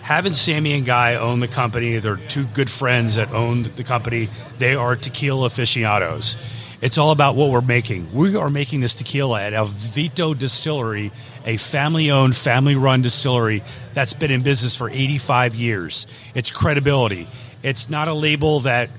Having 0.06 0.36
Sammy 0.36 0.74
and 0.74 0.86
Guy 0.86 1.16
own 1.16 1.40
the 1.40 1.48
company, 1.48 1.98
they're 1.98 2.18
two 2.18 2.46
good 2.46 2.70
friends 2.70 3.16
that 3.16 3.32
own 3.32 3.64
the 3.64 3.84
company. 3.84 4.30
They 4.60 4.76
are 4.76 4.96
tequila 4.96 5.48
aficionados. 5.48 6.38
It's 6.80 7.00
all 7.00 7.10
about 7.10 7.36
what 7.36 7.50
we're 7.50 7.62
making. 7.62 8.14
We 8.14 8.36
are 8.36 8.52
making 8.52 8.82
this 8.82 8.94
tequila 8.94 9.42
at 9.42 9.56
El 9.56 9.66
Viejito 9.66 10.38
Distillery, 10.38 11.12
a 11.44 11.58
family 11.58 12.12
owned, 12.12 12.36
family 12.36 12.76
run 12.76 13.02
distillery 13.02 13.64
that's 13.96 14.14
been 14.14 14.30
in 14.30 14.44
business 14.44 14.76
for 14.76 14.92
85 14.92 15.56
years. 15.56 16.06
It's 16.36 16.52
credibility. 16.52 17.28
It's 17.64 17.90
not 17.90 18.08
a 18.08 18.14
label 18.14 18.60
that 18.60 18.92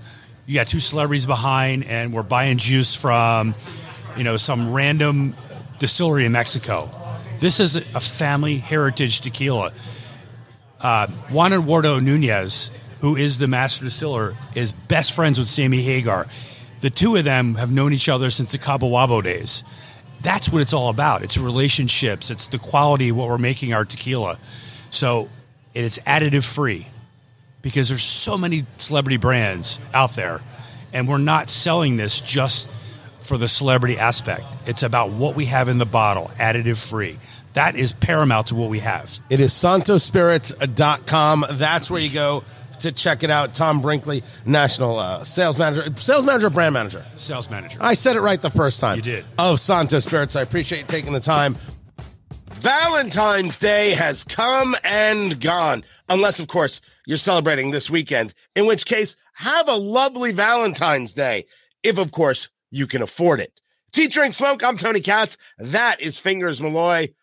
you 0.44 0.56
got 0.56 0.66
two 0.66 0.80
celebrities 0.80 1.24
behind 1.24 1.84
and 1.84 2.12
we're 2.12 2.24
buying 2.24 2.58
juice 2.58 2.96
from, 2.96 3.54
you 4.16 4.24
know, 4.24 4.36
some 4.38 4.72
random 4.72 5.36
distillery 5.78 6.24
in 6.24 6.32
Mexico. 6.32 6.90
This 7.38 7.60
is 7.60 7.76
a 7.76 8.00
family 8.00 8.58
heritage 8.58 9.20
tequila. 9.20 9.72
Uh, 10.80 11.06
Juan 11.30 11.52
Eduardo 11.52 11.98
Nunez, 11.98 12.70
who 13.00 13.16
is 13.16 13.38
the 13.38 13.46
master 13.46 13.84
distiller, 13.84 14.36
is 14.54 14.72
best 14.72 15.12
friends 15.12 15.38
with 15.38 15.48
Sammy 15.48 15.82
Hagar. 15.82 16.26
The 16.80 16.90
two 16.90 17.16
of 17.16 17.24
them 17.24 17.54
have 17.54 17.70
known 17.72 17.92
each 17.92 18.08
other 18.08 18.30
since 18.30 18.52
the 18.52 18.58
Cabo 18.58 18.90
Wabo 18.90 19.22
days. 19.22 19.64
That's 20.20 20.48
what 20.48 20.62
it's 20.62 20.72
all 20.72 20.88
about. 20.88 21.22
It's 21.22 21.38
relationships. 21.38 22.30
It's 22.30 22.48
the 22.48 22.58
quality 22.58 23.10
of 23.10 23.16
what 23.16 23.28
we're 23.28 23.38
making 23.38 23.72
our 23.72 23.84
tequila. 23.84 24.38
So 24.90 25.28
it's 25.74 25.98
additive 26.00 26.44
free 26.44 26.86
because 27.62 27.88
there's 27.88 28.02
so 28.02 28.38
many 28.38 28.64
celebrity 28.76 29.16
brands 29.16 29.80
out 29.92 30.14
there, 30.14 30.40
and 30.92 31.08
we're 31.08 31.18
not 31.18 31.50
selling 31.50 31.96
this 31.96 32.20
just 32.20 32.70
for 33.20 33.36
the 33.36 33.48
celebrity 33.48 33.98
aspect. 33.98 34.44
It's 34.66 34.82
about 34.82 35.10
what 35.10 35.34
we 35.34 35.46
have 35.46 35.68
in 35.68 35.78
the 35.78 35.86
bottle, 35.86 36.30
additive 36.38 36.78
free. 36.78 37.18
That 37.56 37.74
is 37.74 37.94
paramount 37.94 38.48
to 38.48 38.54
what 38.54 38.68
we 38.68 38.80
have. 38.80 39.18
It 39.30 39.40
is 39.40 39.50
santospirits.com. 39.50 41.46
That's 41.52 41.90
where 41.90 42.02
you 42.02 42.12
go 42.12 42.44
to 42.80 42.92
check 42.92 43.22
it 43.22 43.30
out. 43.30 43.54
Tom 43.54 43.80
Brinkley, 43.80 44.22
national 44.44 44.98
uh, 44.98 45.24
sales 45.24 45.58
manager, 45.58 45.90
sales 45.96 46.26
manager, 46.26 46.50
brand 46.50 46.74
manager. 46.74 47.02
Sales 47.16 47.48
manager. 47.48 47.78
I 47.80 47.94
said 47.94 48.14
it 48.14 48.20
right 48.20 48.42
the 48.42 48.50
first 48.50 48.78
time. 48.78 48.96
You 48.96 49.02
did. 49.02 49.24
Of 49.38 49.58
Santo 49.58 50.00
Spirits. 50.00 50.36
I 50.36 50.42
appreciate 50.42 50.80
you 50.80 50.86
taking 50.86 51.14
the 51.14 51.20
time. 51.20 51.56
Valentine's 52.56 53.56
Day 53.56 53.92
has 53.92 54.22
come 54.22 54.76
and 54.84 55.40
gone, 55.40 55.82
unless, 56.10 56.40
of 56.40 56.48
course, 56.48 56.82
you're 57.06 57.16
celebrating 57.16 57.70
this 57.70 57.88
weekend, 57.88 58.34
in 58.54 58.66
which 58.66 58.84
case, 58.84 59.16
have 59.32 59.66
a 59.66 59.76
lovely 59.76 60.32
Valentine's 60.32 61.14
Day, 61.14 61.46
if, 61.82 61.96
of 61.96 62.12
course, 62.12 62.50
you 62.70 62.86
can 62.86 63.00
afford 63.00 63.40
it. 63.40 63.58
Eat, 63.96 64.12
drink, 64.12 64.34
smoke. 64.34 64.62
I'm 64.62 64.76
Tony 64.76 65.00
Katz. 65.00 65.38
That 65.58 66.02
is 66.02 66.18
Fingers 66.18 66.60
Malloy. 66.60 67.14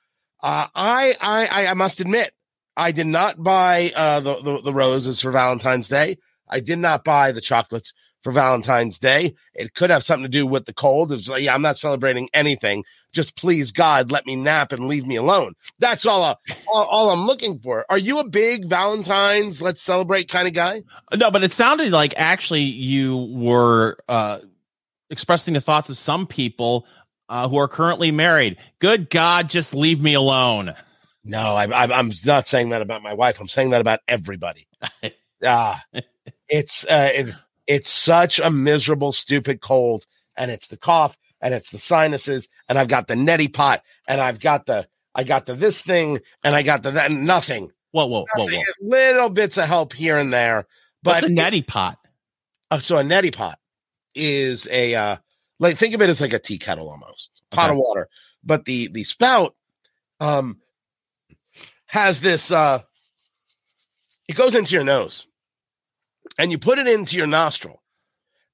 Uh, 0.44 0.68
I, 0.76 1.14
I, 1.22 1.68
I 1.68 1.74
must 1.74 2.02
admit, 2.02 2.34
I 2.76 2.92
did 2.92 3.08
not 3.08 3.42
buy 3.42 3.94
uh, 3.96 4.20
the, 4.20 4.42
the, 4.42 4.62
the 4.62 4.74
roses 4.74 5.22
for 5.22 5.32
Valentine's 5.32 5.88
Day. 5.88 6.18
I 6.50 6.60
did 6.60 6.80
not 6.80 7.06
buy 7.06 7.32
the 7.32 7.40
chocolates 7.40 7.94
for 8.22 8.34
Valentine's 8.34 9.00
Day. 9.00 9.36
It 9.54 9.74
could 9.74 9.90
have 9.90 10.04
something 10.04 10.24
to 10.24 10.30
do 10.30 10.46
with 10.46 10.66
the 10.66 10.74
cold. 10.74 11.14
It's 11.14 11.30
like, 11.30 11.44
yeah, 11.44 11.56
I'm 11.56 11.62
not 11.62 11.78
celebrating 11.78 12.30
anything. 12.34 12.84
Just 13.14 13.38
please 13.38 13.72
God, 13.72 14.12
let 14.12 14.26
me 14.26 14.36
nap 14.36 14.74
and 14.74 14.88
leave 14.88 15.08
me 15.08 15.16
alone. 15.16 15.54
That's 15.80 16.06
all, 16.06 16.24
uh, 16.24 16.36
all, 16.68 16.84
all 16.84 17.10
I'm 17.12 17.26
looking 17.26 17.60
for. 17.60 17.86
Are 17.90 17.98
you 17.98 18.20
a 18.20 18.28
big 18.28 18.66
Valentine's 18.66 19.62
let's 19.62 19.82
celebrate 19.82 20.30
kind 20.30 20.48
of 20.48 20.54
guy? 20.54 20.84
No, 21.16 21.32
but 21.32 21.44
it 21.44 21.54
sounded 21.54 21.92
like 21.92 22.14
actually 22.18 22.64
you 22.64 23.30
were 23.32 23.98
uh, 24.10 24.40
expressing 25.10 25.54
the 25.54 25.62
thoughts 25.62 25.90
of 25.90 25.98
some 25.98 26.28
people 26.28 26.86
uh, 27.30 27.48
who 27.50 27.58
are 27.58 27.68
currently 27.68 28.12
married. 28.12 28.58
Good 28.80 29.10
God, 29.10 29.50
just 29.50 29.74
leave 29.76 30.02
me 30.02 30.14
alone. 30.14 30.74
No, 31.26 31.56
I, 31.56 31.66
I, 31.66 31.84
I'm 31.98 32.12
not 32.26 32.48
saying 32.48 32.70
that 32.70 32.82
about 32.82 33.02
my 33.02 33.14
wife. 33.14 33.40
I'm 33.40 33.48
saying 33.48 33.70
that 33.72 33.82
about 33.82 34.00
everybody. 34.08 34.66
Ah, 35.46 35.84
it's 36.48 36.86
uh, 36.86 37.10
it, 37.14 37.36
it's 37.68 37.90
such 37.90 38.40
a 38.40 38.50
miserable, 38.50 39.12
stupid 39.12 39.60
cold, 39.60 40.06
and 40.38 40.50
it's 40.50 40.70
the 40.70 40.78
cough, 40.78 41.18
and 41.42 41.54
it's 41.54 41.70
the 41.72 41.78
sinuses, 41.78 42.48
and 42.70 42.78
I've 42.78 42.88
got 42.88 43.10
the 43.10 43.16
neti 43.16 43.52
pot, 43.52 43.84
and 44.08 44.22
I've 44.22 44.40
got 44.40 44.68
the 44.68 44.88
I 45.16 45.26
got 45.26 45.46
the 45.46 45.56
this 45.56 45.82
thing, 45.82 46.20
and 46.46 46.56
I 46.56 46.64
got 46.64 46.84
the 46.84 46.92
that. 46.92 47.12
Nothing. 47.12 47.72
Whoa, 47.92 48.06
whoa, 48.06 48.26
whoa, 48.38 48.46
Nothing. 48.46 48.64
whoa. 48.82 48.90
Little 48.90 49.30
bits 49.30 49.58
of 49.58 49.66
help 49.66 49.92
here 49.92 50.18
and 50.18 50.32
there, 50.32 50.66
What's 51.02 51.20
but 51.22 51.30
a 51.30 51.34
neti 51.34 51.68
pot? 51.68 51.98
uh, 52.72 52.80
so 52.80 52.98
a 52.98 53.04
neti 53.04 53.36
pot 53.36 53.60
is 54.16 54.66
a 54.72 54.96
uh, 54.96 55.18
like 55.64 55.78
think 55.78 55.96
of 55.96 56.02
it 56.02 56.10
as 56.10 56.22
like 56.22 56.34
a 56.34 56.40
tea 56.40 56.58
kettle 56.60 56.90
almost 56.90 57.42
pot 57.52 57.66
Okay. 57.66 57.72
of 57.74 57.78
water, 57.78 58.08
but 58.44 58.66
the 58.66 58.88
the 58.90 59.04
spout 59.04 59.56
um 60.20 60.60
has 61.88 62.22
this 62.22 62.52
uh 62.52 62.80
it 64.28 64.36
goes 64.36 64.56
into 64.56 64.76
your 64.76 64.84
nose 64.84 65.28
and 66.38 66.52
you 66.52 66.58
put 66.58 66.80
it 66.80 66.88
into 66.88 67.18
your 67.18 67.28
nostril 67.28 67.82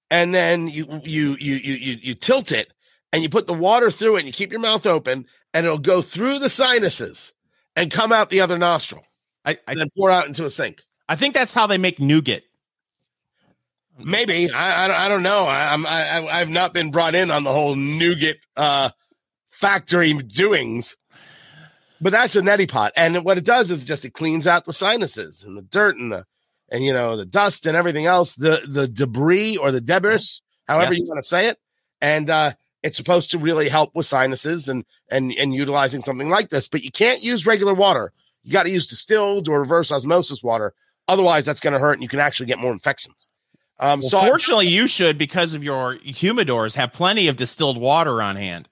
and 0.10 0.34
then 0.34 0.68
you 0.68 1.01
you 1.03 1.36
you 1.39 1.55
you 1.55 1.74
you, 1.76 1.97
you 2.01 2.14
tilt 2.16 2.51
it 2.51 2.72
and 3.12 3.24
you 3.24 3.30
put 3.30 3.47
the 3.47 3.53
water 3.53 3.91
through 3.91 4.16
it 4.16 4.20
and 4.20 4.28
you 4.28 4.34
keep 4.34 4.51
your 4.51 4.62
mouth 4.62 4.86
open 4.86 5.26
and 5.53 5.66
it'll 5.66 5.78
go 5.78 6.01
through 6.01 6.39
the 6.39 6.49
sinuses 6.49 7.34
and 7.76 7.91
come 7.91 8.12
out 8.12 8.30
the 8.30 8.41
other 8.41 8.57
nostril 8.57 9.03
I, 9.45 9.51
I, 9.51 9.57
and 9.68 9.80
then 9.80 9.89
pour 9.97 10.10
out 10.12 10.28
into 10.28 10.45
a 10.45 10.49
sink. 10.49 10.84
I 11.07 11.16
think 11.16 11.34
that's 11.34 11.53
how 11.53 11.66
they 11.66 11.78
make 11.78 11.99
nougat. 11.99 12.43
Maybe 14.03 14.49
I 14.51 14.85
I, 14.85 14.87
don't- 14.87 14.97
I 14.97 15.07
don't 15.09 15.23
know. 15.23 15.45
I, 15.45 15.73
I'm 15.73 15.85
I 15.85 16.09
I- 16.09 16.39
I've 16.41 16.49
not 16.49 16.73
been 16.73 16.91
brought 16.91 17.15
in 17.15 17.31
on 17.31 17.43
the 17.43 17.51
whole 17.51 17.75
nougat 17.75 18.37
uh, 18.55 18.89
factory 19.51 20.13
doings, 20.13 20.97
but 22.01 22.11
that's 22.11 22.35
a 22.35 22.41
neti 22.41 22.69
pot, 22.69 22.93
and 22.95 23.23
what 23.25 23.37
it 23.37 23.45
does 23.45 23.71
is 23.71 23.85
just 23.85 24.05
it 24.05 24.13
cleans 24.13 24.47
out 24.47 24.65
the 24.65 24.73
sinuses 24.73 25.43
and 25.43 25.57
the 25.57 25.61
dirt 25.61 25.95
and 25.97 26.11
the 26.11 26.25
and 26.69 26.83
you 26.83 26.93
know 26.93 27.15
the 27.17 27.25
dust 27.25 27.65
and 27.65 27.75
everything 27.75 28.05
else, 28.05 28.35
the 28.35 28.61
the 28.67 28.87
debris 28.87 29.57
or 29.57 29.71
the 29.71 29.81
debris, 29.81 30.39
however 30.67 30.93
Yes. 30.93 31.01
you 31.01 31.07
want 31.07 31.21
to 31.21 31.27
say 31.27 31.47
it, 31.47 31.57
and 32.01 32.29
uh, 32.29 32.53
it's 32.83 32.97
supposed 32.97 33.31
to 33.31 33.37
really 33.37 33.67
help 33.69 33.93
with 33.95 34.05
sinuses 34.05 34.69
and 34.69 34.85
and 35.09 35.33
and 35.33 35.53
utilizing 35.53 36.01
something 36.01 36.29
like 36.29 36.49
this. 36.49 36.67
But 36.69 36.83
you 36.83 36.91
can't 36.91 37.21
use 37.23 37.45
regular 37.45 37.73
water. 37.73 38.13
You 38.43 38.53
got 38.53 38.63
to 38.63 38.71
use 38.71 38.87
distilled 38.87 39.49
or 39.49 39.59
reverse 39.59 39.91
osmosis 39.91 40.41
water. 40.41 40.73
Otherwise, 41.09 41.43
that's 41.43 41.59
going 41.59 41.73
to 41.73 41.79
hurt, 41.79 41.93
and 41.93 42.03
you 42.03 42.07
can 42.07 42.19
actually 42.19 42.45
get 42.45 42.59
more 42.59 42.71
infections. 42.71 43.27
Um, 43.80 43.99
Well, 44.01 44.09
so 44.09 44.19
I- 44.19 44.27
fortunately, 44.27 44.67
you 44.67 44.88
should 44.88 45.17
because 45.17 45.53
of 45.53 45.63
your 45.63 45.97
humidors 45.99 46.75
have 46.75 46.91
plenty 46.93 47.27
of 47.27 47.36
distilled 47.38 47.77
water 47.80 48.21
on 48.21 48.36
hand. 48.36 48.67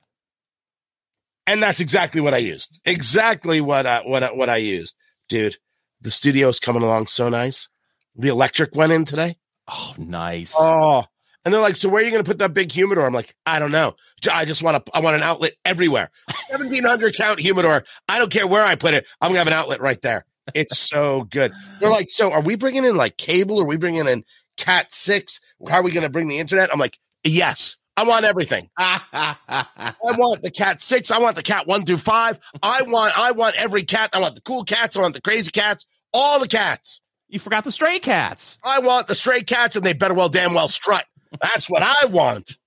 and 1.45 1.63
that's 1.63 1.79
exactly 1.79 2.19
what 2.19 2.33
I 2.33 2.37
used. 2.39 2.81
Exactly 2.85 3.61
what 3.61 3.85
I, 3.85 4.01
what 4.01 4.21
I, 4.23 4.33
what 4.33 4.49
I 4.49 4.57
used, 4.57 4.95
dude. 5.29 5.55
The 6.01 6.11
studio 6.11 6.49
is 6.49 6.59
coming 6.59 6.83
along 6.83 7.07
so 7.07 7.29
nice. 7.29 7.69
The 8.15 8.27
electric 8.27 8.75
went 8.75 8.91
in 8.91 9.05
today. 9.05 9.37
Oh, 9.67 9.93
nice. 9.97 10.53
Oh, 10.57 11.05
and 11.45 11.53
they're 11.53 11.61
like, 11.61 11.77
"So 11.77 11.87
where 11.89 12.01
are 12.01 12.05
you 12.05 12.11
going 12.11 12.23
to 12.23 12.29
put 12.29 12.39
that 12.39 12.53
big 12.53 12.71
humidor?" 12.71 13.05
I'm 13.05 13.13
like, 13.13 13.33
"I 13.45 13.59
don't 13.59 13.71
know. 13.71 13.95
I 14.31 14.43
just 14.45 14.61
want 14.61 14.85
to. 14.85 14.91
I 14.95 14.99
want 14.99 15.15
an 15.15 15.23
outlet 15.23 15.53
everywhere. 15.65 16.09
1700 16.49 17.15
count 17.15 17.39
humidor. 17.39 17.83
I 18.09 18.19
don't 18.19 18.31
care 18.31 18.45
where 18.47 18.63
I 18.63 18.75
put 18.75 18.93
it. 18.93 19.05
I'm 19.21 19.29
gonna 19.29 19.39
have 19.39 19.47
an 19.47 19.53
outlet 19.53 19.79
right 19.81 20.01
there. 20.01 20.25
It's 20.53 20.77
so 20.77 21.23
good." 21.23 21.53
They're 21.79 21.89
like, 21.89 22.07
"So 22.11 22.31
are 22.31 22.41
we 22.41 22.55
bringing 22.55 22.83
in 22.83 22.95
like 22.97 23.15
cable? 23.17 23.61
Are 23.61 23.65
we 23.65 23.77
bringing 23.77 24.05
in 24.07 24.23
Cat 24.57 24.91
six? 24.91 25.39
How 25.69 25.77
are 25.77 25.83
we 25.83 25.91
going 25.91 26.03
to 26.05 26.09
bring 26.09 26.27
the 26.27 26.39
internet?" 26.39 26.69
I'm 26.71 26.79
like, 26.79 26.99
"Yes." 27.23 27.77
I 27.99 28.03
want 28.03 28.25
everything. 28.25 28.69
I 28.77 29.95
want 30.03 30.43
the 30.43 30.51
cat 30.51 30.81
six. 30.81 31.09
I 31.09 31.17
want 31.17 31.35
the 31.35 31.41
cat 31.41 31.65
one 31.65 31.83
through 31.83 31.97
five. 31.97 32.37
I 32.61 32.83
want 32.83 33.17
I 33.17 33.31
want 33.31 33.55
every 33.55 33.81
cat. 33.81 34.11
I 34.13 34.19
want 34.19 34.35
the 34.35 34.41
cool 34.41 34.63
cats. 34.63 34.95
I 34.95 35.01
want 35.01 35.15
the 35.15 35.21
crazy 35.21 35.49
cats. 35.49 35.83
All 36.13 36.39
the 36.39 36.47
cats. 36.47 37.01
you 37.27 37.39
forgot 37.39 37.63
the 37.63 37.71
stray 37.71 37.97
cats. 37.97 38.59
I 38.63 38.79
want 38.79 39.07
the 39.07 39.15
stray 39.15 39.41
cats, 39.41 39.75
and 39.75 39.83
they 39.83 39.93
better 39.93 40.13
well 40.13 40.29
damn 40.29 40.53
well 40.53 40.67
strut. 40.67 41.05
That's 41.41 41.67
what 41.67 41.81
I 41.83 42.05
want. 42.05 42.57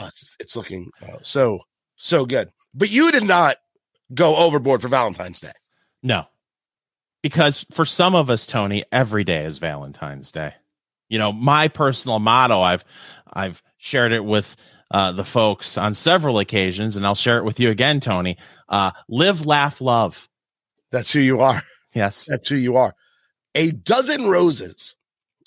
Oh, 0.00 0.06
it's, 0.06 0.36
it's 0.40 0.56
looking 0.56 0.90
uh, 1.02 1.18
so 1.22 1.60
so 1.96 2.24
good. 2.24 2.48
But 2.72 2.90
you 2.90 3.12
did 3.12 3.24
not 3.24 3.56
go 4.14 4.36
overboard 4.36 4.80
for 4.80 4.88
Valentine's 4.88 5.40
Day. 5.40 5.52
No, 6.02 6.24
because 7.22 7.66
for 7.72 7.84
some 7.84 8.14
of 8.14 8.30
us, 8.30 8.46
Tony, 8.46 8.84
every 8.92 9.24
day 9.24 9.44
is 9.44 9.58
Valentine's 9.58 10.32
Day. 10.32 10.54
You 11.08 11.18
know, 11.18 11.32
my 11.32 11.68
personal 11.68 12.18
motto. 12.18 12.60
I've 12.60 12.84
I've 13.32 13.62
shared 13.78 14.12
it 14.12 14.24
with 14.24 14.56
uh, 14.90 15.12
the 15.12 15.24
folks 15.24 15.76
on 15.76 15.94
several 15.94 16.38
occasions, 16.38 16.96
and 16.96 17.06
I'll 17.06 17.14
share 17.14 17.38
it 17.38 17.44
with 17.44 17.60
you 17.60 17.70
again, 17.70 18.00
Tony. 18.00 18.36
Uh, 18.68 18.92
live, 19.08 19.46
laugh, 19.46 19.80
love. 19.80 20.28
That's 20.90 21.12
who 21.12 21.20
you 21.20 21.40
are. 21.40 21.62
Yes. 21.94 22.26
That's 22.28 22.48
who 22.48 22.56
you 22.56 22.76
are. 22.76 22.94
A 23.54 23.70
dozen 23.70 24.26
roses. 24.28 24.94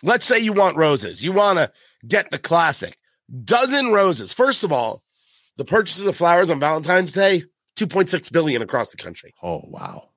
Let's 0.03 0.25
say 0.25 0.39
you 0.39 0.53
want 0.53 0.77
roses. 0.77 1.23
You 1.23 1.31
want 1.31 1.59
to 1.59 1.71
get 2.07 2.31
the 2.31 2.37
classic 2.37 2.95
dozen 3.43 3.91
roses. 3.91 4.33
First 4.33 4.63
of 4.63 4.71
all, 4.71 5.03
the 5.57 5.65
purchases 5.65 6.05
of 6.05 6.15
flowers 6.15 6.49
on 6.49 6.59
Valentine's 6.59 7.13
Day, 7.13 7.43
2.6 7.77 8.31
billion 8.31 8.61
across 8.61 8.89
the 8.89 8.97
country. 8.97 9.33
Oh, 9.43 9.61
wow. 9.65 10.09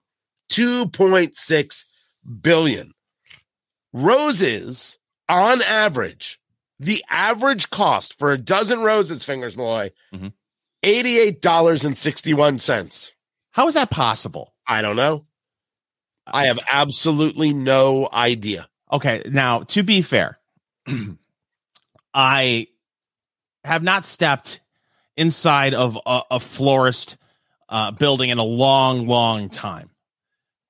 2.6 0.51 1.85
billion. 2.41 2.93
Roses, 3.93 4.99
on 5.29 5.63
average, 5.63 6.41
the 6.81 7.03
average 7.09 7.71
cost 7.71 8.19
for 8.19 8.33
a 8.33 8.39
dozen 8.39 8.83
roses, 8.83 9.25
Fingers 9.25 9.57
Malloy, 9.57 9.91
Mhm. 10.13 10.33
$88.61. 10.83 13.13
How 13.53 13.67
is 13.67 13.75
that 13.75 13.91
possible? 13.91 14.55
I 14.67 14.83
don't 14.83 14.97
know. 14.97 15.27
I 16.27 16.47
have 16.47 16.59
absolutely 16.71 17.53
no 17.53 18.09
idea. 18.13 18.69
Okay, 18.93 19.23
now 19.27 19.61
to 19.65 19.83
be 19.83 20.03
fair, 20.03 20.39
I 22.15 22.69
have 23.65 23.83
not 23.83 24.05
stepped 24.05 24.61
inside 25.17 25.75
of 25.75 25.99
a, 26.07 26.23
a 26.33 26.41
florist 26.41 27.17
uh, 27.69 27.91
building 27.93 28.31
in 28.31 28.39
a 28.39 28.45
long, 28.45 29.07
long 29.07 29.49
time, 29.49 29.91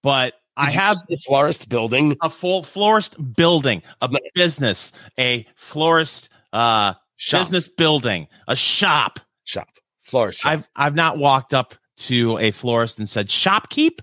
but 0.02 0.34
Did 0.60 0.72
you 0.72 0.80
have 0.80 0.98
the 1.08 1.16
florist 1.16 1.68
building. 1.68 2.16
a 2.22 2.30
full 2.30 2.62
florist 2.62 3.16
building, 3.34 3.82
a 4.00 4.08
business, 4.34 4.92
a 5.18 5.46
florist 5.56 6.28
uh, 6.52 6.94
Shop. 7.16 7.40
business 7.40 7.68
building, 7.68 8.28
a 8.46 8.54
shop. 8.56 9.18
shop. 9.44 9.68
Florist 10.02 10.40
shop. 10.40 10.52
I've 10.52 10.68
I've 10.76 10.94
not 10.94 11.18
walked 11.18 11.54
up 11.54 11.74
to 11.96 12.38
a 12.38 12.50
florist 12.50 12.98
and 12.98 13.08
said, 13.08 13.28
"Shopkeep, 13.28 13.98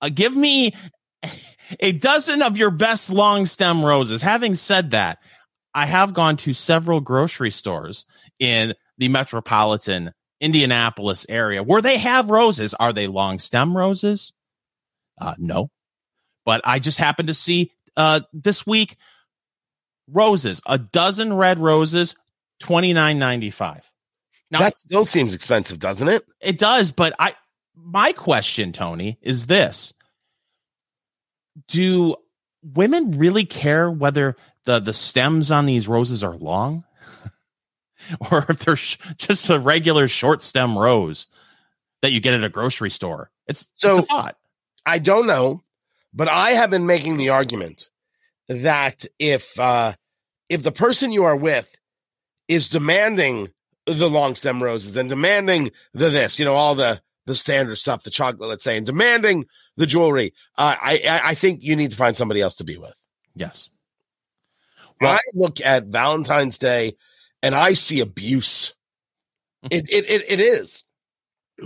uh, 0.00 0.08
give 0.12 0.34
me 0.34 0.72
a 1.80 1.92
dozen 1.92 2.42
of 2.42 2.56
your 2.56 2.70
best 2.70 3.10
long 3.10 3.46
stem 3.46 3.84
roses." 3.84 4.22
Having 4.22 4.56
said 4.56 4.90
that, 4.92 5.18
I 5.74 5.86
have 5.86 6.14
gone 6.14 6.36
to 6.38 6.52
several 6.54 7.00
grocery 7.00 7.50
stores 7.50 8.04
in 8.40 8.74
the 8.98 9.08
metropolitan 9.08 10.12
Indianapolis 10.40 11.26
area 11.28 11.62
where 11.62 11.82
they 11.82 11.98
have 11.98 12.30
roses. 12.30 12.74
Are 12.74 12.92
they 12.92 13.06
long 13.06 13.38
stem 13.38 13.76
roses? 13.76 14.32
Uh, 15.20 15.34
no, 15.38 15.70
but 16.44 16.60
I 16.64 16.78
just 16.78 16.98
happened 16.98 17.28
to 17.28 17.34
see 17.34 17.72
uh, 17.96 18.20
this 18.32 18.66
week 18.66 18.96
roses, 20.08 20.60
a 20.66 20.78
dozen 20.78 21.32
red 21.32 21.58
roses, 21.58 22.14
twenty 22.60 22.92
nine 22.92 23.18
ninety 23.18 23.50
five. 23.50 23.90
Now, 24.50 24.60
that 24.60 24.78
still 24.78 25.04
seems 25.04 25.34
expensive, 25.34 25.78
doesn't 25.78 26.08
it? 26.08 26.22
it 26.40 26.58
does, 26.58 26.92
but 26.92 27.14
I 27.18 27.34
my 27.76 28.12
question, 28.12 28.72
Tony, 28.72 29.18
is 29.22 29.46
this. 29.46 29.92
Do 31.68 32.16
women 32.62 33.18
really 33.18 33.44
care 33.44 33.90
whether 33.90 34.36
the 34.64 34.80
the 34.80 34.92
stems 34.92 35.50
on 35.50 35.66
these 35.66 35.88
roses 35.88 36.24
are 36.24 36.36
long? 36.36 36.84
or 38.30 38.44
if 38.48 38.58
they're 38.60 38.76
sh- 38.76 38.98
just 39.16 39.48
a 39.50 39.58
regular 39.58 40.06
short 40.08 40.42
stem 40.42 40.76
rose 40.76 41.26
that 42.02 42.12
you 42.12 42.20
get 42.20 42.34
at 42.34 42.44
a 42.44 42.48
grocery 42.48 42.90
store? 42.90 43.30
It's 43.46 43.66
So- 43.76 43.98
it's. 43.98 44.08
I 44.86 44.98
don't 44.98 45.26
know, 45.26 45.62
but 46.14 46.28
I 46.28 46.52
have 46.52 46.70
been 46.70 46.86
making 46.86 47.16
the 47.16 47.30
argument 47.30 47.90
that 48.48 49.04
if 49.18 49.58
uh 49.58 49.92
if 50.48 50.62
the 50.62 50.72
person 50.72 51.10
you 51.12 51.24
are 51.24 51.36
with 51.36 51.74
is 52.48 52.68
demanding 52.68 53.48
the 53.86 54.08
long 54.08 54.34
stem 54.34 54.62
roses 54.62 54.96
and 54.96 55.08
demanding 55.08 55.70
the 55.92 56.10
this, 56.10 56.38
you 56.38 56.44
know, 56.44 56.54
all 56.54 56.74
the 56.74 57.00
the 57.26 57.34
standard 57.34 57.76
stuff, 57.76 58.02
the 58.02 58.10
chocolate, 58.10 58.48
let's 58.48 58.64
say, 58.64 58.76
and 58.76 58.84
demanding 58.84 59.46
the 59.76 59.86
jewelry, 59.86 60.32
uh, 60.58 60.76
I 60.80 61.00
I 61.08 61.20
I 61.30 61.34
think 61.34 61.62
you 61.64 61.74
need 61.74 61.90
to 61.90 61.96
find 61.96 62.14
somebody 62.16 62.40
else 62.40 62.56
to 62.56 62.64
be 62.64 62.76
with. 62.76 62.94
Yes. 63.34 63.68
Well- 65.00 65.14
I 65.14 65.18
look 65.34 65.60
at 65.60 65.86
Valentine's 65.86 66.58
Day 66.58 66.96
and 67.42 67.54
I 67.54 67.72
see 67.72 68.00
abuse. 68.00 68.74
it, 69.70 69.88
it 69.90 70.08
it 70.10 70.24
it 70.28 70.40
is 70.40 70.84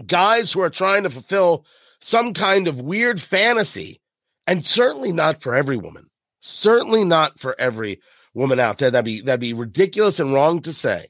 guys 0.06 0.52
who 0.52 0.60
are 0.60 0.70
trying 0.70 1.02
to 1.02 1.10
fulfill 1.10 1.66
some 2.00 2.32
kind 2.32 2.68
of 2.68 2.80
weird 2.80 3.20
fantasy, 3.20 4.00
and 4.48 4.64
certainly 4.64 5.12
not 5.12 5.42
for 5.42 5.54
every 5.54 5.76
woman. 5.76 6.06
Certainly 6.40 7.04
not 7.04 7.38
for 7.38 7.54
every 7.60 8.00
woman 8.32 8.58
out 8.58 8.78
there. 8.78 8.90
That'd 8.90 9.04
be 9.04 9.20
that'd 9.20 9.40
be 9.40 9.52
ridiculous 9.52 10.18
and 10.18 10.32
wrong 10.32 10.60
to 10.62 10.72
say. 10.72 11.08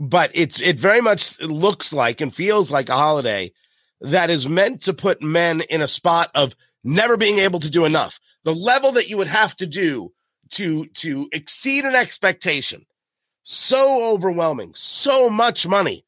But 0.00 0.32
it's 0.34 0.60
it 0.60 0.78
very 0.78 1.00
much 1.00 1.40
looks 1.40 1.92
like 1.92 2.20
and 2.20 2.34
feels 2.34 2.70
like 2.70 2.88
a 2.88 2.96
holiday 2.96 3.52
that 4.00 4.28
is 4.28 4.48
meant 4.48 4.82
to 4.82 4.92
put 4.92 5.22
men 5.22 5.62
in 5.70 5.80
a 5.80 5.88
spot 5.88 6.30
of 6.34 6.56
never 6.82 7.16
being 7.16 7.38
able 7.38 7.60
to 7.60 7.70
do 7.70 7.84
enough. 7.84 8.18
The 8.44 8.54
level 8.54 8.92
that 8.92 9.08
you 9.08 9.16
would 9.16 9.28
have 9.28 9.54
to 9.56 9.66
do 9.66 10.12
to 10.50 10.86
to 10.86 11.28
exceed 11.32 11.84
an 11.84 11.94
expectation 11.94 12.80
so 13.42 14.12
overwhelming 14.12 14.72
so 14.74 15.28
much 15.28 15.66
money 15.66 16.04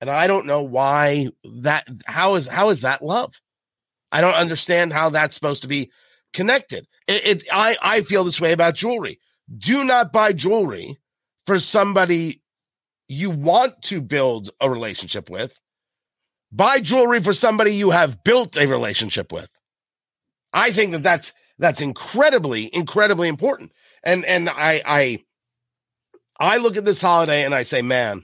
and 0.00 0.08
i 0.08 0.26
don't 0.26 0.46
know 0.46 0.62
why 0.62 1.28
that 1.44 1.86
how 2.06 2.34
is 2.34 2.46
how 2.46 2.70
is 2.70 2.82
that 2.82 3.02
love 3.02 3.40
i 4.12 4.20
don't 4.20 4.34
understand 4.34 4.92
how 4.92 5.10
that's 5.10 5.34
supposed 5.34 5.62
to 5.62 5.68
be 5.68 5.90
connected. 6.32 6.86
It, 7.08 7.26
it 7.26 7.44
i 7.52 7.76
i 7.82 8.00
feel 8.02 8.24
this 8.24 8.40
way 8.40 8.52
about 8.52 8.74
jewelry. 8.74 9.18
Do 9.56 9.84
not 9.84 10.12
buy 10.12 10.32
jewelry 10.32 10.98
for 11.46 11.58
somebody 11.58 12.42
you 13.08 13.30
want 13.30 13.80
to 13.82 14.00
build 14.00 14.50
a 14.60 14.68
relationship 14.68 15.30
with. 15.30 15.58
Buy 16.52 16.80
jewelry 16.80 17.20
for 17.20 17.32
somebody 17.32 17.72
you 17.72 17.90
have 17.90 18.22
built 18.24 18.56
a 18.56 18.66
relationship 18.66 19.32
with. 19.32 19.48
I 20.52 20.72
think 20.72 20.92
that 20.92 21.02
that's 21.02 21.32
that's 21.58 21.80
incredibly 21.80 22.74
incredibly 22.74 23.28
important. 23.28 23.72
And 24.04 24.24
and 24.24 24.48
i 24.50 24.82
i 24.84 25.18
i 26.38 26.56
look 26.58 26.76
at 26.76 26.84
this 26.84 27.00
holiday 27.00 27.44
and 27.44 27.54
i 27.54 27.62
say 27.62 27.82
man 27.82 28.22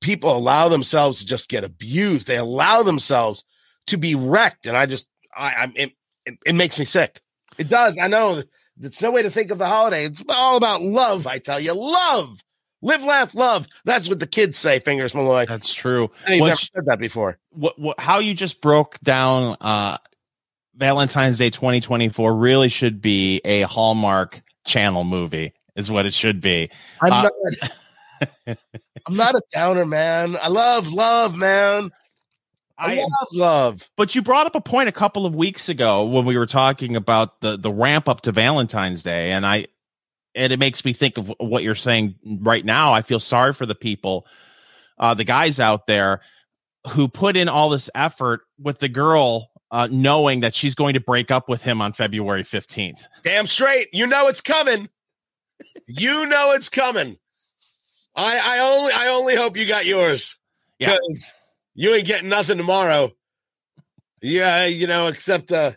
people 0.00 0.34
allow 0.34 0.68
themselves 0.68 1.18
to 1.18 1.26
just 1.26 1.50
get 1.50 1.62
abused. 1.62 2.26
They 2.26 2.38
allow 2.38 2.82
themselves 2.82 3.44
to 3.88 3.96
be 3.96 4.14
wrecked 4.14 4.66
and 4.66 4.76
i 4.76 4.86
just 4.86 5.08
i 5.36 5.52
i'm 5.58 5.72
it, 5.76 5.92
it, 6.26 6.38
it 6.46 6.54
makes 6.54 6.78
me 6.78 6.84
sick. 6.86 7.20
It 7.58 7.68
does. 7.68 7.96
I 8.00 8.08
know. 8.08 8.42
It's 8.80 9.00
no 9.02 9.10
way 9.12 9.22
to 9.22 9.30
think 9.30 9.50
of 9.52 9.58
the 9.58 9.66
holiday. 9.66 10.04
It's 10.06 10.24
all 10.28 10.56
about 10.56 10.80
love 10.82 11.26
i 11.26 11.38
tell 11.38 11.60
you. 11.60 11.72
Love. 11.74 12.40
Live 12.82 13.02
laugh 13.04 13.34
love. 13.34 13.66
That's 13.84 14.08
what 14.08 14.20
the 14.20 14.26
kids 14.26 14.58
say 14.58 14.78
fingers 14.80 15.14
malloy. 15.14 15.44
That's 15.46 15.72
true. 15.72 16.10
i've 16.26 16.38
never 16.40 16.48
you- 16.50 16.56
said 16.56 16.86
that 16.86 16.98
before. 16.98 17.38
what, 17.50 17.78
what 17.78 18.00
how 18.00 18.18
you 18.20 18.32
just 18.34 18.60
broke 18.60 18.98
down 19.00 19.56
uh 19.60 19.98
Valentine's 20.76 21.38
Day 21.38 21.50
2024 21.50 22.34
really 22.34 22.68
should 22.68 23.00
be 23.00 23.40
a 23.44 23.62
Hallmark 23.62 24.42
channel 24.66 25.04
movie 25.04 25.52
is 25.76 25.90
what 25.90 26.04
it 26.06 26.14
should 26.14 26.40
be. 26.40 26.70
i'm 27.02 27.12
Uh, 27.12 27.22
not 28.46 28.58
i'm 29.06 29.16
not 29.16 29.34
a 29.34 29.42
downer 29.52 29.86
man. 29.86 30.36
I 30.42 30.48
love 30.48 30.92
love 30.92 31.36
man 31.36 31.90
i, 32.78 32.96
love 32.96 33.28
love 33.32 33.90
but 33.96 34.14
you 34.14 34.22
brought 34.22 34.46
up 34.46 34.54
a 34.54 34.60
point 34.60 34.88
a 34.88 34.92
couple 34.92 35.26
of 35.26 35.34
weeks 35.34 35.68
ago 35.68 36.04
when 36.04 36.24
we 36.24 36.36
were 36.36 36.46
talking 36.46 36.96
about 36.96 37.40
the 37.40 37.56
the 37.56 37.70
ramp 37.70 38.08
up 38.08 38.22
to 38.22 38.32
Valentine's 38.32 39.02
Day 39.02 39.32
and 39.32 39.46
I 39.46 39.66
and 40.34 40.52
it 40.52 40.58
makes 40.58 40.84
me 40.84 40.92
think 40.92 41.16
of 41.16 41.32
what 41.38 41.62
you're 41.62 41.76
saying 41.76 42.16
right 42.24 42.64
now. 42.64 42.92
I 42.92 43.02
feel 43.02 43.20
sorry 43.20 43.52
for 43.52 43.66
the 43.66 43.74
people 43.74 44.26
uh 44.98 45.14
the 45.14 45.24
guys 45.24 45.60
out 45.60 45.86
there 45.86 46.20
who 46.88 47.08
put 47.08 47.36
in 47.36 47.48
all 47.48 47.70
this 47.70 47.88
effort 47.94 48.42
with 48.58 48.78
the 48.78 48.88
girl 48.88 49.50
uh, 49.70 49.88
knowing 49.90 50.40
that 50.40 50.54
she's 50.54 50.74
going 50.74 50.94
to 50.94 51.00
break 51.00 51.30
up 51.30 51.48
with 51.48 51.62
him 51.62 51.80
on 51.80 51.92
February 51.92 52.44
15th. 52.44 53.00
Damn 53.24 53.46
straight. 53.46 53.88
You 53.92 54.06
know 54.06 54.28
it's 54.28 54.40
coming. 54.40 54.88
You 55.88 56.26
know 56.26 56.52
it's 56.52 56.68
coming. 56.68 57.18
I 58.14 58.38
I 58.38 58.58
only 58.60 58.92
I 58.92 59.08
only 59.08 59.34
hope 59.34 59.56
you 59.56 59.66
got 59.66 59.86
yours. 59.86 60.36
Yeah. 60.78 60.98
You 61.74 61.94
ain't 61.94 62.06
getting 62.06 62.28
nothing 62.28 62.56
tomorrow. 62.56 63.12
Yeah, 64.22 64.66
you 64.66 64.86
know, 64.86 65.08
except 65.08 65.52
uh 65.52 65.72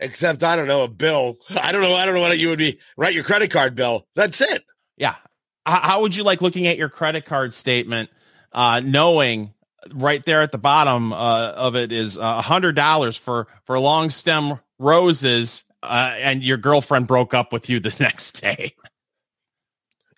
except 0.00 0.42
I 0.42 0.56
don't 0.56 0.66
know, 0.66 0.82
a 0.82 0.88
bill. 0.88 1.38
I 1.60 1.72
don't 1.72 1.82
know, 1.82 1.94
I 1.94 2.04
don't 2.04 2.14
know 2.14 2.20
what 2.20 2.38
you 2.38 2.48
would 2.48 2.58
be. 2.58 2.78
Write 2.96 3.14
your 3.14 3.24
credit 3.24 3.50
card 3.50 3.74
bill. 3.74 4.06
That's 4.14 4.40
it. 4.40 4.64
Yeah. 4.96 5.16
How, 5.64 6.00
would 6.00 6.16
you 6.16 6.24
like 6.24 6.42
looking 6.42 6.66
at 6.66 6.76
your 6.76 6.88
credit 6.88 7.24
card 7.24 7.54
statement, 7.54 8.10
uh, 8.50 8.80
knowing 8.80 9.54
right 9.92 10.24
there 10.24 10.42
at 10.42 10.50
the 10.50 10.58
bottom 10.58 11.12
uh, 11.12 11.50
of 11.50 11.76
it 11.76 11.92
is 11.92 12.16
a 12.16 12.42
hundred 12.42 12.74
dollars 12.74 13.16
for 13.16 13.46
for 13.64 13.78
long 13.78 14.10
stem 14.10 14.58
roses, 14.78 15.64
uh, 15.82 16.14
and 16.18 16.42
your 16.42 16.56
girlfriend 16.56 17.06
broke 17.06 17.32
up 17.32 17.52
with 17.52 17.68
you 17.68 17.80
the 17.80 17.94
next 18.00 18.40
day. 18.40 18.74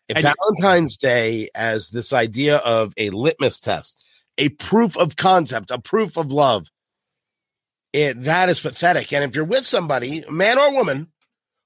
If 0.09 0.23
Valentine's 0.23 0.97
Day 0.99 1.49
as 1.55 1.89
this 1.89 2.13
idea 2.13 2.59
of 2.59 2.93
a 2.97 3.11
litmus 3.11 3.61
test, 3.61 4.04
a 4.39 4.49
proof 4.51 4.97
of 4.97 5.17
concept, 5.17 5.71
a 5.71 5.81
proof 5.81 6.17
of 6.17 6.33
love, 6.33 6.69
it 7.93 8.25
that 8.25 8.49
is 8.49 8.61
pathetic. 8.61 9.13
And 9.13 9.25
if 9.25 9.35
you're 9.35 9.45
with 9.45 9.65
somebody, 9.65 10.25
man 10.31 10.59
or 10.59 10.73
woman, 10.73 11.13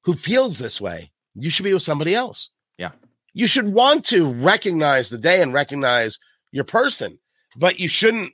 who 0.04 0.14
feels 0.14 0.58
this 0.58 0.80
way, 0.80 1.10
you 1.34 1.50
should 1.50 1.64
be 1.64 1.74
with 1.74 1.82
somebody 1.82 2.14
else. 2.14 2.50
Yeah. 2.76 2.92
You 3.32 3.46
should 3.46 3.72
want 3.72 4.04
to 4.06 4.32
recognize 4.32 5.10
the 5.10 5.18
day 5.18 5.42
and 5.42 5.52
recognize 5.52 6.18
your 6.52 6.64
person, 6.64 7.18
but 7.56 7.80
you 7.80 7.88
shouldn't 7.88 8.32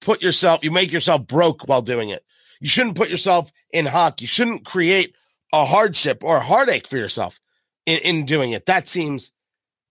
put 0.00 0.22
yourself, 0.22 0.64
you 0.64 0.70
make 0.70 0.92
yourself 0.92 1.26
broke 1.26 1.68
while 1.68 1.82
doing 1.82 2.10
it. 2.10 2.24
You 2.60 2.68
shouldn't 2.68 2.96
put 2.96 3.08
yourself 3.08 3.50
in 3.72 3.86
hock. 3.86 4.20
You 4.20 4.26
shouldn't 4.26 4.64
create 4.64 5.14
a 5.52 5.64
hardship 5.64 6.22
or 6.22 6.36
a 6.36 6.42
heartache 6.42 6.86
for 6.86 6.96
yourself 6.96 7.40
in, 7.86 7.98
in 8.00 8.26
doing 8.26 8.52
it. 8.52 8.66
That 8.66 8.86
seems 8.86 9.32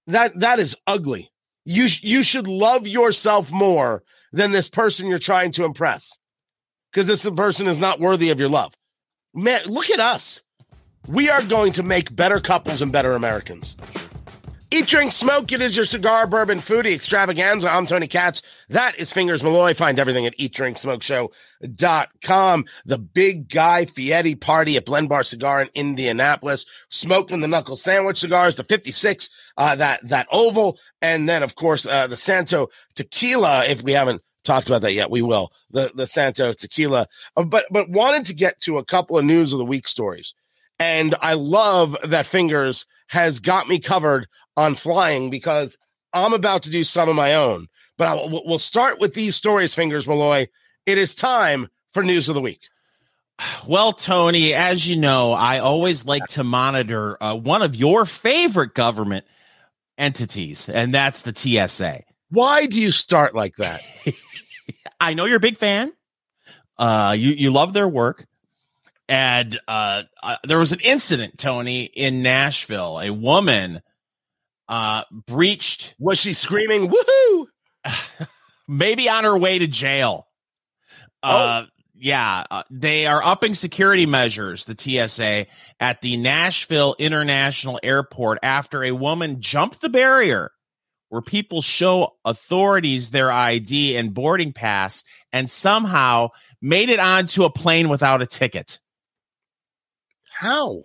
that 0.07 0.39
that 0.39 0.59
is 0.59 0.75
ugly. 0.87 1.31
You 1.65 1.87
you 2.01 2.23
should 2.23 2.47
love 2.47 2.87
yourself 2.87 3.51
more 3.51 4.03
than 4.31 4.51
this 4.51 4.69
person 4.69 5.07
you're 5.07 5.19
trying 5.19 5.51
to 5.53 5.65
impress. 5.65 6.17
Because 6.91 7.07
this 7.07 7.29
person 7.29 7.67
is 7.67 7.79
not 7.79 7.99
worthy 7.99 8.29
of 8.31 8.39
your 8.39 8.49
love. 8.49 8.73
Man, 9.33 9.61
look 9.65 9.89
at 9.89 9.99
us. 9.99 10.41
We 11.07 11.29
are 11.29 11.43
going 11.43 11.73
to 11.73 11.83
make 11.83 12.15
better 12.15 12.39
couples 12.39 12.81
and 12.81 12.91
better 12.91 13.11
Americans. 13.11 13.77
Eat, 14.71 14.85
drink, 14.85 15.11
smoke. 15.11 15.51
It 15.51 15.61
is 15.61 15.75
your 15.75 15.85
cigar, 15.85 16.27
bourbon, 16.27 16.59
foodie 16.59 16.93
extravaganza. 16.93 17.67
I'm 17.67 17.87
Tony 17.87 18.05
Katz. 18.05 18.43
That 18.69 18.99
is 18.99 19.11
Fingers 19.11 19.41
Malloy. 19.41 19.73
Find 19.73 19.97
everything 19.97 20.27
at 20.27 20.37
eatdrinksmokeshow.com. 20.37 22.65
The 22.85 22.99
big 22.99 23.49
guy 23.49 23.85
Fieri 23.85 24.35
party 24.35 24.77
at 24.77 24.85
Blend 24.85 25.09
Bar 25.09 25.23
Cigar 25.23 25.63
in 25.63 25.69
Indianapolis. 25.73 26.67
Smoking 26.91 27.39
the 27.39 27.47
knuckle 27.47 27.77
sandwich 27.77 28.19
cigars, 28.19 28.57
the 28.57 28.63
56, 28.63 29.31
uh, 29.57 29.73
that, 29.73 30.07
that 30.07 30.27
oval. 30.31 30.77
And 31.01 31.27
then, 31.27 31.41
of 31.41 31.55
course, 31.55 31.87
uh, 31.87 32.05
the 32.05 32.15
Santo 32.15 32.67
tequila. 32.93 33.65
If 33.65 33.81
we 33.81 33.93
haven't 33.93 34.21
talked 34.43 34.67
about 34.67 34.83
that 34.83 34.93
yet, 34.93 35.09
we 35.09 35.23
will. 35.23 35.51
The, 35.71 35.91
the 35.95 36.05
Santo 36.05 36.53
tequila. 36.53 37.07
Uh, 37.35 37.43
but, 37.43 37.65
but 37.71 37.89
wanted 37.89 38.25
to 38.25 38.35
get 38.35 38.61
to 38.61 38.77
a 38.77 38.85
couple 38.85 39.17
of 39.17 39.25
news 39.25 39.51
of 39.51 39.57
the 39.57 39.65
week 39.65 39.87
stories. 39.87 40.35
And 40.77 41.15
I 41.21 41.33
love 41.33 41.97
that 42.03 42.27
Fingers 42.27 42.85
has 43.07 43.39
got 43.39 43.67
me 43.67 43.79
covered 43.79 44.27
on 44.59 44.75
flying 44.75 45.29
because 45.29 45.77
I'm 46.11 46.33
about 46.33 46.63
to 46.63 46.69
do 46.69 46.83
some 46.83 47.07
of 47.07 47.15
my 47.15 47.35
own. 47.35 47.67
But 47.97 48.07
I, 48.07 48.41
we'll 48.45 48.59
start 48.59 48.99
with 48.99 49.13
these 49.13 49.35
stories, 49.35 49.73
Fingers 49.73 50.07
Malloy. 50.07 50.47
It 50.85 50.97
is 50.97 51.15
time 51.15 51.69
for 51.93 52.03
news 52.03 52.29
of 52.29 52.35
the 52.35 52.41
week. 52.41 52.67
Well, 53.65 53.93
Tony, 53.93 54.53
as 54.53 54.85
you 54.85 54.97
know, 54.97 55.31
I 55.31 55.59
always 55.59 56.05
like 56.05 56.25
to 56.27 56.43
monitor 56.43 57.21
uh, 57.23 57.35
one 57.35 57.61
of 57.61 57.73
your 57.73 58.05
favorite 58.05 58.73
government 58.73 59.25
entities, 59.97 60.67
and 60.67 60.93
that's 60.93 61.21
the 61.21 61.33
TSA. 61.33 62.03
Why 62.29 62.65
do 62.65 62.81
you 62.81 62.91
start 62.91 63.33
like 63.33 63.55
that? 63.55 63.81
I 64.99 65.13
know 65.13 65.23
you're 65.23 65.37
a 65.37 65.41
big 65.41 65.57
fan. 65.57 65.93
Uh, 66.77 67.15
you 67.17 67.31
you 67.31 67.51
love 67.51 67.71
their 67.71 67.87
work, 67.87 68.25
and 69.07 69.57
uh, 69.69 70.03
uh, 70.21 70.35
there 70.43 70.59
was 70.59 70.73
an 70.73 70.79
incident, 70.81 71.37
Tony, 71.37 71.83
in 71.83 72.21
Nashville. 72.21 72.99
A 72.99 73.09
woman 73.09 73.81
uh, 74.69 75.03
breached. 75.27 75.95
Was 75.99 76.19
she 76.19 76.33
screaming 76.33 76.89
"Woohoo"? 76.89 77.47
maybe 78.69 79.09
on 79.09 79.25
her 79.25 79.37
way 79.37 79.59
to 79.59 79.67
jail. 79.67 80.27
Uh, 81.21 81.63
oh. 81.65 81.69
yeah, 81.95 82.45
uh, 82.49 82.63
they 82.69 83.07
are 83.07 83.21
upping 83.21 83.55
security 83.55 84.05
measures. 84.05 84.63
The 84.63 84.77
TSA 84.77 85.47
at 85.81 86.01
the 86.01 86.15
Nashville 86.15 86.95
International 86.97 87.79
Airport 87.83 88.39
after 88.43 88.83
a 88.83 88.91
woman 88.91 89.41
jumped 89.41 89.81
the 89.81 89.89
barrier 89.89 90.51
where 91.09 91.21
people 91.21 91.61
show 91.61 92.15
authorities 92.23 93.09
their 93.09 93.31
ID 93.31 93.97
and 93.97 94.13
boarding 94.13 94.53
pass 94.53 95.03
and 95.33 95.49
somehow 95.49 96.29
made 96.61 96.89
it 96.89 96.99
onto 96.99 97.43
a 97.43 97.49
plane 97.49 97.89
without 97.89 98.21
a 98.21 98.27
ticket. 98.27 98.79
How? 100.29 100.83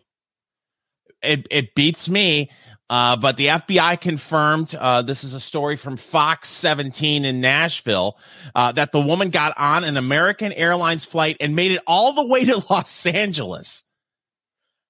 It 1.23 1.47
it 1.51 1.75
beats 1.75 2.09
me. 2.09 2.51
Uh, 2.91 3.17
but 3.17 3.37
the 3.37 3.47
FBI 3.47 4.01
confirmed 4.01 4.75
uh, 4.79 5.03
this 5.03 5.25
is 5.25 5.33
a 5.35 5.41
story 5.41 5.77
from 5.77 5.97
Fox 5.97 6.49
17 6.49 7.25
in 7.25 7.41
Nashville 7.41 8.19
uh, 8.55 8.73
that 8.73 8.93
the 8.93 9.01
woman 9.01 9.31
got 9.31 9.57
on 9.57 9.85
an 9.85 9.97
American 9.97 10.53
Airlines 10.53 11.05
flight 11.05 11.37
and 11.41 11.57
made 11.57 11.73
it 11.73 11.83
all 11.87 12.13
the 12.13 12.27
way 12.27 12.45
to 12.45 12.63
Los 12.71 13.07
Angeles. 13.07 13.85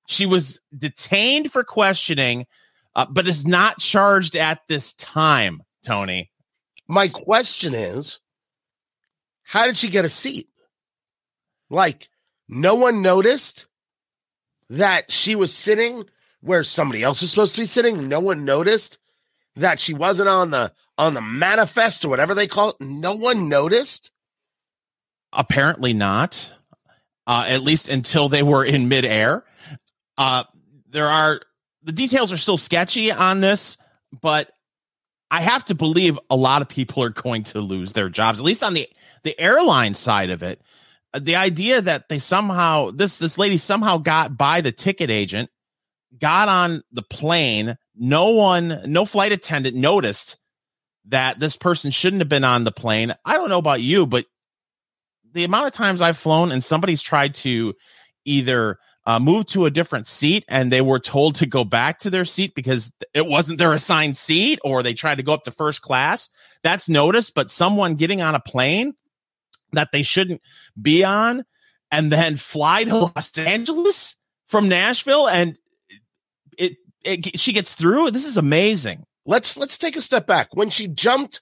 She 0.07 0.27
was 0.27 0.61
detained 0.77 1.53
for 1.53 1.63
questioning, 1.65 2.47
uh, 2.97 3.07
but 3.09 3.27
is 3.27 3.47
not 3.47 3.79
charged 3.79 4.37
at 4.37 4.61
this 4.69 4.93
time, 4.95 5.63
Tony. 5.85 6.31
My 6.89 7.09
question 7.09 7.75
is 7.75 8.19
how 9.45 9.67
did 9.67 9.77
she 9.77 9.89
get 9.89 10.05
a 10.05 10.11
seat? 10.11 10.49
Like, 11.71 12.09
no 12.49 12.75
one 12.75 13.03
noticed? 13.03 13.67
that 14.71 15.11
she 15.11 15.35
was 15.35 15.55
sitting 15.55 16.05
where 16.45 16.63
somebody 16.63 17.03
else 17.03 17.21
was 17.21 17.31
supposed 17.31 17.55
to 17.55 17.61
be 17.61 17.67
sitting. 17.67 18.09
No 18.09 18.21
one 18.21 18.45
noticed 18.45 18.99
that 19.57 19.81
she 19.81 19.95
wasn't 19.95 20.29
on 20.29 20.51
the 20.51 20.73
on 20.97 21.15
the 21.15 21.21
manifest 21.21 22.05
or 22.05 22.09
whatever 22.09 22.35
they 22.35 22.47
call 22.47 22.71
it. 22.71 22.81
No 22.81 23.15
one 23.15 23.49
noticed. 23.49 24.11
Apparently 25.33 25.93
not. 25.93 26.55
Uh, 27.27 27.47
at 27.49 27.63
least 27.63 27.89
until 27.89 28.29
they 28.29 28.43
were 28.43 28.65
in 28.65 28.89
midair. 28.89 29.45
Uh, 30.19 30.45
there 30.91 31.09
are 31.09 31.41
the 31.83 31.93
details 31.93 32.33
are 32.33 32.37
still 32.37 32.59
sketchy 32.59 33.11
on 33.11 33.41
this, 33.41 33.79
but 34.21 34.51
I 35.31 35.41
have 35.41 35.65
to 35.67 35.75
believe 35.75 36.19
a 36.29 36.37
lot 36.37 36.61
of 36.61 36.69
people 36.69 37.03
are 37.03 37.11
going 37.11 37.45
to 37.45 37.61
lose 37.61 37.93
their 37.93 38.11
jobs, 38.11 38.41
at 38.41 38.45
least 38.45 38.63
on 38.63 38.75
the 38.75 38.89
the 39.23 39.39
airline 39.41 39.95
side 39.95 40.29
of 40.29 40.43
it 40.43 40.61
the 41.19 41.37
idea 41.37 41.81
that 41.81 42.09
they 42.09 42.19
somehow 42.19 42.91
this 42.91 43.19
this 43.19 43.39
lady 43.39 43.57
somehow 43.57 43.99
got 43.99 44.37
by 44.37 44.61
the 44.61 44.73
ticket 44.73 45.11
agent, 45.11 45.51
got 46.19 46.49
on 46.49 46.83
the 46.93 47.03
plane. 47.03 47.77
No 47.95 48.31
one, 48.31 48.83
no 48.87 49.05
flight 49.05 49.33
attendant 49.33 49.77
noticed 49.77 50.37
that 51.07 51.39
this 51.39 51.57
person 51.57 51.91
shouldn't 51.91 52.21
have 52.21 52.29
been 52.29 52.45
on 52.45 52.65
the 52.65 52.73
plane. 52.73 53.15
I 53.25 53.35
don't 53.35 53.49
know 53.49 53.59
about 53.59 53.81
you, 53.81 54.07
but 54.07 54.25
the 55.33 55.45
amount 55.45 55.67
of 55.67 55.73
times 55.73 56.01
I've 56.01 56.17
flown 56.17 56.53
and 56.53 56.63
somebody's 56.63 57.03
tried 57.03 57.35
to 57.37 57.75
either 58.25 58.79
uh, 59.07 59.19
move 59.19 59.47
to 59.47 59.67
a 59.67 59.71
different 59.71 60.07
seat 60.07 60.45
and 60.49 60.73
they 60.73 60.81
were 60.81 60.99
told 60.99 61.35
to 61.37 61.47
go 61.47 61.65
back 61.65 61.99
to 61.99 62.11
their 62.11 62.25
seat 62.25 62.55
because 62.55 62.91
it 63.13 63.27
wasn't 63.27 63.59
their 63.59 63.73
assigned 63.73 64.17
seat 64.17 64.59
or 64.65 64.83
they 64.83 64.95
tried 64.95 65.17
to 65.17 65.23
go 65.23 65.35
up 65.35 65.45
to 65.45 65.51
first 65.51 65.83
class. 65.83 66.31
That's 66.63 66.89
noticed, 66.89 67.35
but 67.35 67.51
someone 67.51 67.97
getting 67.97 68.23
on 68.23 68.35
a 68.35 68.41
plane 68.41 68.95
that 69.73 69.91
they 69.93 70.03
shouldn't 70.03 70.41
be 70.81 71.05
on 71.05 71.45
and 71.91 72.11
then 72.11 72.37
fly 72.37 72.85
to 72.85 72.97
Los 72.97 73.37
Angeles 73.37 74.17
from 74.49 74.69
Nashville 74.69 75.29
and 75.29 75.59
it, 77.05 77.39
she 77.39 77.53
gets 77.53 77.75
through. 77.75 78.11
This 78.11 78.27
is 78.27 78.37
amazing. 78.37 79.05
Let's 79.27 79.57
let's 79.57 79.79
take 79.79 79.97
a 79.97 80.03
step 80.03 80.27
back. 80.27 80.55
When 80.55 80.71
she 80.71 80.89
jumped, 80.89 81.41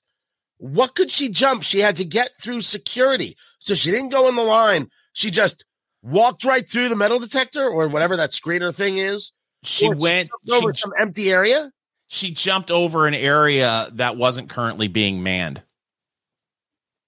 what 0.58 0.94
could 0.94 1.10
she 1.10 1.28
jump? 1.28 1.62
She 1.62 1.80
had 1.80 1.96
to 1.96 2.04
get 2.04 2.30
through 2.40 2.60
security. 2.60 3.34
So 3.58 3.74
she 3.74 3.90
didn't 3.90 4.10
go 4.10 4.28
in 4.28 4.36
the 4.36 4.42
line. 4.42 4.88
She 5.12 5.30
just 5.30 5.64
walked 6.02 6.44
right 6.44 6.68
through 6.68 6.88
the 6.88 6.96
metal 6.96 7.18
detector 7.18 7.66
or 7.66 7.88
whatever 7.88 8.16
that 8.16 8.30
screener 8.30 8.74
thing 8.74 8.98
is. 8.98 9.32
She 9.62 9.88
went 9.88 10.28
she 10.44 10.52
over 10.52 10.74
she, 10.74 10.80
some 10.80 10.92
empty 11.00 11.30
area. 11.30 11.70
She 12.08 12.32
jumped 12.32 12.70
over 12.70 13.06
an 13.06 13.14
area 13.14 13.88
that 13.94 14.16
wasn't 14.16 14.50
currently 14.50 14.88
being 14.88 15.22
manned 15.22 15.62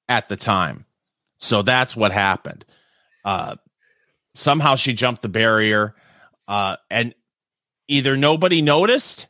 at 0.08 0.28
the 0.28 0.36
time. 0.36 0.86
So 1.38 1.62
that's 1.62 1.96
what 1.96 2.12
happened. 2.12 2.64
Uh, 3.24 3.56
somehow 4.34 4.76
she 4.76 4.92
jumped 4.92 5.22
the 5.22 5.28
barrier, 5.28 5.94
uh, 6.48 6.76
and 6.90 7.14
either 7.88 8.16
nobody 8.16 8.62
noticed 8.62 9.28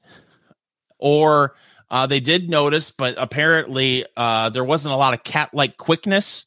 or 0.99 1.55
uh, 1.91 2.07
they 2.07 2.21
did 2.21 2.49
notice, 2.49 2.91
but 2.91 3.15
apparently 3.19 4.05
uh, 4.17 4.51
there 4.51 4.65
wasn't 4.65 4.95
a 4.95 4.97
lot 4.97 5.15
of 5.15 5.23
cat 5.23 5.51
like 5.53 5.77
quickness 5.77 6.47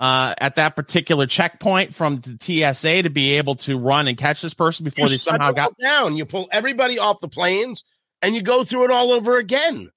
uh, 0.00 0.34
at 0.38 0.56
that 0.56 0.74
particular 0.74 1.26
checkpoint 1.26 1.94
from 1.94 2.20
the 2.20 2.36
TSA 2.40 3.04
to 3.04 3.10
be 3.10 3.36
able 3.36 3.54
to 3.56 3.78
run 3.78 4.08
and 4.08 4.16
catch 4.16 4.42
this 4.42 4.54
person 4.54 4.84
before 4.84 5.04
you 5.04 5.10
they 5.10 5.16
somehow 5.18 5.52
got 5.52 5.76
down. 5.76 6.16
You 6.16 6.24
pull 6.24 6.48
everybody 6.50 6.98
off 6.98 7.20
the 7.20 7.28
planes 7.28 7.84
and 8.20 8.34
you 8.34 8.42
go 8.42 8.64
through 8.64 8.84
it 8.84 8.90
all 8.90 9.12
over 9.12 9.36
again. 9.36 9.90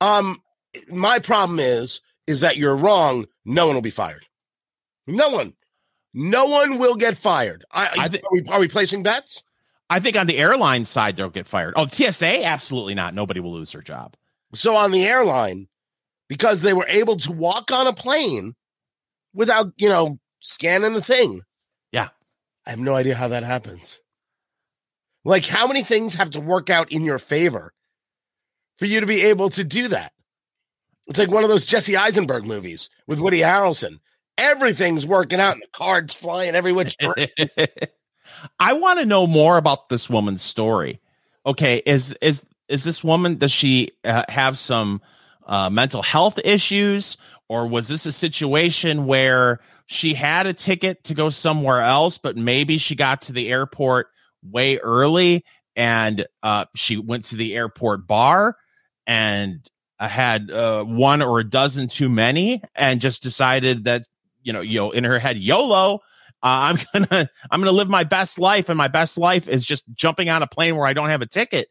Um, 0.00 0.40
my 0.88 1.18
problem 1.18 1.58
is 1.58 2.00
is 2.26 2.40
that 2.40 2.56
you're 2.56 2.76
wrong, 2.76 3.26
no 3.44 3.66
one 3.66 3.76
will 3.76 3.82
be 3.82 3.90
fired. 3.90 4.26
No 5.06 5.30
one. 5.30 5.54
No 6.12 6.46
one 6.46 6.78
will 6.78 6.96
get 6.96 7.16
fired. 7.18 7.64
I, 7.70 7.88
I 7.98 8.08
th- 8.08 8.22
are, 8.22 8.30
we, 8.32 8.42
are 8.48 8.60
we 8.60 8.68
placing 8.68 9.02
bets? 9.02 9.42
I 9.88 10.00
think 10.00 10.16
on 10.16 10.26
the 10.26 10.38
airline 10.38 10.84
side, 10.84 11.16
they'll 11.16 11.30
get 11.30 11.46
fired. 11.46 11.74
Oh, 11.76 11.86
TSA? 11.86 12.44
Absolutely 12.44 12.94
not. 12.94 13.14
Nobody 13.14 13.40
will 13.40 13.52
lose 13.52 13.72
their 13.72 13.82
job. 13.82 14.16
So 14.54 14.74
on 14.74 14.90
the 14.90 15.04
airline, 15.04 15.68
because 16.28 16.60
they 16.60 16.72
were 16.72 16.86
able 16.88 17.16
to 17.18 17.32
walk 17.32 17.70
on 17.70 17.86
a 17.86 17.92
plane 17.92 18.54
without, 19.32 19.72
you 19.76 19.88
know, 19.88 20.18
scanning 20.40 20.94
the 20.94 21.02
thing. 21.02 21.42
Yeah. 21.92 22.08
I 22.66 22.70
have 22.70 22.78
no 22.78 22.94
idea 22.94 23.14
how 23.14 23.28
that 23.28 23.44
happens. 23.44 24.00
Like, 25.24 25.46
how 25.46 25.66
many 25.66 25.82
things 25.82 26.14
have 26.14 26.30
to 26.30 26.40
work 26.40 26.70
out 26.70 26.92
in 26.92 27.04
your 27.04 27.18
favor 27.18 27.72
for 28.78 28.86
you 28.86 29.00
to 29.00 29.06
be 29.06 29.22
able 29.22 29.50
to 29.50 29.64
do 29.64 29.88
that? 29.88 30.12
It's 31.08 31.18
like 31.18 31.30
one 31.30 31.44
of 31.44 31.48
those 31.48 31.64
Jesse 31.64 31.96
Eisenberg 31.96 32.44
movies 32.44 32.90
with 33.06 33.20
Woody 33.20 33.40
Harrelson. 33.40 33.98
Everything's 34.38 35.06
working 35.06 35.40
out 35.40 35.54
and 35.54 35.62
the 35.62 35.68
cards 35.72 36.12
flying 36.12 36.54
every 36.54 36.72
which 36.72 36.96
I 38.58 38.74
want 38.74 38.98
to 39.00 39.06
know 39.06 39.26
more 39.26 39.56
about 39.56 39.88
this 39.88 40.08
woman's 40.10 40.42
story. 40.42 41.00
okay, 41.44 41.82
is 41.86 42.16
is 42.20 42.44
is 42.68 42.82
this 42.82 43.04
woman 43.04 43.36
does 43.36 43.52
she 43.52 43.92
uh, 44.04 44.24
have 44.28 44.58
some 44.58 45.00
uh, 45.46 45.70
mental 45.70 46.02
health 46.02 46.38
issues 46.44 47.16
or 47.48 47.68
was 47.68 47.86
this 47.86 48.06
a 48.06 48.12
situation 48.12 49.06
where 49.06 49.60
she 49.86 50.14
had 50.14 50.46
a 50.46 50.52
ticket 50.52 51.04
to 51.04 51.14
go 51.14 51.28
somewhere 51.28 51.80
else 51.80 52.18
but 52.18 52.36
maybe 52.36 52.78
she 52.78 52.96
got 52.96 53.22
to 53.22 53.32
the 53.32 53.48
airport 53.48 54.08
way 54.42 54.78
early 54.78 55.44
and 55.76 56.26
uh, 56.42 56.64
she 56.74 56.96
went 56.96 57.26
to 57.26 57.36
the 57.36 57.54
airport 57.54 58.08
bar 58.08 58.56
and 59.06 59.70
uh, 60.00 60.08
had 60.08 60.50
uh, 60.50 60.82
one 60.82 61.22
or 61.22 61.38
a 61.38 61.44
dozen 61.44 61.88
too 61.88 62.08
many 62.08 62.60
and 62.74 63.00
just 63.00 63.22
decided 63.22 63.84
that 63.84 64.04
you 64.42 64.52
know 64.52 64.60
you 64.60 64.80
know 64.80 64.90
in 64.90 65.04
her 65.04 65.18
head 65.20 65.38
YOLO 65.38 66.00
I'm 66.46 66.78
gonna 67.08 67.28
I'm 67.50 67.60
gonna 67.60 67.72
live 67.72 67.88
my 67.88 68.04
best 68.04 68.38
life 68.38 68.68
and 68.68 68.78
my 68.78 68.88
best 68.88 69.18
life 69.18 69.48
is 69.48 69.64
just 69.64 69.84
jumping 69.92 70.28
on 70.28 70.42
a 70.42 70.46
plane 70.46 70.76
where 70.76 70.86
I 70.86 70.92
don't 70.92 71.08
have 71.08 71.22
a 71.22 71.26
ticket 71.26 71.68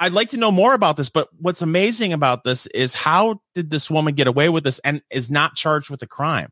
I'd 0.00 0.12
like 0.12 0.28
to 0.30 0.36
know 0.36 0.50
more 0.50 0.74
about 0.74 0.96
this, 0.96 1.10
but 1.10 1.28
what's 1.38 1.62
amazing 1.62 2.12
about 2.12 2.44
this 2.44 2.66
is 2.68 2.94
how 2.94 3.40
did 3.54 3.70
this 3.70 3.90
woman 3.90 4.14
get 4.14 4.28
away 4.28 4.48
with 4.48 4.62
this 4.62 4.78
and 4.80 5.02
is 5.10 5.30
not 5.30 5.56
charged 5.56 5.90
with 5.90 6.02
a 6.02 6.06
crime? 6.06 6.50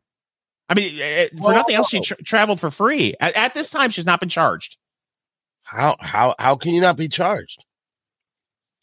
I 0.67 0.73
mean, 0.73 0.99
eh, 0.99 1.01
eh, 1.01 1.29
for 1.41 1.53
nothing 1.53 1.75
else, 1.75 1.89
she 1.89 2.01
tra- 2.01 2.21
traveled 2.21 2.59
for 2.59 2.69
free. 2.69 3.15
At, 3.21 3.37
at, 3.37 3.53
this 3.53 3.69
time, 3.69 3.89
she's 3.89 4.05
not 4.05 4.19
been 4.19 4.27
charged. 4.27 4.77
How 5.63 5.95
how 5.99 6.35
how 6.39 6.55
can 6.55 6.73
you 6.73 6.81
not 6.81 6.97
be 6.97 7.07
charged? 7.07 7.65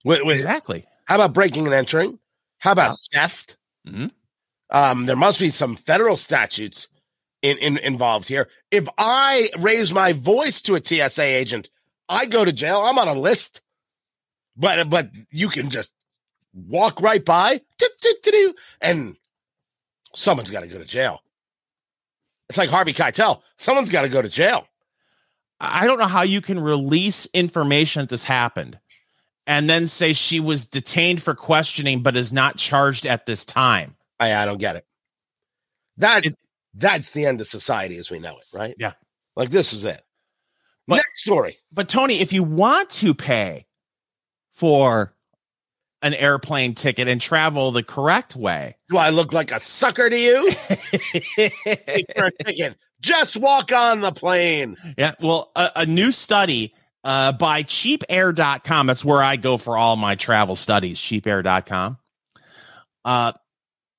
Wait, 0.05 0.25
wait, 0.25 0.35
exactly. 0.35 0.85
How 1.05 1.17
about 1.17 1.35
breaking 1.35 1.67
and 1.67 1.75
entering? 1.75 2.19
How 2.59 2.73
about 2.73 2.97
theft? 3.13 3.59
Mm-hmm. 3.87 4.07
Um, 4.71 5.07
there 5.07 5.17
must 5.17 5.41
be 5.41 5.51
some 5.51 5.77
federal 5.77 6.17
statutes 6.17 6.89
in, 7.45 7.59
in 7.59 7.77
involved 7.79 8.27
here. 8.27 8.49
If 8.71 8.89
I 8.97 9.49
raise 9.59 9.93
my 9.93 10.15
voice 10.15 10.63
to 10.63 10.77
a 10.77 10.85
TSA 10.85 11.23
agent, 11.23 11.69
I 12.09 12.25
go 12.25 12.45
to 12.45 12.53
jail. 12.53 12.81
I'm 12.81 12.99
on 12.99 13.07
a 13.07 13.15
list. 13.15 13.61
But 14.57 14.89
but 14.89 15.11
you 15.31 15.49
can 15.49 15.69
just 15.69 15.93
walk 16.55 17.01
right 17.01 17.25
by, 17.25 17.61
and 18.81 19.17
someone's 20.15 20.51
got 20.51 20.61
to 20.61 20.69
go 20.69 20.79
to 20.79 20.85
jail. 20.85 21.21
It's 22.49 22.59
like 22.59 22.71
Harvey 22.71 22.93
Keitel. 22.95 23.43
Someone's 23.57 23.91
got 23.91 24.03
to 24.03 24.09
go 24.09 24.23
to 24.23 24.29
jail. 24.29 24.67
I 25.61 25.87
don't 25.87 25.99
know 25.99 26.07
how 26.07 26.23
you 26.23 26.41
can 26.41 26.61
release 26.61 27.27
information 27.35 28.03
that 28.03 28.09
this 28.09 28.25
happened 28.25 28.79
and 29.47 29.69
then 29.69 29.87
say 29.87 30.13
she 30.13 30.41
was 30.41 30.67
detained 30.67 31.23
for 31.23 31.35
questioning 31.35 32.03
but 32.03 32.17
is 32.17 32.33
not 32.33 32.57
charged 32.57 33.07
at 33.07 33.27
this 33.27 33.45
time. 33.45 33.97
I, 34.21 34.35
I 34.35 34.45
don't 34.45 34.59
get 34.59 34.77
it. 34.77 34.87
That 35.99 36.27
it's, 36.27 36.43
that's 36.75 37.13
the 37.13 37.27
end 37.27 37.41
of 37.41 37.47
society 37.47 37.97
as 37.97 38.11
we 38.11 38.19
know 38.19 38.37
it, 38.39 38.45
right? 38.53 38.75
Yeah. 38.79 38.93
Like 39.37 39.51
this 39.51 39.73
is 39.73 39.85
it. 39.85 40.03
But, 40.87 40.97
Next 40.97 41.21
story. 41.21 41.57
But 41.73 41.89
Tony, 41.89 42.21
if 42.21 42.33
you 42.33 42.43
want 42.43 42.91
to 42.91 43.15
pay 43.15 43.67
for 44.53 45.15
an 46.03 46.15
airplane 46.15 46.75
ticket 46.75 47.09
and 47.09 47.21
travel 47.21 47.73
the 47.73 47.83
correct 47.83 48.37
way. 48.37 48.77
Do 48.91 48.99
I 48.99 49.09
look 49.09 49.33
like 49.33 49.51
a 49.51 49.59
sucker 49.59 50.11
to 50.11 50.17
you? 50.17 50.51
ticket. 51.37 52.77
Just 53.01 53.39
walk 53.39 53.73
on 53.73 54.01
the 54.01 54.13
plane. 54.13 54.77
Yeah. 54.99 55.15
Well, 55.21 55.51
a, 55.57 55.71
a 55.77 55.87
new 55.87 56.13
study 56.13 56.75
uh, 57.05 57.33
by 57.33 57.63
cheapair.com. 57.63 58.87
That's 58.87 59.05
where 59.05 59.23
I 59.23 59.37
go 59.37 59.57
for 59.57 59.79
all 59.79 59.97
my 59.97 60.15
travel 60.15 60.57
studies, 60.57 60.99
cheapair.com. 60.99 61.97
Uh, 63.05 63.33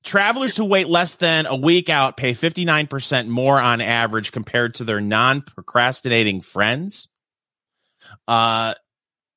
travelers 0.06 0.56
who 0.56 0.66
wait 0.66 0.88
less 0.88 1.16
than 1.16 1.46
a 1.46 1.56
week 1.56 1.90
out 1.90 2.16
pay 2.16 2.32
59% 2.32 3.28
more 3.28 3.60
on 3.60 3.82
average 3.82 4.32
compared 4.32 4.76
to 4.76 4.84
their 4.84 5.02
non 5.02 5.42
procrastinating 5.42 6.42
friends. 6.42 7.10
Uh, 8.28 8.76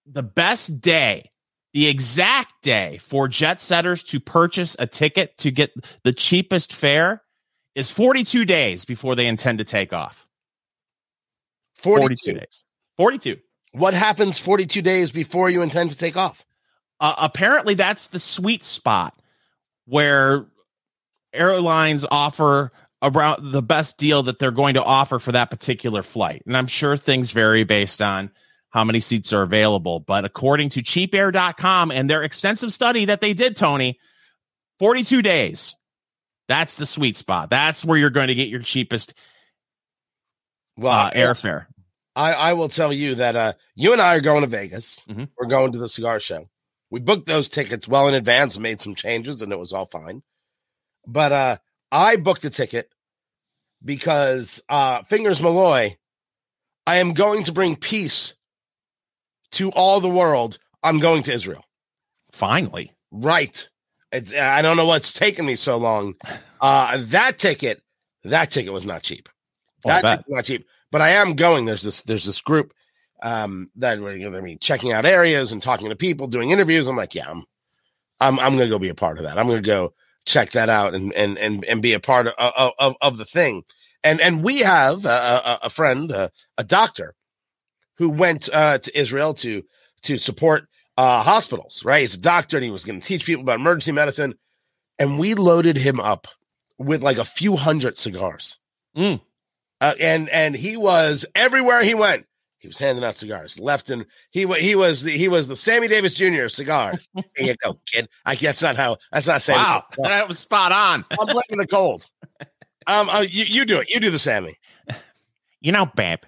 the 0.07 0.23
best 0.23 0.81
day, 0.81 1.31
the 1.73 1.89
exact 1.89 2.63
day 2.63 2.99
for 2.99 3.29
jet 3.29 3.61
setters 3.61 4.03
to 4.05 4.21
purchase 4.21 4.77
a 4.79 4.87
ticket 4.87 5.37
to 5.39 5.51
get 5.51 5.73
the 6.05 6.13
cheapest 6.13 6.73
fare 6.73 7.23
is 7.75 7.91
42 7.93 8.45
days 8.45 8.85
before 8.85 9.15
they 9.15 9.27
intend 9.27 9.59
to 9.59 9.65
take 9.65 9.93
off. 9.93 10.27
42, 11.77 12.33
42 12.33 12.39
days. 12.41 12.65
42. 12.97 13.37
What 13.73 13.95
happens 13.95 14.39
42 14.39 14.83
days 14.83 15.13
before 15.13 15.51
you 15.51 15.63
intend 15.63 15.91
to 15.91 15.97
take 15.97 16.17
off? 16.17 16.45
Uh, 17.01 17.15
apparently, 17.19 17.75
that's 17.75 18.09
the 18.09 18.19
sweet 18.19 18.65
spot 18.65 19.15
where 19.85 20.47
airlines 21.39 22.05
offer 22.11 22.73
around 23.03 23.53
the 23.53 23.63
best 23.63 23.99
deal 23.99 24.25
that 24.25 24.39
they're 24.39 24.51
going 24.51 24.75
to 24.75 24.83
offer 24.83 25.19
for 25.19 25.33
that 25.33 25.51
particular 25.51 26.03
flight. 26.03 26.43
And 26.47 26.57
I'm 26.57 26.67
sure 26.67 26.97
things 26.97 27.31
vary 27.31 27.65
based 27.65 28.03
on 28.03 28.31
how 28.71 28.85
many 28.85 29.01
seats 29.01 29.33
are 29.33 29.43
available. 29.43 30.01
But 30.01 30.25
according 30.25 30.71
to 30.71 30.83
cheapair.com 30.83 31.91
and 31.91 32.11
their 32.11 32.23
extensive 32.23 32.73
study 32.73 33.07
that 33.07 33.21
they 33.21 33.35
did, 33.35 33.57
Tony, 33.57 33.99
42 34.79 35.23
days. 35.23 35.77
That's 36.49 36.77
the 36.77 36.87
sweet 36.87 37.17
spot. 37.17 37.51
That's 37.51 37.85
where 37.85 37.99
you're 37.99 38.11
going 38.11 38.29
to 38.29 38.35
get 38.35 38.49
your 38.49 38.61
cheapest 38.61 39.15
well, 40.77 40.95
uh, 40.95 41.11
airfare. 41.11 41.67
I, 42.17 42.33
I 42.33 42.53
will 42.55 42.69
tell 42.69 42.93
you 42.93 43.17
that 43.17 43.37
uh, 43.37 43.53
you 43.75 43.93
and 43.93 44.01
I 44.01 44.17
are 44.17 44.21
going 44.21 44.41
to 44.41 44.47
Vegas. 44.47 45.05
Mm-hmm. 45.09 45.25
We're 45.39 45.47
going 45.47 45.73
to 45.73 45.79
the 45.79 45.89
cigar 45.89 46.19
show. 46.19 46.49
We 46.91 47.01
booked 47.01 47.27
those 47.27 47.49
tickets 47.49 47.87
well 47.87 48.09
in 48.09 48.15
advance 48.15 48.57
and 48.57 48.63
made 48.63 48.81
some 48.81 48.95
changes, 48.95 49.43
and 49.43 49.53
it 49.53 49.59
was 49.59 49.73
all 49.73 49.87
fine. 49.87 50.23
But 51.09 51.33
uh, 51.33 51.57
I 51.91 52.17
booked 52.17 52.45
a 52.45 52.51
ticket 52.51 52.91
because 53.83 54.63
uh, 54.69 55.03
Fingers 55.05 55.41
Malloy, 55.41 55.97
I 56.87 56.97
am 56.97 57.15
going 57.15 57.45
to 57.45 57.53
bring 57.53 57.75
peace 57.75 58.35
to 59.53 59.71
all 59.71 60.01
the 60.01 60.09
world, 60.09 60.59
I'm 60.83 60.99
going 60.99 61.23
to 61.25 61.33
Israel. 61.33 61.65
Finally. 62.31 62.93
Right. 63.11 63.69
It's 64.13 64.35
I 64.35 64.63
don't 64.63 64.77
know 64.77 64.87
what's 64.87 65.13
taken 65.13 65.47
me 65.47 65.57
so 65.57 65.77
long. 65.77 66.15
Uh 66.61 66.99
that 67.09 67.39
ticket, 67.39 67.83
that 68.25 68.51
ticket 68.51 68.73
was 68.73 68.87
not 68.87 69.03
cheap. 69.03 69.29
Oh, 69.85 69.89
that 69.89 70.03
ticket 70.03 70.27
was 70.29 70.37
not 70.37 70.45
cheap. 70.45 70.67
But 70.91 71.03
I 71.03 71.11
am 71.11 71.35
going. 71.35 71.65
There's 71.65 71.83
this 71.83 72.03
there's 72.03 72.25
this 72.25 72.41
group 72.41 72.73
um 73.23 73.71
that 73.77 74.01
we're 74.01 74.19
going 74.19 74.33
to 74.33 74.43
be 74.43 74.57
checking 74.57 74.93
out 74.93 75.05
areas 75.05 75.53
and 75.53 75.63
talking 75.63 75.89
to 75.91 75.97
people, 75.97 76.27
doing 76.27 76.51
interviews. 76.51 76.87
I'm 76.87 76.97
like, 76.97 77.15
yeah, 77.15 77.31
I'm 77.31 77.45
I'm 78.21 78.39
I'm 78.41 78.57
gonna 78.57 78.69
go 78.69 78.79
be 78.79 78.89
a 78.89 78.95
part 78.95 79.19
of 79.19 79.25
that. 79.25 79.39
I'm 79.39 79.47
gonna 79.47 79.61
go 79.61 79.93
check 80.29 80.53
that 80.53 80.69
out 80.69 80.95
and 80.95 81.13
and 81.15 81.39
and 81.39 81.65
and 81.65 81.83
be 81.83 81.95
a 81.95 82.01
part 82.01 82.29
of 82.29 82.35
of, 82.79 82.95
of, 83.01 83.19
the 83.19 83.25
thing. 83.25 83.65
And 84.05 84.21
and 84.21 84.45
we 84.45 84.59
have 84.59 85.05
a, 85.05 85.09
a, 85.09 85.59
a 85.65 85.71
friend, 85.71 86.13
a, 86.13 86.31
a 86.57 86.65
doctor 86.65 87.15
who 87.97 88.11
went 88.11 88.49
uh, 88.53 88.79
to 88.79 88.99
Israel 88.99 89.35
to 89.35 89.65
to 90.03 90.19
support 90.19 90.69
uh, 90.97 91.23
hospitals. 91.23 91.85
Right, 91.85 92.03
he's 92.03 92.15
a 92.15 92.21
doctor 92.21 92.57
and 92.57 92.65
he 92.65 92.71
was 92.71 92.85
going 92.85 93.01
to 93.01 93.07
teach 93.07 93.25
people 93.25 93.43
about 93.43 93.59
emergency 93.59 93.93
medicine, 93.93 94.35
and 94.99 95.19
we 95.19 95.35
loaded 95.35 95.77
him 95.77 95.99
up 95.99 96.29
with 96.79 97.03
like 97.03 97.19
a 97.19 97.25
few 97.25 97.57
hundred 97.57 97.99
cigars. 97.99 98.59
Mm. 98.97 99.21
Uh, 99.81 99.95
and 99.99 100.29
and 100.29 100.55
he 100.55 100.77
was 100.77 101.25
everywhere 101.35 101.83
he 101.83 101.95
went. 101.95 102.27
He 102.59 102.69
was 102.69 102.79
handing 102.79 103.05
out 103.05 103.17
cigars 103.17 103.59
left 103.59 103.89
and 103.91 104.05
he 104.31 104.47
he 104.55 104.75
was 104.75 105.05
the, 105.05 105.13
he 105.13 105.29
was 105.29 105.47
the 105.47 105.57
Sammy 105.57 105.87
Davis 105.87 106.15
Jr. 106.15 106.49
cigars. 106.49 107.09
Here 107.15 107.25
you 107.47 107.55
go, 107.63 107.79
kid. 107.87 108.09
I 108.27 108.35
that's 108.35 108.63
not 108.63 108.77
how 108.77 108.97
that's 109.13 109.29
not 109.29 109.43
Sammy. 109.43 109.59
Wow, 109.59 109.85
that 109.99 110.27
was 110.27 110.39
spot 110.39 110.73
on. 110.73 111.05
I'm 111.19 111.27
blaming 111.27 111.61
the 111.61 111.67
cold. 111.69 112.07
Um, 112.89 113.09
uh, 113.11 113.21
you 113.21 113.45
you 113.45 113.65
do 113.65 113.79
it. 113.81 113.89
You 113.91 114.01
do 114.01 114.11
the 114.11 114.19
Sammy. 114.19 114.57
You 115.61 115.73
know, 115.73 115.87
babe, 115.87 116.21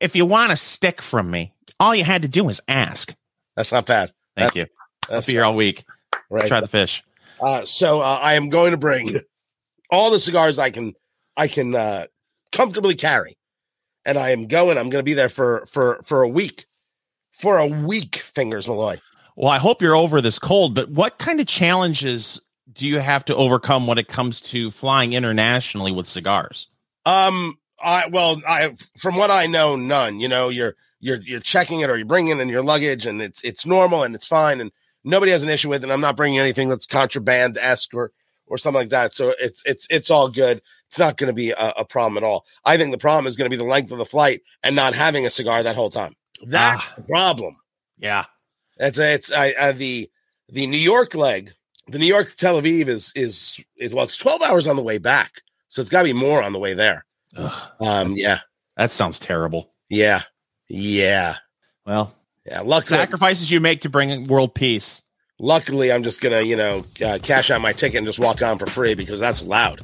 if 0.00 0.14
you 0.14 0.24
want 0.24 0.52
a 0.52 0.56
stick 0.56 1.02
from 1.02 1.30
me, 1.30 1.52
all 1.80 1.94
you 1.94 2.04
had 2.04 2.22
to 2.22 2.28
do 2.28 2.44
was 2.44 2.60
ask. 2.68 3.14
That's 3.56 3.72
not 3.72 3.86
bad. 3.86 4.12
Thank 4.36 4.54
that's, 4.54 4.56
you. 4.56 5.14
I'll 5.14 5.22
be 5.22 5.32
here 5.32 5.44
all 5.44 5.56
week. 5.56 5.84
Right. 6.30 6.46
Try 6.46 6.60
the 6.60 6.68
fish. 6.68 7.02
Uh, 7.40 7.64
so 7.64 8.00
uh, 8.00 8.18
I 8.20 8.34
am 8.34 8.48
going 8.48 8.72
to 8.72 8.76
bring 8.76 9.10
all 9.90 10.10
the 10.10 10.18
cigars 10.18 10.58
I 10.58 10.70
can 10.70 10.94
I 11.36 11.48
can 11.48 11.74
uh, 11.74 12.06
comfortably 12.52 12.94
carry, 12.94 13.36
and 14.06 14.16
I 14.16 14.30
am 14.30 14.46
going. 14.46 14.78
I'm 14.78 14.88
going 14.88 15.00
to 15.00 15.04
be 15.04 15.12
there 15.12 15.28
for 15.28 15.66
for 15.66 16.00
for 16.04 16.22
a 16.22 16.28
week, 16.28 16.64
for 17.32 17.58
a 17.58 17.66
week. 17.66 18.16
Fingers 18.16 18.66
Malloy. 18.66 18.96
Well, 19.36 19.50
I 19.50 19.58
hope 19.58 19.82
you're 19.82 19.96
over 19.96 20.22
this 20.22 20.38
cold. 20.38 20.74
But 20.74 20.88
what 20.88 21.18
kind 21.18 21.40
of 21.40 21.46
challenges 21.46 22.40
do 22.72 22.86
you 22.86 23.00
have 23.00 23.24
to 23.26 23.36
overcome 23.36 23.86
when 23.86 23.98
it 23.98 24.08
comes 24.08 24.40
to 24.40 24.70
flying 24.70 25.12
internationally 25.12 25.92
with 25.92 26.06
cigars? 26.06 26.68
Um, 27.04 27.58
I 27.82 28.06
well, 28.06 28.40
I 28.48 28.74
from 28.96 29.16
what 29.16 29.30
I 29.30 29.46
know, 29.46 29.76
none. 29.76 30.20
You 30.20 30.28
know, 30.28 30.48
you're 30.48 30.76
you're 31.00 31.20
you're 31.22 31.40
checking 31.40 31.80
it 31.80 31.90
or 31.90 31.96
you're 31.96 32.06
bringing 32.06 32.38
in 32.38 32.48
your 32.48 32.62
luggage, 32.62 33.04
and 33.04 33.20
it's 33.20 33.42
it's 33.42 33.66
normal 33.66 34.04
and 34.04 34.14
it's 34.14 34.26
fine, 34.26 34.60
and 34.60 34.70
nobody 35.04 35.32
has 35.32 35.42
an 35.42 35.50
issue 35.50 35.68
with 35.68 35.84
it. 35.84 35.90
I'm 35.90 36.00
not 36.00 36.16
bringing 36.16 36.38
anything 36.38 36.68
that's 36.68 36.86
contraband 36.86 37.58
esque 37.58 37.92
or 37.92 38.12
or 38.46 38.56
something 38.56 38.80
like 38.80 38.90
that. 38.90 39.12
So 39.12 39.34
it's 39.38 39.62
it's 39.66 39.86
it's 39.90 40.10
all 40.10 40.28
good. 40.28 40.62
It's 40.88 40.98
not 40.98 41.16
going 41.16 41.28
to 41.28 41.34
be 41.34 41.50
a, 41.50 41.72
a, 41.78 41.84
problem 41.84 42.16
at 42.16 42.22
all. 42.22 42.46
I 42.64 42.76
think 42.76 42.92
the 42.92 42.98
problem 42.98 43.26
is 43.26 43.36
going 43.36 43.50
to 43.50 43.56
be 43.56 43.60
the 43.60 43.68
length 43.68 43.90
of 43.90 43.98
the 43.98 44.04
flight 44.04 44.42
and 44.62 44.76
not 44.76 44.94
having 44.94 45.26
a 45.26 45.30
cigar 45.30 45.62
that 45.62 45.74
whole 45.74 45.90
time. 45.90 46.14
That's 46.44 46.92
ah, 46.92 46.94
the 46.96 47.02
problem. 47.02 47.56
Yeah, 47.98 48.26
it's 48.78 48.98
it's 48.98 49.32
I, 49.32 49.54
I, 49.60 49.72
the 49.72 50.10
the 50.48 50.66
New 50.66 50.78
York 50.78 51.14
leg. 51.14 51.52
The 51.88 51.98
New 51.98 52.06
York 52.06 52.30
to 52.30 52.36
Tel 52.36 52.60
Aviv 52.60 52.88
is 52.88 53.12
is 53.14 53.60
is 53.76 53.94
well, 53.94 54.04
it's 54.04 54.16
12 54.16 54.42
hours 54.42 54.66
on 54.66 54.76
the 54.76 54.82
way 54.82 54.98
back, 54.98 55.42
so 55.68 55.80
it's 55.80 55.90
got 55.90 56.02
to 56.02 56.08
be 56.08 56.12
more 56.12 56.42
on 56.42 56.52
the 56.52 56.58
way 56.58 56.74
there. 56.74 57.04
Ugh. 57.36 57.70
Um, 57.80 58.12
yeah, 58.16 58.38
that 58.76 58.90
sounds 58.90 59.18
terrible. 59.18 59.70
Yeah, 59.88 60.22
yeah. 60.68 61.36
Well, 61.86 62.14
Yeah, 62.44 62.60
luckily, 62.60 62.98
Sacrifices 62.98 63.50
you 63.50 63.60
make 63.60 63.82
to 63.82 63.88
bring 63.88 64.26
world 64.26 64.54
peace. 64.54 65.02
luckily, 65.38 65.92
I'm 65.92 66.02
just 66.02 66.20
gonna 66.20 66.42
you 66.42 66.56
know 66.56 66.84
uh, 67.04 67.18
cash 67.22 67.50
out 67.50 67.60
my 67.60 67.72
ticket 67.72 67.98
and 67.98 68.06
just 68.06 68.18
walk 68.18 68.42
on 68.42 68.58
for 68.58 68.66
free 68.66 68.94
because 68.94 69.20
that's 69.20 69.42
loud. 69.42 69.80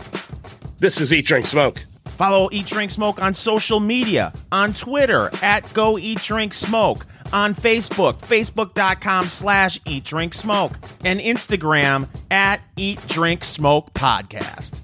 This 0.83 1.01
is 1.01 1.13
Eat 1.15 1.27
Drink 1.27 1.47
Smoke. 1.47 1.85
Follow 2.07 2.49
Eat 2.51 2.67
Drink 2.67 2.91
Smoke 2.91 3.23
on 3.23 3.35
social 3.35 3.79
media, 3.79 4.33
on 4.51 4.75
Twitter 4.75 5.31
at 5.41 5.73
Go 5.75 5.97
Eat 5.97 6.19
Drink 6.19 6.53
Smoke, 6.53 7.07
on 7.33 7.55
Facebook, 7.55 8.19
facebook.com 8.19 9.27
slash 9.27 9.79
Eat 9.87 10.03
Drink 10.03 10.35
Smoke, 10.35 10.73
and 11.05 11.21
Instagram 11.21 12.09
at 12.33 12.63
Eat 12.77 12.99
Drink 13.07 13.45
Smoke 13.45 13.95
Podcast. 13.95 14.81